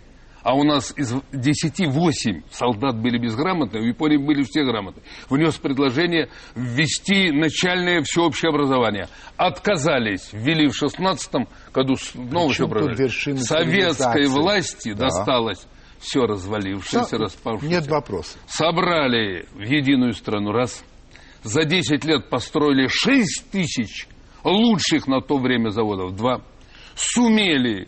а 0.49 0.55
у 0.55 0.65
нас 0.65 0.95
из 0.97 1.13
10 1.31 1.89
8 1.89 2.41
солдат 2.51 2.97
были 2.99 3.19
безграмотные, 3.19 3.83
в 3.83 3.87
Японии 3.87 4.17
были 4.17 4.45
все 4.45 4.65
грамотные, 4.65 5.05
внес 5.29 5.57
предложение 5.59 6.31
ввести 6.57 7.31
начальное 7.33 8.01
всеобщее 8.01 8.49
образование. 8.49 9.09
Отказались, 9.37 10.31
ввели 10.33 10.67
в 10.69 10.75
16 10.75 11.31
году 11.75 11.97
снова 11.97 12.49
все 12.49 12.65
чем 12.65 12.71
тут 12.71 12.99
вершина 12.99 13.41
Советской 13.41 14.27
власти 14.27 14.95
Да. 14.95 15.09
досталось 15.09 15.67
все 15.99 16.21
развалившееся, 16.25 17.17
Са- 17.17 17.19
распавшееся. 17.19 17.75
Нет 17.81 17.87
вопросов. 17.89 18.41
Собрали 18.47 19.47
в 19.53 19.61
единую 19.61 20.15
страну 20.15 20.53
раз. 20.53 20.83
За 21.43 21.65
10 21.65 22.07
лет 22.07 22.31
построили 22.31 22.87
6 22.89 23.51
тысяч 23.51 24.09
лучших 24.45 25.07
на 25.09 25.21
то 25.21 25.37
время 25.37 25.69
заводов. 25.69 26.17
Два. 26.17 26.41
Сумели 26.95 27.87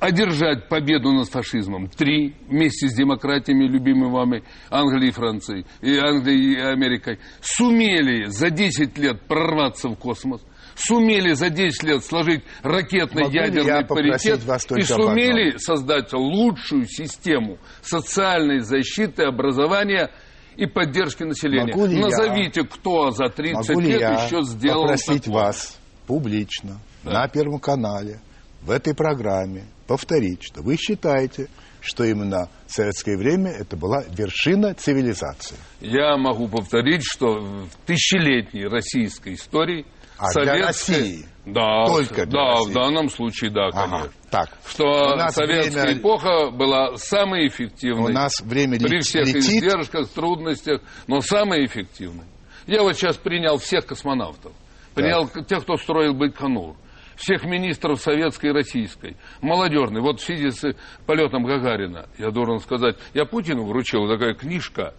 одержать 0.00 0.68
победу 0.68 1.12
над 1.12 1.28
фашизмом. 1.28 1.88
Три. 1.88 2.34
Вместе 2.48 2.88
с 2.88 2.94
демократиями, 2.94 3.64
любимыми 3.66 4.10
вами, 4.12 4.42
Англией 4.70 5.08
и 5.08 5.12
Францией, 5.12 5.66
и 5.80 5.96
Англией 5.98 6.54
и 6.54 6.60
Америкой. 6.60 7.18
Сумели 7.40 8.26
за 8.26 8.50
10 8.50 8.96
лет 8.98 9.20
прорваться 9.26 9.88
в 9.88 9.96
космос. 9.96 10.40
Сумели 10.76 11.32
за 11.34 11.50
10 11.50 11.82
лет 11.82 12.04
сложить 12.04 12.44
ракетно-ядерный 12.62 13.84
паритет 13.84 14.40
и 14.76 14.82
сумели 14.82 15.56
создать 15.58 16.12
лучшую 16.12 16.86
систему 16.86 17.58
социальной 17.82 18.60
защиты, 18.60 19.24
образования 19.24 20.10
и 20.56 20.66
поддержки 20.66 21.24
населения. 21.24 21.72
Ли 21.74 21.96
я- 21.96 22.04
Назовите, 22.04 22.62
кто 22.62 23.10
за 23.10 23.26
30 23.28 23.68
Могу 23.70 23.80
ли 23.80 23.92
лет 23.92 24.00
еще 24.00 24.42
сделал 24.42 24.82
попросить 24.82 25.24
такое? 25.24 25.42
вас 25.44 25.78
публично 26.06 26.78
Да. 27.04 27.12
на 27.22 27.28
Первом 27.28 27.58
канале 27.58 28.20
в 28.62 28.70
этой 28.70 28.94
программе 28.94 29.64
повторить, 29.88 30.42
что 30.44 30.62
вы 30.62 30.76
считаете, 30.76 31.48
что 31.80 32.04
именно 32.04 32.48
в 32.66 32.72
советское 32.72 33.16
время 33.16 33.50
это 33.50 33.76
была 33.76 34.04
вершина 34.10 34.74
цивилизации. 34.74 35.56
Я 35.80 36.16
могу 36.16 36.46
повторить, 36.48 37.02
что 37.04 37.38
в 37.40 37.68
тысячелетней 37.86 38.66
российской 38.66 39.34
истории 39.34 39.86
А, 40.18 40.26
для 40.32 40.44
советская- 40.44 40.66
России? 40.66 41.26
Да, 41.46 41.86
Только 41.86 42.26
для 42.26 42.40
да, 42.40 42.50
России? 42.56 42.70
в 42.70 42.74
данном 42.74 43.08
случае, 43.08 43.50
да, 43.50 43.68
Ага, 43.68 43.86
конечно. 43.86 44.10
так. 44.30 44.48
Что 44.66 45.16
советская 45.30 45.82
время- 45.84 45.98
эпоха 45.98 46.50
была 46.50 46.96
самой 46.96 47.48
эффективной. 47.48 48.10
У 48.10 48.14
нас 48.14 48.40
время 48.42 48.78
При 48.78 49.00
всех 49.00 49.26
летит. 49.26 49.44
издержках, 49.44 50.08
трудностях, 50.08 50.82
но 51.06 51.20
самой 51.20 51.64
эффективной. 51.64 52.26
Я 52.66 52.82
вот 52.82 52.96
сейчас 52.96 53.16
принял 53.16 53.56
всех 53.56 53.86
космонавтов. 53.86 54.52
Принял 54.94 55.26
к- 55.28 55.42
тех, 55.46 55.62
кто 55.62 55.76
строил 55.78 56.12
Байконур. 56.12 56.76
Всех 57.18 57.44
министров 57.44 58.00
советской 58.00 58.46
и 58.46 58.52
российской. 58.52 59.16
Молодежный. 59.42 60.00
Вот 60.00 60.20
в 60.20 60.24
связи 60.24 60.50
с 60.50 60.74
полетом 61.04 61.44
Гагарина, 61.44 62.06
я 62.16 62.30
должен 62.30 62.60
сказать, 62.60 62.96
я 63.12 63.24
Путину 63.24 63.64
вручил 63.66 64.08
такая 64.08 64.34
книжка 64.34 64.94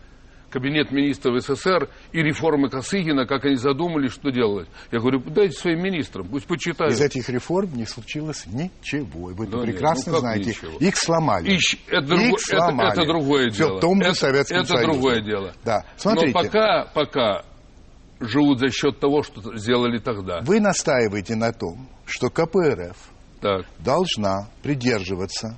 Кабинет 0.50 0.92
министров 0.92 1.40
СССР 1.44 1.90
и 2.12 2.24
реформы 2.24 2.70
Косыгина, 2.70 3.28
как 3.28 3.46
они 3.46 3.56
задумали, 3.56 4.08
что 4.08 4.32
делать. 4.32 4.68
Я 4.92 4.98
говорю, 5.00 5.20
дайте 5.28 5.54
своим 5.56 5.82
министрам, 5.84 6.28
пусть 6.28 6.48
почитают. 6.48 6.92
Из 6.94 7.00
этих 7.02 7.30
реформ 7.30 7.70
не 7.76 7.86
случилось 7.86 8.46
ничего. 8.48 9.30
И 9.30 9.36
Вы 9.36 9.46
это 9.46 9.58
Да 9.58 9.58
нет, 9.60 9.68
прекрасно 9.76 10.04
ну 10.08 10.14
как 10.14 10.22
знаете. 10.22 10.50
ничего? 10.50 10.72
Их 10.80 10.98
сломали. 10.98 11.52
Ищ- 11.56 11.78
это, 11.88 12.02
друго- 12.08 12.24
Их 12.24 12.34
это- 12.34 12.58
сломали. 12.58 12.92
это 12.94 13.06
другое 13.06 13.50
Всё 13.52 13.66
дело. 13.68 13.78
в 13.78 13.80
том 13.82 14.02
же 14.02 14.10
это, 14.10 14.18
Советском 14.20 14.58
это 14.58 14.68
Союзе. 14.68 14.86
другое 14.88 15.22
дело. 15.22 15.54
Да. 15.64 15.86
Смотрите. 15.98 16.34
Но 16.36 16.44
пока, 16.44 16.86
пока 16.96 17.46
живут 18.20 18.60
за 18.60 18.70
счет 18.70 19.00
того, 19.00 19.24
что 19.24 19.56
сделали 19.58 20.00
тогда. 20.00 20.42
Вы 20.42 20.60
настаиваете 20.60 21.36
на 21.36 21.52
том, 21.54 21.88
что 22.06 22.30
КПРФ 22.30 22.98
Так. 23.42 23.66
должна 23.80 24.50
придерживаться, 24.62 25.58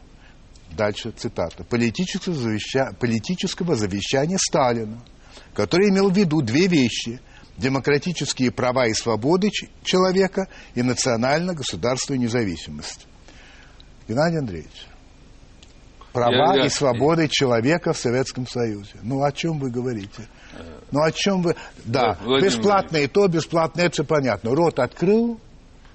дальше 0.71 1.11
цитата, 1.11 1.63
политического, 1.63 2.33
завеща- 2.33 2.95
политического 2.99 3.75
завещания 3.75 4.37
Сталина, 4.37 5.01
который 5.53 5.89
имел 5.89 6.09
в 6.09 6.15
виду 6.17 6.41
две 6.41 6.67
вещи– 6.67 7.19
демократические 7.57 8.49
права 8.51 8.87
и 8.87 8.93
свободы 8.93 9.49
человека 9.83 10.47
и 10.73 10.81
национально-государственную 10.81 12.21
независимость. 12.21 13.05
Геннадий 14.07 14.39
Андреевич, 14.39 14.87
права 16.11 16.55
я, 16.55 16.61
я, 16.61 16.65
и 16.65 16.69
свободы 16.69 17.23
я... 17.23 17.27
человека 17.29 17.93
в 17.93 17.97
Советском 17.97 18.47
Союзе. 18.47 18.95
Ну, 19.03 19.23
о 19.23 19.31
чем 19.31 19.59
вы 19.59 19.69
говорите? 19.69 20.27
Ну, 20.91 21.01
о 21.01 21.11
чем 21.11 21.41
вы... 21.41 21.55
Да, 21.85 22.17
Владимир 22.21 22.51
бесплатно 22.51 22.97
и 22.97 23.07
то, 23.07 23.27
бесплатно 23.27 23.81
это 23.81 24.03
понятно. 24.03 24.53
Рот 24.53 24.79
открыл. 24.79 25.39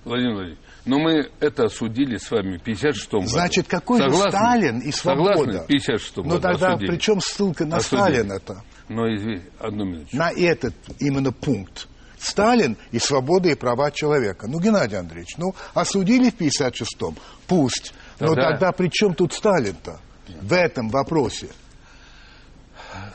Владимир 0.05 0.35
Владимирович, 0.35 0.59
но 0.85 0.99
мы 1.01 1.29
это 1.41 1.64
осудили 1.64 2.17
с 2.17 2.31
вами 2.31 2.59
в 2.59 2.62
56-м 2.62 3.21
году. 3.21 3.27
Значит, 3.27 3.67
какой 3.67 3.99
Согласны? 3.99 4.23
же 4.23 4.31
Сталин 4.31 4.79
и 4.79 4.93
свобода? 4.93 5.35
Согласны? 5.35 5.64
В 5.64 5.67
56 5.67 6.17
Ну, 6.19 6.41
тогда 6.41 6.69
осудили. 6.69 6.91
при 6.91 6.99
чем 6.99 7.21
ссылка 7.21 7.67
на 7.67 7.81
Сталина-то? 7.81 8.62
Но, 8.89 9.12
извини, 9.12 9.43
одну 9.59 9.85
минуту. 9.85 10.17
На 10.17 10.31
этот 10.31 10.75
именно 11.01 11.33
пункт. 11.33 11.89
Сталин 12.19 12.77
и 12.93 12.99
свобода 12.99 13.49
и 13.49 13.55
права 13.55 13.91
человека. 13.91 14.47
Ну, 14.49 14.61
Геннадий 14.61 14.97
Андреевич, 14.97 15.37
ну, 15.39 15.55
осудили 15.75 16.31
в 16.31 16.37
56-м? 16.37 17.17
Пусть. 17.49 17.93
Но 18.21 18.29
тогда, 18.29 18.51
тогда 18.53 18.73
при 18.73 18.89
чем 18.89 19.14
тут 19.14 19.33
Сталин-то 19.33 20.01
в 20.29 20.53
этом 20.53 20.89
вопросе? 20.89 21.49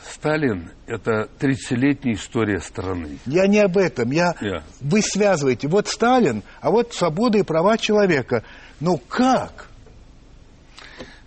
Сталин– 0.08 0.70
это 0.86 1.28
30-летняя 1.40 2.14
история 2.14 2.60
страны. 2.60 3.18
Я 3.26 3.46
не 3.46 3.58
об 3.58 3.76
этом. 3.76 4.12
Я... 4.12 4.36
Yeah. 4.40 4.62
Вы 4.80 5.02
связываете. 5.02 5.68
Вот 5.68 5.88
Сталин, 5.88 6.42
а 6.60 6.70
вот 6.70 6.94
свобода 6.94 7.38
и 7.38 7.42
права 7.42 7.76
человека. 7.78 8.44
Ну 8.78 8.98
как? 8.98 9.68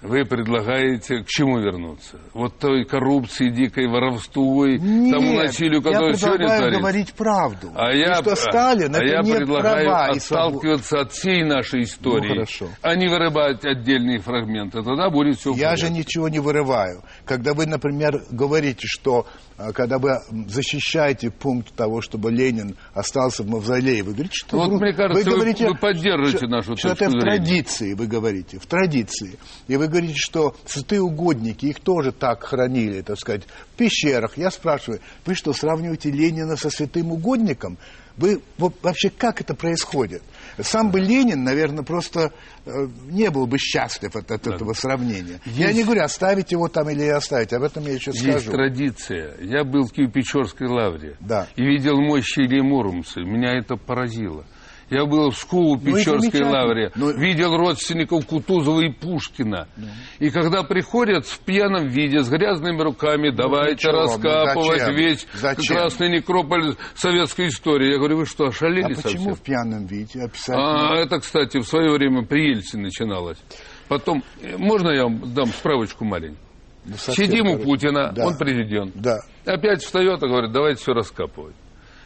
Вы 0.07 0.23
предлагаете 0.23 1.23
к 1.23 1.27
чему 1.27 1.59
вернуться? 1.59 2.19
Вот 2.33 2.59
той 2.59 2.85
коррупции, 2.85 3.49
дикой 3.49 3.87
воровству 3.87 4.65
и 4.65 4.77
Нет, 4.77 5.13
тому 5.15 5.33
насилию, 5.33 5.81
которое 5.81 6.13
сегодня 6.13 6.45
творится? 6.47 6.69
я 6.69 6.77
говорить 6.79 7.13
правду. 7.13 7.71
А 7.75 7.91
я, 7.91 8.15
что 8.15 8.35
Сталин, 8.35 8.93
а 8.95 8.99
это 8.99 9.05
я 9.05 9.21
не 9.21 9.33
предлагаю 9.33 9.85
права 9.85 10.05
отталкиваться 10.07 10.99
от 11.01 11.11
всей 11.11 11.43
нашей 11.43 11.81
истории, 11.83 12.27
ну, 12.29 12.33
хорошо. 12.35 12.67
а 12.81 12.95
не 12.95 13.07
вырывать 13.07 13.65
отдельные 13.65 14.19
фрагменты. 14.19 14.83
Тогда 14.83 15.09
будет 15.09 15.39
все 15.39 15.53
Я 15.53 15.75
же 15.75 15.89
ничего 15.89 16.29
не 16.29 16.39
вырываю. 16.39 17.01
Когда 17.25 17.53
вы, 17.53 17.65
например, 17.65 18.21
говорите, 18.29 18.85
что 18.87 19.25
когда 19.73 19.97
вы 19.99 20.17
защищаете 20.49 21.31
пункт 21.31 21.73
того, 21.75 22.01
чтобы 22.01 22.31
Ленин 22.31 22.75
остался 22.93 23.43
в 23.43 23.47
мавзолее, 23.47 24.03
вы 24.03 24.11
говорите, 24.11 24.35
что... 24.35 24.57
Вот, 24.57 24.69
вы, 24.69 24.79
мне 24.79 24.93
кажется, 24.93 25.29
вы, 25.29 25.35
говорите, 25.35 25.69
вы 25.69 25.75
поддерживаете 25.77 26.37
что, 26.37 26.47
нашу 26.47 26.75
что 26.75 26.89
это 26.89 27.09
в 27.09 27.19
традиции, 27.19 27.93
вы 27.93 28.07
говорите, 28.07 28.59
в 28.59 28.65
традиции. 28.65 29.39
И 29.67 29.77
вы 29.77 29.87
говорите, 29.87 30.15
что 30.17 30.55
святые 30.65 31.01
угодники, 31.01 31.67
их 31.67 31.79
тоже 31.79 32.11
так 32.11 32.43
хранили, 32.43 33.01
так 33.01 33.17
сказать, 33.17 33.43
в 33.45 33.77
пещерах. 33.77 34.37
Я 34.37 34.51
спрашиваю, 34.51 34.99
вы 35.25 35.35
что, 35.35 35.53
сравниваете 35.53 36.11
Ленина 36.11 36.57
со 36.57 36.69
святым 36.69 37.11
угодником? 37.11 37.77
Вы 38.17 38.41
вообще 38.57 39.09
как 39.09 39.41
это 39.41 39.53
происходит? 39.55 40.23
Сам 40.59 40.89
бы 40.89 40.99
Ленин, 40.99 41.43
наверное, 41.43 41.83
просто 41.83 42.31
э, 42.65 42.69
не 43.09 43.29
был 43.29 43.45
бы 43.45 43.57
счастлив 43.57 44.15
от, 44.15 44.31
от 44.31 44.41
да. 44.43 44.55
этого 44.55 44.73
сравнения. 44.73 45.41
Есть... 45.45 45.57
Я 45.57 45.73
не 45.73 45.83
говорю, 45.83 46.03
оставить 46.03 46.51
его 46.51 46.69
там 46.69 46.89
или 46.89 47.03
оставить, 47.07 47.51
об 47.51 47.63
этом 47.63 47.85
я 47.85 47.93
еще 47.93 48.13
скажу. 48.13 48.31
Есть 48.31 48.51
традиция. 48.51 49.35
Я 49.41 49.65
был 49.65 49.83
в 49.83 49.91
Киево-Печорской 49.91 50.67
лавре 50.67 51.17
да. 51.19 51.47
и 51.57 51.63
видел 51.63 51.99
мощи 51.99 52.39
Ильи 52.39 52.61
Муромца. 52.61 53.19
Меня 53.19 53.57
это 53.57 53.75
поразило. 53.75 54.45
Я 54.89 55.05
был 55.05 55.31
в 55.31 55.35
школу 55.35 55.79
ну, 55.81 55.95
Печорской 55.95 56.41
ну, 56.41 56.51
лавре, 56.51 56.91
Но... 56.95 57.11
видел 57.11 57.57
родственников 57.57 58.27
Кутузова 58.27 58.81
и 58.81 58.91
Пушкина. 58.91 59.67
Ну. 59.75 59.87
И 60.19 60.29
когда 60.29 60.61
приходят 60.61 61.25
в 61.25 61.39
пьяном 61.39 61.87
виде, 61.87 62.21
с 62.21 62.29
грязными 62.29 62.81
руками, 62.81 63.29
ну, 63.29 63.35
давайте 63.35 63.91
ну, 63.91 63.97
раскапывать 63.97 64.81
зачем? 64.81 64.95
весь 64.95 65.27
зачем? 65.33 65.75
красный 65.75 66.09
некрополь 66.09 66.75
советской 66.93 67.47
истории. 67.47 67.93
Я 67.93 67.97
говорю, 67.97 68.17
вы 68.17 68.25
что, 68.27 68.45
ошалели 68.45 68.91
а 68.91 68.95
совсем? 68.95 69.11
почему 69.11 69.33
в 69.33 69.41
пьяном 69.41 69.85
виде? 69.87 70.29
А, 70.49 70.95
это, 70.95 71.19
кстати, 71.19 71.57
в 71.57 71.63
свое 71.63 71.91
время 71.91 72.23
при 72.23 72.51
Ельцине 72.51 72.83
начиналось. 72.83 73.39
Потом, 73.87 74.23
можно 74.57 74.89
я 74.89 75.03
вам 75.03 75.33
дам 75.33 75.47
справочку 75.47 76.05
маленькую? 76.05 76.39
Ну, 76.85 76.95
Сидим 76.97 77.47
у 77.47 77.57
Путина, 77.57 78.11
да. 78.15 78.27
он 78.27 78.37
президент. 78.37 78.91
Да. 78.95 79.17
Опять 79.45 79.81
встает 79.81 80.21
и 80.21 80.27
говорит, 80.27 80.51
давайте 80.51 80.81
все 80.81 80.93
раскапывать. 80.93 81.55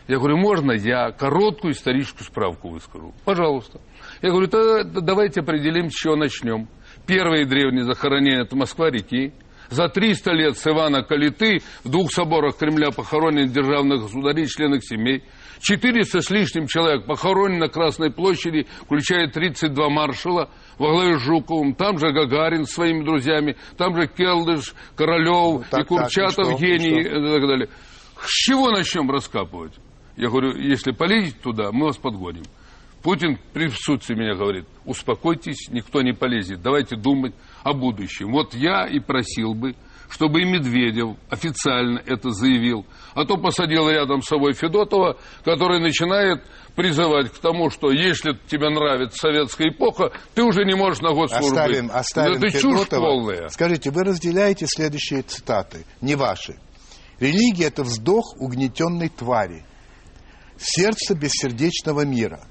Я 0.10 0.18
говорю, 0.18 0.38
можно 0.38 0.72
я 0.72 1.12
короткую 1.12 1.74
историческую 1.74 2.26
справку 2.26 2.70
выскажу? 2.70 3.14
Пожалуйста. 3.26 3.80
Я 4.24 4.32
говорю, 4.32 4.48
тогда 4.48 5.02
давайте 5.02 5.42
определим, 5.42 5.92
с 5.92 5.94
чего 5.94 6.16
начнем. 6.16 6.68
Первые 7.06 7.46
древние 7.46 7.84
захоронения– 7.84 8.42
это 8.42 8.56
Москва-реки. 8.56 9.34
За 9.70 9.88
300 9.88 10.32
лет 10.32 10.58
с 10.58 10.66
Ивана 10.66 11.04
Калиты 11.04 11.60
в 11.84 11.92
двух 11.92 12.12
соборах 12.12 12.58
Кремля 12.58 12.90
похоронены 12.90 13.50
державных 13.50 14.02
государей, 14.02 14.48
членов 14.48 14.84
семей. 14.84 15.24
400 15.62 16.22
с 16.22 16.32
лишним 16.32 16.66
человек 16.66 17.06
похоронены 17.06 17.60
на 17.60 17.68
Красной 17.68 18.12
площади, 18.12 18.66
включая 18.82 19.28
32 19.30 19.90
маршала 19.90 20.50
во 20.80 20.90
главе 20.90 21.20
с 21.20 21.22
Жуковым. 21.22 21.76
Там 21.76 22.00
же 22.00 22.12
Гагарин 22.12 22.66
с 22.66 22.72
своими 22.72 23.06
друзьями, 23.06 23.58
там 23.78 23.96
же 23.96 24.08
Келдыш, 24.08 24.74
Королев 24.96 25.60
ну, 25.60 25.64
так, 25.70 25.82
и 25.82 25.84
Курчатов, 25.84 26.36
так, 26.36 26.46
и 26.48 26.50
что, 26.50 26.66
Гений 26.66 26.98
и, 26.98 27.02
и 27.02 27.40
так 27.40 27.48
далее. 27.48 27.70
С 28.20 28.28
чего 28.28 28.72
начнем 28.72 29.12
раскапывать? 29.12 29.74
Я 30.20 30.28
говорю, 30.28 30.58
если 30.58 30.92
полезете 30.92 31.38
туда, 31.42 31.72
мы 31.72 31.86
вас 31.86 31.98
подгоним. 31.98 32.44
Путин 33.02 33.40
при 33.54 33.70
присутствии 33.70 34.16
меня 34.16 34.36
говорит, 34.36 34.66
успокойтесь, 34.84 35.70
никто 35.70 36.02
не 36.02 36.12
полезет, 36.12 36.62
давайте 36.62 36.98
думать 36.98 37.34
о 37.64 37.72
будущем. 37.72 38.34
Вот 38.34 38.54
я 38.54 38.86
и 38.86 39.00
просил 39.00 39.54
бы, 39.54 39.76
чтобы 40.10 40.42
и 40.42 40.46
Медведев 40.46 41.16
официально 41.30 42.00
это 42.06 42.32
заявил, 42.32 42.86
а 43.14 43.24
то 43.24 43.38
посадил 43.38 43.90
рядом 43.90 44.22
с 44.22 44.26
собой 44.26 44.52
Федотова, 44.52 45.16
который 45.46 45.80
начинает 45.80 46.44
призывать 46.76 47.32
к 47.32 47.38
тому, 47.38 47.70
что 47.70 47.90
если 47.90 48.38
тебе 48.48 48.68
нравится 48.68 49.18
советская 49.18 49.70
эпоха, 49.70 50.12
ты 50.36 50.44
уже 50.44 50.66
не 50.66 50.76
можешь 50.76 51.02
на 51.02 51.14
госслужбу 51.14 51.48
оставим, 51.48 51.88
быть. 51.88 51.96
Оставим 51.96 52.34
это 52.34 52.50
Федотова. 52.50 52.78
чушь 52.78 52.90
полная. 52.90 53.48
Скажите, 53.48 53.92
вы 53.92 54.04
разделяете 54.04 54.66
следующие 54.68 55.22
цитаты, 55.22 55.86
не 56.02 56.16
ваши. 56.16 56.58
Религия– 57.22 57.68
это 57.68 57.84
вздох 57.84 58.36
угнетенной 58.38 59.08
твари 59.08 59.64
сердце 60.60 61.16
бессердечного 61.16 62.06
мира, 62.06 62.42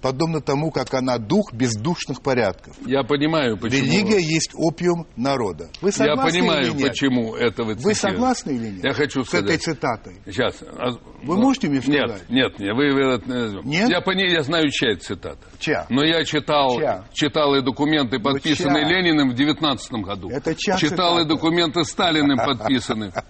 подобно 0.00 0.40
тому, 0.40 0.70
как 0.70 0.94
она 0.94 1.18
дух 1.18 1.52
бездушных 1.52 2.22
порядков. 2.22 2.76
Я 2.86 3.02
понимаю, 3.02 3.56
почему. 3.56 3.82
Религия 3.82 4.20
есть 4.20 4.52
опиум 4.54 5.06
народа. 5.16 5.68
Вы 5.80 5.92
согласны 5.92 6.36
Я 6.36 6.42
понимаю, 6.42 6.66
или 6.66 6.72
нет? 6.76 6.88
почему 6.88 7.34
это 7.34 7.64
вы 7.64 7.74
Вы 7.74 7.94
согласны 7.94 8.52
или 8.52 8.68
нет? 8.68 8.84
Я 8.84 8.92
хочу 8.92 9.24
сказать. 9.24 9.46
С 9.46 9.50
этой 9.50 9.58
цитатой. 9.58 10.14
Сейчас. 10.26 10.62
А, 10.62 10.90
вы 11.22 11.36
можете 11.36 11.68
мне 11.68 11.80
сказать? 11.80 12.28
Нет, 12.28 12.58
нет, 12.58 12.58
нет. 12.60 12.76
Вы, 12.76 12.92
вы, 12.92 13.62
нет? 13.64 13.88
Я, 13.88 14.00
пони, 14.00 14.30
я 14.30 14.42
знаю, 14.42 14.70
чья 14.70 14.92
это 14.92 15.04
цитата. 15.04 15.44
Чья? 15.58 15.86
Но 15.88 16.04
я 16.04 16.24
читал, 16.24 16.76
чья? 16.76 17.04
читал 17.12 17.54
и 17.54 17.62
документы, 17.62 18.18
ну, 18.18 18.24
подписанные 18.24 18.84
ну, 18.84 18.90
Лениным 18.90 19.30
в 19.30 19.34
19 19.34 19.92
году. 20.04 20.30
Это 20.30 20.54
чья 20.54 20.76
Читал 20.76 21.16
цитата? 21.16 21.22
и 21.22 21.28
документы 21.28 21.84
Сталиным 21.84 22.38
подписанные. 22.38 23.12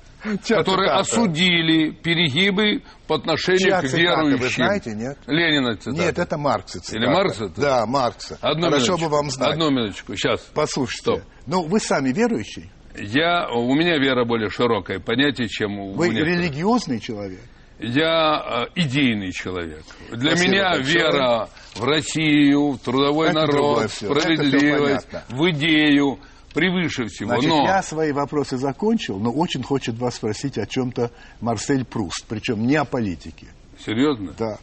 которые 0.46 0.90
осудили 0.92 1.90
перегибы 1.90 2.82
по 3.06 3.16
отношению 3.16 3.60
Чья 3.60 3.80
к 3.80 3.84
верующим. 3.84 4.38
Вы 4.38 4.48
знаете, 4.48 4.94
нет? 4.94 5.18
Ленина 5.26 5.76
цитата. 5.76 5.96
Нет, 6.02 6.18
это 6.18 6.38
Маркса 6.38 6.80
цитата. 6.80 6.96
Или 6.98 7.06
Маркса? 7.06 7.48
Да, 7.56 7.86
Маркса. 7.86 8.38
Одну 8.40 8.64
Хорошо 8.68 8.84
минуточку. 8.92 9.08
бы 9.10 9.16
вам 9.16 9.30
знать. 9.30 9.52
Одну 9.52 9.70
минуточку, 9.70 10.16
сейчас. 10.16 10.40
Послушайте. 10.54 11.00
Стоп. 11.02 11.20
Ну, 11.46 11.62
вы 11.62 11.80
сами 11.80 12.10
верующий? 12.12 12.70
Я, 12.96 13.48
у 13.50 13.74
меня 13.74 13.96
вера 13.98 14.24
более 14.24 14.50
широкое 14.50 14.98
понятие, 14.98 15.48
чем 15.48 15.78
у 15.78 15.92
Вы 15.92 16.08
некоторых. 16.08 16.38
религиозный 16.40 16.98
человек? 17.00 17.40
Я 17.80 18.66
э, 18.74 18.80
идейный 18.80 19.30
человек. 19.30 19.84
Для 20.10 20.30
Спасибо 20.32 20.50
меня 20.52 20.70
большое. 20.70 20.94
вера 20.94 21.48
в 21.76 21.84
Россию, 21.84 22.72
в 22.72 22.78
трудовой 22.78 23.28
это 23.28 23.40
народ, 23.42 23.88
справедливость, 23.92 25.06
в 25.28 25.50
идею, 25.50 26.18
превыше 26.58 27.06
всего. 27.06 27.30
Значит, 27.30 27.48
но... 27.48 27.64
я 27.64 27.82
свои 27.82 28.12
вопросы 28.12 28.56
закончил, 28.56 29.18
но 29.18 29.30
очень 29.30 29.62
хочет 29.62 29.96
вас 29.98 30.16
спросить 30.16 30.58
о 30.58 30.66
чем-то 30.66 31.10
Марсель 31.40 31.84
Пруст, 31.84 32.24
причем 32.28 32.66
не 32.66 32.76
о 32.76 32.84
политике. 32.84 33.46
Серьезно? 33.78 34.32
Да. 34.38 34.58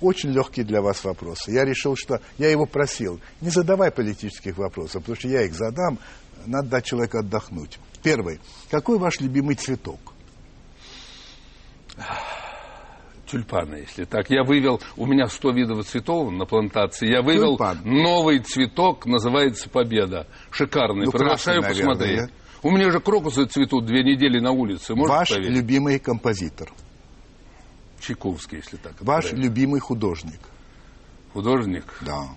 Очень 0.00 0.32
легкий 0.32 0.62
для 0.62 0.82
вас 0.82 1.04
вопрос. 1.04 1.48
Я 1.48 1.64
решил, 1.64 1.96
что 1.96 2.20
я 2.38 2.50
его 2.50 2.66
просил, 2.66 3.20
не 3.40 3.50
задавай 3.50 3.90
политических 3.90 4.58
вопросов, 4.58 5.02
потому 5.02 5.16
что 5.16 5.28
я 5.28 5.42
их 5.42 5.54
задам, 5.54 5.98
надо 6.44 6.68
дать 6.68 6.84
человеку 6.84 7.18
отдохнуть. 7.18 7.78
Первый. 8.02 8.40
Какой 8.70 8.98
ваш 8.98 9.20
любимый 9.20 9.54
цветок? 9.54 10.12
Тюльпаны, 13.26 13.76
если 13.76 14.04
так. 14.04 14.30
Я 14.30 14.42
вывел, 14.44 14.80
у 14.96 15.06
меня 15.06 15.26
100 15.26 15.50
видов 15.50 15.86
цветов 15.86 16.30
на 16.32 16.44
плантации, 16.46 17.08
я 17.10 17.22
вывел 17.22 17.56
Тюльпан. 17.58 17.80
новый 17.84 18.38
цветок, 18.40 19.06
называется 19.06 19.68
«Победа». 19.68 20.26
Шикарный, 20.50 21.06
ну, 21.06 21.12
приглашаю 21.12 21.62
красный, 21.62 21.84
посмотреть. 21.84 22.16
Наверное, 22.16 22.34
у 22.62 22.70
меня 22.70 22.90
же 22.90 23.00
крокусы 23.00 23.44
цветут 23.46 23.86
две 23.86 24.02
недели 24.02 24.40
на 24.40 24.50
улице, 24.52 24.94
можете 24.94 25.16
Ваш 25.18 25.28
поверить? 25.30 25.50
любимый 25.50 25.98
композитор? 25.98 26.72
Чайковский, 28.00 28.58
если 28.58 28.76
так. 28.76 28.94
Ваш 29.00 29.24
правильно. 29.30 29.44
любимый 29.44 29.80
художник? 29.80 30.40
Художник? 31.32 31.84
Да. 32.02 32.28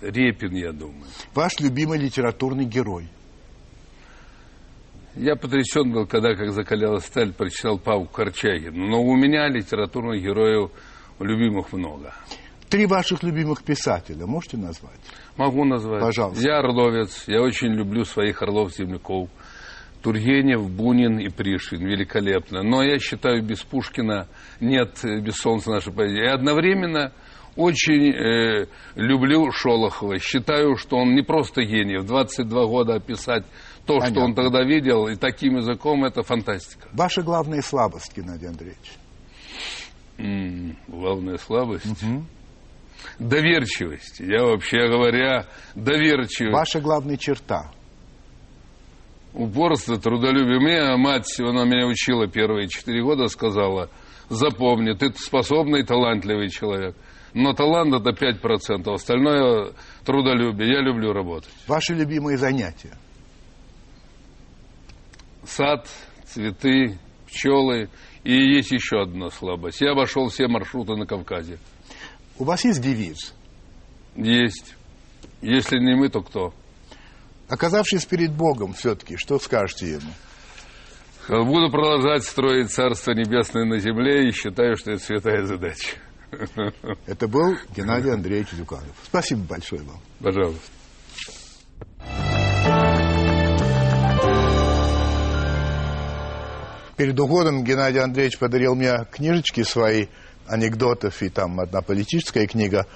Репин, 0.00 0.54
я 0.54 0.72
думаю. 0.72 1.06
Ваш 1.34 1.60
любимый 1.60 1.98
литературный 1.98 2.64
герой? 2.64 3.08
Я 5.14 5.36
потрясен 5.36 5.92
был, 5.92 6.06
когда, 6.06 6.34
как 6.34 6.52
закалялась 6.52 7.04
сталь, 7.04 7.32
прочитал 7.32 7.78
Паву 7.78 8.06
Корчагин. 8.06 8.74
Но 8.74 9.02
у 9.02 9.14
меня 9.14 9.48
литературных 9.48 10.22
героев 10.22 10.70
любимых 11.20 11.72
много. 11.72 12.14
Три 12.70 12.86
ваших 12.86 13.22
любимых 13.22 13.62
писателя 13.62 14.26
можете 14.26 14.56
назвать? 14.56 14.98
Могу 15.36 15.64
назвать. 15.64 16.00
Пожалуйста. 16.00 16.42
Я 16.42 16.58
орловец. 16.58 17.24
Я 17.26 17.42
очень 17.42 17.68
люблю 17.68 18.04
своих 18.04 18.40
орлов-земляков. 18.40 19.28
Тургенев, 20.02 20.68
Бунин 20.70 21.18
и 21.18 21.28
Пришвин. 21.28 21.86
Великолепно. 21.86 22.62
Но 22.62 22.82
я 22.82 22.98
считаю, 22.98 23.44
без 23.44 23.62
Пушкина 23.62 24.26
нет 24.60 24.98
без 25.02 25.34
солнца 25.34 25.70
нашей 25.70 25.92
поэзии. 25.92 26.22
И 26.22 26.26
одновременно 26.26 27.12
очень 27.54 28.10
э, 28.10 28.66
люблю 28.96 29.50
Шолохова. 29.52 30.18
Считаю, 30.18 30.76
что 30.76 30.96
он 30.96 31.14
не 31.14 31.22
просто 31.22 31.62
гений. 31.62 31.98
В 31.98 32.06
22 32.06 32.66
года 32.66 32.94
описать 32.94 33.44
то, 33.86 33.98
Понятно. 33.98 34.14
что 34.14 34.20
он 34.24 34.34
тогда 34.34 34.62
видел, 34.62 35.08
и 35.08 35.16
таким 35.16 35.56
языком, 35.56 36.04
это 36.04 36.22
фантастика. 36.22 36.88
Ваша 36.92 37.22
главная 37.22 37.62
слабость, 37.62 38.16
Геннадий 38.16 38.48
Андреевич? 38.48 38.92
М-м, 40.18 40.76
главная 40.86 41.38
слабость? 41.38 41.86
Угу. 42.02 42.24
Доверчивость. 43.18 44.20
Я 44.20 44.44
вообще 44.44 44.88
говоря, 44.88 45.46
доверчивый. 45.74 46.52
Ваша 46.52 46.80
главная 46.80 47.16
черта? 47.16 47.72
Упорство, 49.34 49.98
трудолюбие. 49.98 50.60
Меня 50.60 50.96
мать, 50.96 51.40
она 51.40 51.64
меня 51.64 51.86
учила 51.86 52.28
первые 52.28 52.68
четыре 52.68 53.02
года, 53.02 53.28
сказала, 53.28 53.88
запомни, 54.28 54.92
ты 54.92 55.12
способный, 55.14 55.84
талантливый 55.84 56.50
человек. 56.50 56.94
Но 57.34 57.54
талант 57.54 57.94
это 57.94 58.10
5%, 58.10 58.92
остальное 58.92 59.72
трудолюбие. 60.04 60.74
Я 60.74 60.80
люблю 60.82 61.12
работать. 61.12 61.50
Ваши 61.66 61.94
любимые 61.94 62.36
занятия? 62.36 62.92
Сад, 65.44 65.88
цветы, 66.26 66.98
пчелы. 67.26 67.88
И 68.24 68.32
есть 68.32 68.70
еще 68.70 69.02
одна 69.02 69.30
слабость. 69.30 69.80
Я 69.80 69.92
обошел 69.92 70.28
все 70.28 70.46
маршруты 70.46 70.94
на 70.94 71.06
Кавказе. 71.06 71.58
У 72.38 72.44
вас 72.44 72.64
есть 72.64 72.80
девиз? 72.80 73.34
Есть. 74.14 74.74
Если 75.40 75.78
не 75.78 75.96
мы, 75.96 76.08
то 76.08 76.20
кто? 76.20 76.54
Оказавшись 77.48 78.06
перед 78.06 78.32
Богом 78.32 78.74
все-таки, 78.74 79.16
что 79.16 79.38
скажете 79.38 79.92
ему? 79.92 80.12
Буду 81.44 81.70
продолжать 81.70 82.24
строить 82.24 82.70
Царство 82.70 83.12
Небесное 83.12 83.64
на 83.64 83.78
земле 83.78 84.28
и 84.28 84.32
считаю, 84.32 84.76
что 84.76 84.92
это 84.92 85.02
святая 85.02 85.44
задача. 85.44 85.96
Это 87.06 87.28
был 87.28 87.56
Геннадий 87.76 88.12
Андреевич 88.12 88.50
Зюканов. 88.52 88.96
Спасибо 89.04 89.42
большое 89.42 89.82
вам. 89.82 90.00
Пожалуйста. 90.20 90.70
Перед 97.02 97.18
уходом 97.18 97.64
Геннадий 97.64 97.98
Андреевич 97.98 98.38
подарил 98.38 98.76
мне 98.76 99.08
книжечки 99.10 99.64
свои 99.64 100.06
анекдотов 100.46 101.20
и 101.20 101.30
там 101.30 101.58
одна 101.58 101.82
политическая 101.82 102.46
книга, 102.46 102.86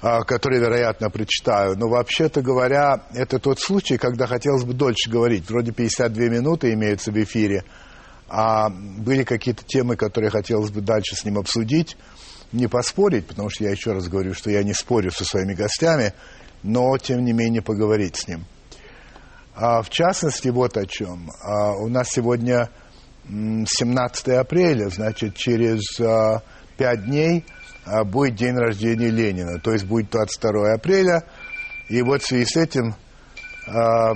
а, 0.00 0.22
которую, 0.22 0.62
вероятно, 0.62 1.10
прочитаю. 1.10 1.76
Но 1.76 1.90
вообще-то 1.90 2.40
говоря, 2.40 3.04
это 3.12 3.38
тот 3.38 3.60
случай, 3.60 3.98
когда 3.98 4.26
хотелось 4.26 4.64
бы 4.64 4.72
дольше 4.72 5.10
говорить. 5.10 5.46
Вроде 5.50 5.72
52 5.72 6.24
минуты 6.30 6.72
имеются 6.72 7.12
в 7.12 7.22
эфире, 7.22 7.64
а 8.30 8.70
были 8.70 9.24
какие-то 9.24 9.62
темы, 9.62 9.96
которые 9.96 10.30
хотелось 10.30 10.70
бы 10.70 10.80
дальше 10.80 11.14
с 11.14 11.26
ним 11.26 11.36
обсудить 11.36 11.98
не 12.52 12.66
поспорить, 12.66 13.26
потому 13.26 13.50
что 13.50 13.64
я 13.64 13.72
еще 13.72 13.92
раз 13.92 14.08
говорю, 14.08 14.32
что 14.32 14.50
я 14.50 14.62
не 14.62 14.72
спорю 14.72 15.10
со 15.10 15.26
своими 15.26 15.52
гостями, 15.52 16.14
но 16.62 16.96
тем 16.96 17.26
не 17.26 17.34
менее 17.34 17.60
поговорить 17.60 18.16
с 18.16 18.26
ним. 18.26 18.46
А, 19.54 19.82
в 19.82 19.90
частности, 19.90 20.48
вот 20.48 20.78
о 20.78 20.86
чем. 20.86 21.30
А, 21.42 21.72
у 21.72 21.88
нас 21.88 22.08
сегодня 22.08 22.70
17 23.28 24.28
апреля, 24.28 24.88
значит, 24.88 25.34
через 25.36 26.00
а, 26.00 26.42
пять 26.76 27.04
дней 27.04 27.44
а, 27.84 28.04
будет 28.04 28.36
день 28.36 28.56
рождения 28.56 29.10
Ленина, 29.10 29.60
то 29.60 29.72
есть 29.72 29.84
будет 29.84 30.10
22 30.10 30.72
апреля. 30.72 31.24
И 31.88 32.00
вот 32.02 32.22
в 32.22 32.26
связи 32.26 32.46
с 32.46 32.56
этим, 32.56 32.94
а, 33.66 34.14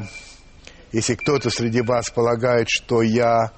если 0.92 1.14
кто-то 1.14 1.50
среди 1.50 1.82
вас 1.82 2.10
полагает, 2.10 2.68
что 2.70 3.02
я 3.02 3.52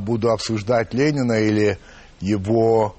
буду 0.00 0.30
обсуждать 0.30 0.92
Ленина 0.92 1.32
или 1.32 1.78
его 2.20 2.94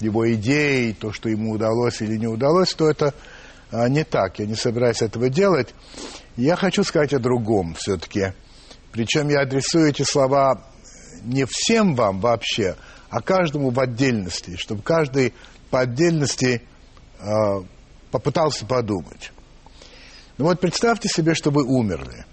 его 0.00 0.32
идеи, 0.32 0.90
то, 0.98 1.12
что 1.12 1.28
ему 1.28 1.52
удалось 1.52 2.02
или 2.02 2.16
не 2.16 2.26
удалось, 2.26 2.74
то 2.74 2.90
это 2.90 3.14
не 3.70 4.02
так. 4.02 4.40
Я 4.40 4.46
не 4.46 4.56
собираюсь 4.56 5.02
этого 5.02 5.28
делать. 5.28 5.74
Я 6.36 6.56
хочу 6.56 6.82
сказать 6.82 7.14
о 7.14 7.20
другом 7.20 7.76
все-таки. 7.78 8.32
Причем 8.96 9.28
я 9.28 9.42
адресую 9.42 9.90
эти 9.90 10.02
слова 10.02 10.64
не 11.22 11.44
всем 11.44 11.94
вам 11.94 12.18
вообще, 12.18 12.76
а 13.10 13.20
каждому 13.20 13.70
в 13.70 13.78
отдельности, 13.78 14.56
чтобы 14.56 14.82
каждый 14.82 15.34
по 15.70 15.80
отдельности 15.80 16.62
э, 17.18 17.24
попытался 18.10 18.64
подумать. 18.64 19.32
Ну 20.38 20.46
вот 20.46 20.60
представьте 20.60 21.08
себе, 21.08 21.34
что 21.34 21.50
вы 21.50 21.64
умерли. 21.64 22.24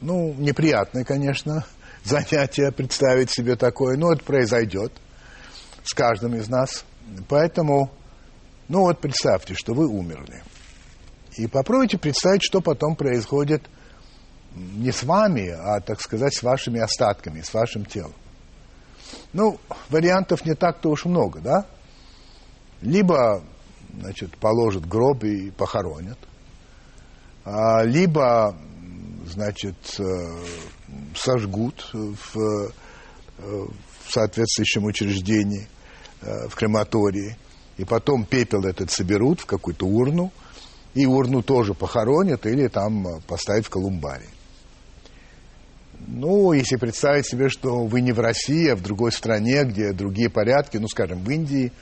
Ну, 0.00 0.32
неприятное, 0.38 1.04
конечно, 1.04 1.66
занятие 2.04 2.70
представить 2.70 3.30
себе 3.30 3.56
такое, 3.56 3.96
но 3.96 4.12
это 4.12 4.24
произойдет– 4.24 4.92
с 5.88 5.94
каждым 5.94 6.34
из 6.34 6.48
нас. 6.48 6.84
Поэтому, 7.28 7.90
ну 8.68 8.80
вот 8.80 9.00
представьте, 9.00 9.54
что 9.54 9.72
вы 9.72 9.88
умерли. 9.88 10.42
И 11.36 11.46
попробуйте 11.46 11.98
представить, 11.98 12.42
что 12.42 12.60
потом 12.60 12.94
происходит 12.94 13.62
не 14.58 14.92
с 14.92 15.02
вами, 15.02 15.48
а, 15.48 15.80
так 15.80 16.00
сказать, 16.00 16.34
с 16.34 16.42
вашими 16.42 16.80
остатками, 16.80 17.42
с 17.42 17.52
вашим 17.52 17.84
телом. 17.84 18.14
Ну, 19.32 19.58
вариантов 19.88 20.44
не 20.44 20.54
так-то 20.54 20.90
уж 20.90 21.04
много, 21.04 21.40
да? 21.40 21.66
Либо, 22.82 23.42
значит, 24.00 24.36
положат 24.38 24.86
гроб 24.86 25.24
и 25.24 25.50
похоронят, 25.50 26.18
а, 27.44 27.82
либо, 27.82 28.54
значит, 29.26 29.76
э, 29.98 30.04
сожгут 31.14 31.90
в, 31.92 32.36
э, 32.36 32.70
в 33.38 34.12
соответствующем 34.12 34.84
учреждении– 34.84 35.68
Э, 36.20 36.48
в 36.48 36.56
крематории, 36.56 37.36
и 37.76 37.84
потом 37.84 38.24
пепел 38.24 38.64
этот 38.64 38.90
соберут 38.90 39.40
в 39.40 39.46
какую-то 39.46 39.86
урну, 39.86 40.32
и 40.94 41.06
урну 41.06 41.42
тоже 41.42 41.74
похоронят 41.74 42.44
или 42.44 42.66
там 42.66 43.20
поставят 43.28 43.66
в 43.66 43.70
колумбарий. 43.70 44.26
Ну, 46.06 46.52
если 46.52 46.76
представить 46.76 47.26
себе, 47.26 47.48
что 47.48 47.84
вы 47.84 48.00
не 48.00 48.12
в 48.12 48.20
России, 48.20 48.68
а 48.68 48.76
в 48.76 48.82
другой 48.82 49.12
стране, 49.12 49.64
где 49.64 49.92
другие 49.92 50.30
порядки, 50.30 50.76
ну, 50.76 50.88
скажем, 50.88 51.24
в 51.24 51.30
Индии, 51.30 51.72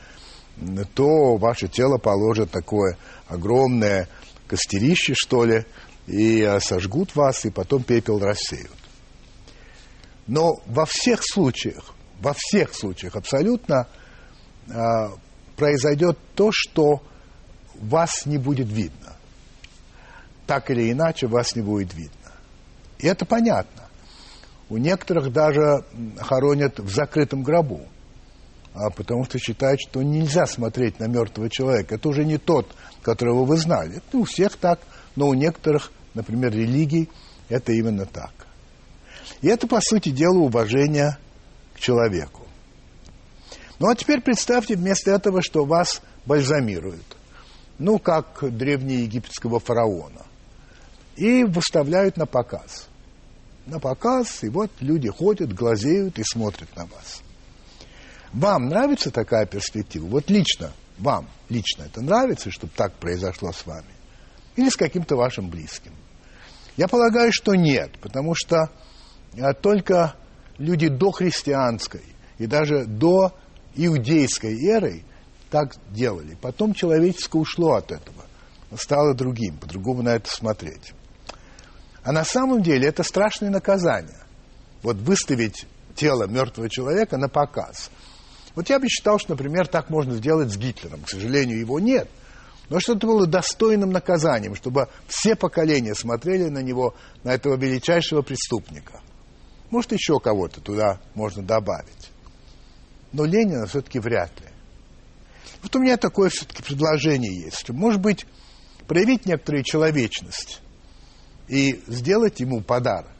то 0.94 1.36
ваше 1.36 1.68
тело 1.68 1.98
положат 1.98 2.50
такое 2.50 2.96
огромное 3.28 4.08
костерище, 4.46 5.14
что 5.14 5.44
ли, 5.44 5.66
и 6.06 6.40
э, 6.40 6.60
сожгут 6.60 7.14
вас, 7.14 7.44
и 7.44 7.50
потом 7.50 7.82
пепел 7.82 8.18
рассеют. 8.18 8.70
Но 10.26 10.54
во 10.66 10.86
всех 10.86 11.20
случаях, 11.22 11.94
во 12.20 12.34
всех 12.34 12.74
случаях 12.74 13.16
абсолютно 13.16 13.86
а, 14.68 15.12
произойдет 15.56 16.18
то, 16.34 16.50
что 16.52 17.02
вас 17.74 18.26
не 18.26 18.38
будет 18.38 18.68
видно. 18.68 19.16
Так 20.46 20.70
или 20.70 20.90
иначе 20.90 21.26
вас 21.26 21.54
не 21.54 21.62
будет 21.62 21.94
видно. 21.94 22.32
И 22.98 23.06
это 23.06 23.24
понятно. 23.24 23.85
У 24.68 24.78
некоторых 24.78 25.32
даже 25.32 25.84
хоронят 26.18 26.80
в 26.80 26.88
закрытом 26.92 27.42
гробу, 27.42 27.82
а 28.74 28.90
потому 28.90 29.24
что 29.24 29.38
считают, 29.38 29.80
что 29.80 30.02
нельзя 30.02 30.46
смотреть 30.46 30.98
на 30.98 31.06
мертвого 31.06 31.48
человека. 31.48 31.94
Это 31.94 32.08
уже 32.08 32.24
не 32.24 32.36
тот, 32.36 32.74
которого 33.02 33.44
вы 33.44 33.56
знали. 33.56 33.98
Это 33.98 34.18
у 34.18 34.24
всех 34.24 34.56
так, 34.56 34.80
но 35.14 35.28
у 35.28 35.34
некоторых, 35.34 35.92
например, 36.14 36.52
религий, 36.52 37.08
это 37.48 37.72
именно 37.72 38.06
так. 38.06 38.32
И 39.40 39.48
это, 39.48 39.66
по 39.66 39.80
сути 39.80 40.10
дела, 40.10 40.38
уважение 40.38 41.16
к 41.74 41.80
человеку. 41.80 42.42
Ну 43.78 43.88
а 43.88 43.94
теперь 43.94 44.20
представьте 44.20 44.74
вместо 44.74 45.10
этого, 45.10 45.42
что 45.42 45.64
вас 45.64 46.02
бальзамируют. 46.24 47.16
Ну, 47.78 47.98
как 47.98 48.38
древнеегипетского 48.42 49.60
фараона. 49.60 50.24
И 51.16 51.44
выставляют 51.44 52.16
на 52.16 52.26
показ. 52.26 52.88
На 53.66 53.80
показ, 53.80 54.44
и 54.44 54.48
вот 54.48 54.70
люди 54.80 55.08
ходят, 55.08 55.52
глазеют 55.52 56.18
и 56.18 56.22
смотрят 56.24 56.74
на 56.76 56.86
вас. 56.86 57.22
Вам 58.32 58.66
нравится 58.66 59.10
такая 59.10 59.46
перспектива? 59.46 60.06
Вот 60.06 60.30
лично, 60.30 60.72
вам 60.98 61.28
лично 61.48 61.82
это 61.82 62.00
нравится, 62.00 62.50
чтобы 62.50 62.72
так 62.76 62.92
произошло 62.94 63.52
с 63.52 63.66
вами? 63.66 63.90
Или 64.54 64.68
с 64.68 64.76
каким-то 64.76 65.16
вашим 65.16 65.48
близким? 65.48 65.92
Я 66.76 66.88
полагаю, 66.88 67.32
что 67.32 67.54
нет, 67.54 67.98
потому 68.00 68.34
что 68.34 68.70
а, 69.40 69.52
только 69.54 70.14
люди 70.58 70.88
до 70.88 71.10
христианской 71.10 72.02
и 72.38 72.46
даже 72.46 72.84
до 72.84 73.34
иудейской 73.74 74.54
эрой 74.64 75.04
так 75.50 75.74
делали. 75.90 76.36
Потом 76.40 76.74
человеческое 76.74 77.38
ушло 77.38 77.74
от 77.74 77.92
этого, 77.92 78.24
стало 78.76 79.14
другим, 79.14 79.58
по-другому 79.58 80.02
на 80.02 80.10
это 80.10 80.30
смотреть. 80.30 80.92
А 82.06 82.12
на 82.12 82.24
самом 82.24 82.62
деле 82.62 82.86
это 82.86 83.02
страшное 83.02 83.50
наказание. 83.50 84.20
Вот 84.84 84.96
выставить 84.98 85.66
тело 85.96 86.28
мертвого 86.28 86.70
человека 86.70 87.16
на 87.16 87.28
показ. 87.28 87.90
Вот 88.54 88.70
я 88.70 88.78
бы 88.78 88.86
считал, 88.86 89.18
что, 89.18 89.32
например, 89.32 89.66
так 89.66 89.90
можно 89.90 90.14
сделать 90.14 90.52
с 90.52 90.56
Гитлером. 90.56 91.02
К 91.02 91.08
сожалению, 91.08 91.58
его 91.58 91.80
нет. 91.80 92.08
Но 92.68 92.78
что 92.78 92.94
это 92.94 93.08
было 93.08 93.26
достойным 93.26 93.90
наказанием, 93.90 94.54
чтобы 94.54 94.88
все 95.08 95.34
поколения 95.34 95.96
смотрели 95.96 96.48
на 96.48 96.62
него, 96.62 96.94
на 97.24 97.34
этого 97.34 97.56
величайшего 97.56 98.22
преступника. 98.22 99.00
Может, 99.70 99.90
еще 99.90 100.20
кого-то 100.20 100.60
туда 100.60 101.00
можно 101.14 101.42
добавить. 101.42 102.12
Но 103.10 103.24
Ленина 103.24 103.66
все-таки 103.66 103.98
вряд 103.98 104.30
ли. 104.40 104.46
Вот 105.60 105.74
у 105.74 105.80
меня 105.80 105.96
такое 105.96 106.30
все-таки 106.30 106.62
предложение 106.62 107.46
есть, 107.46 107.58
что, 107.58 107.72
может 107.72 108.00
быть, 108.00 108.26
проявить 108.86 109.26
некоторую 109.26 109.64
человечность 109.64 110.60
и 111.48 111.82
сделать 111.86 112.40
ему 112.40 112.60
подарок. 112.60 113.10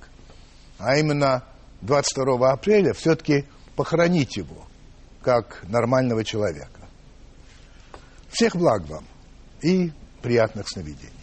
А 0.78 0.96
именно 0.96 1.44
22 1.82 2.52
апреля 2.52 2.92
все-таки 2.92 3.46
похоронить 3.76 4.36
его 4.36 4.66
как 5.22 5.64
нормального 5.68 6.24
человека. 6.24 6.80
Всех 8.30 8.56
благ 8.56 8.86
вам 8.88 9.04
и 9.62 9.92
приятных 10.22 10.68
сновидений. 10.68 11.15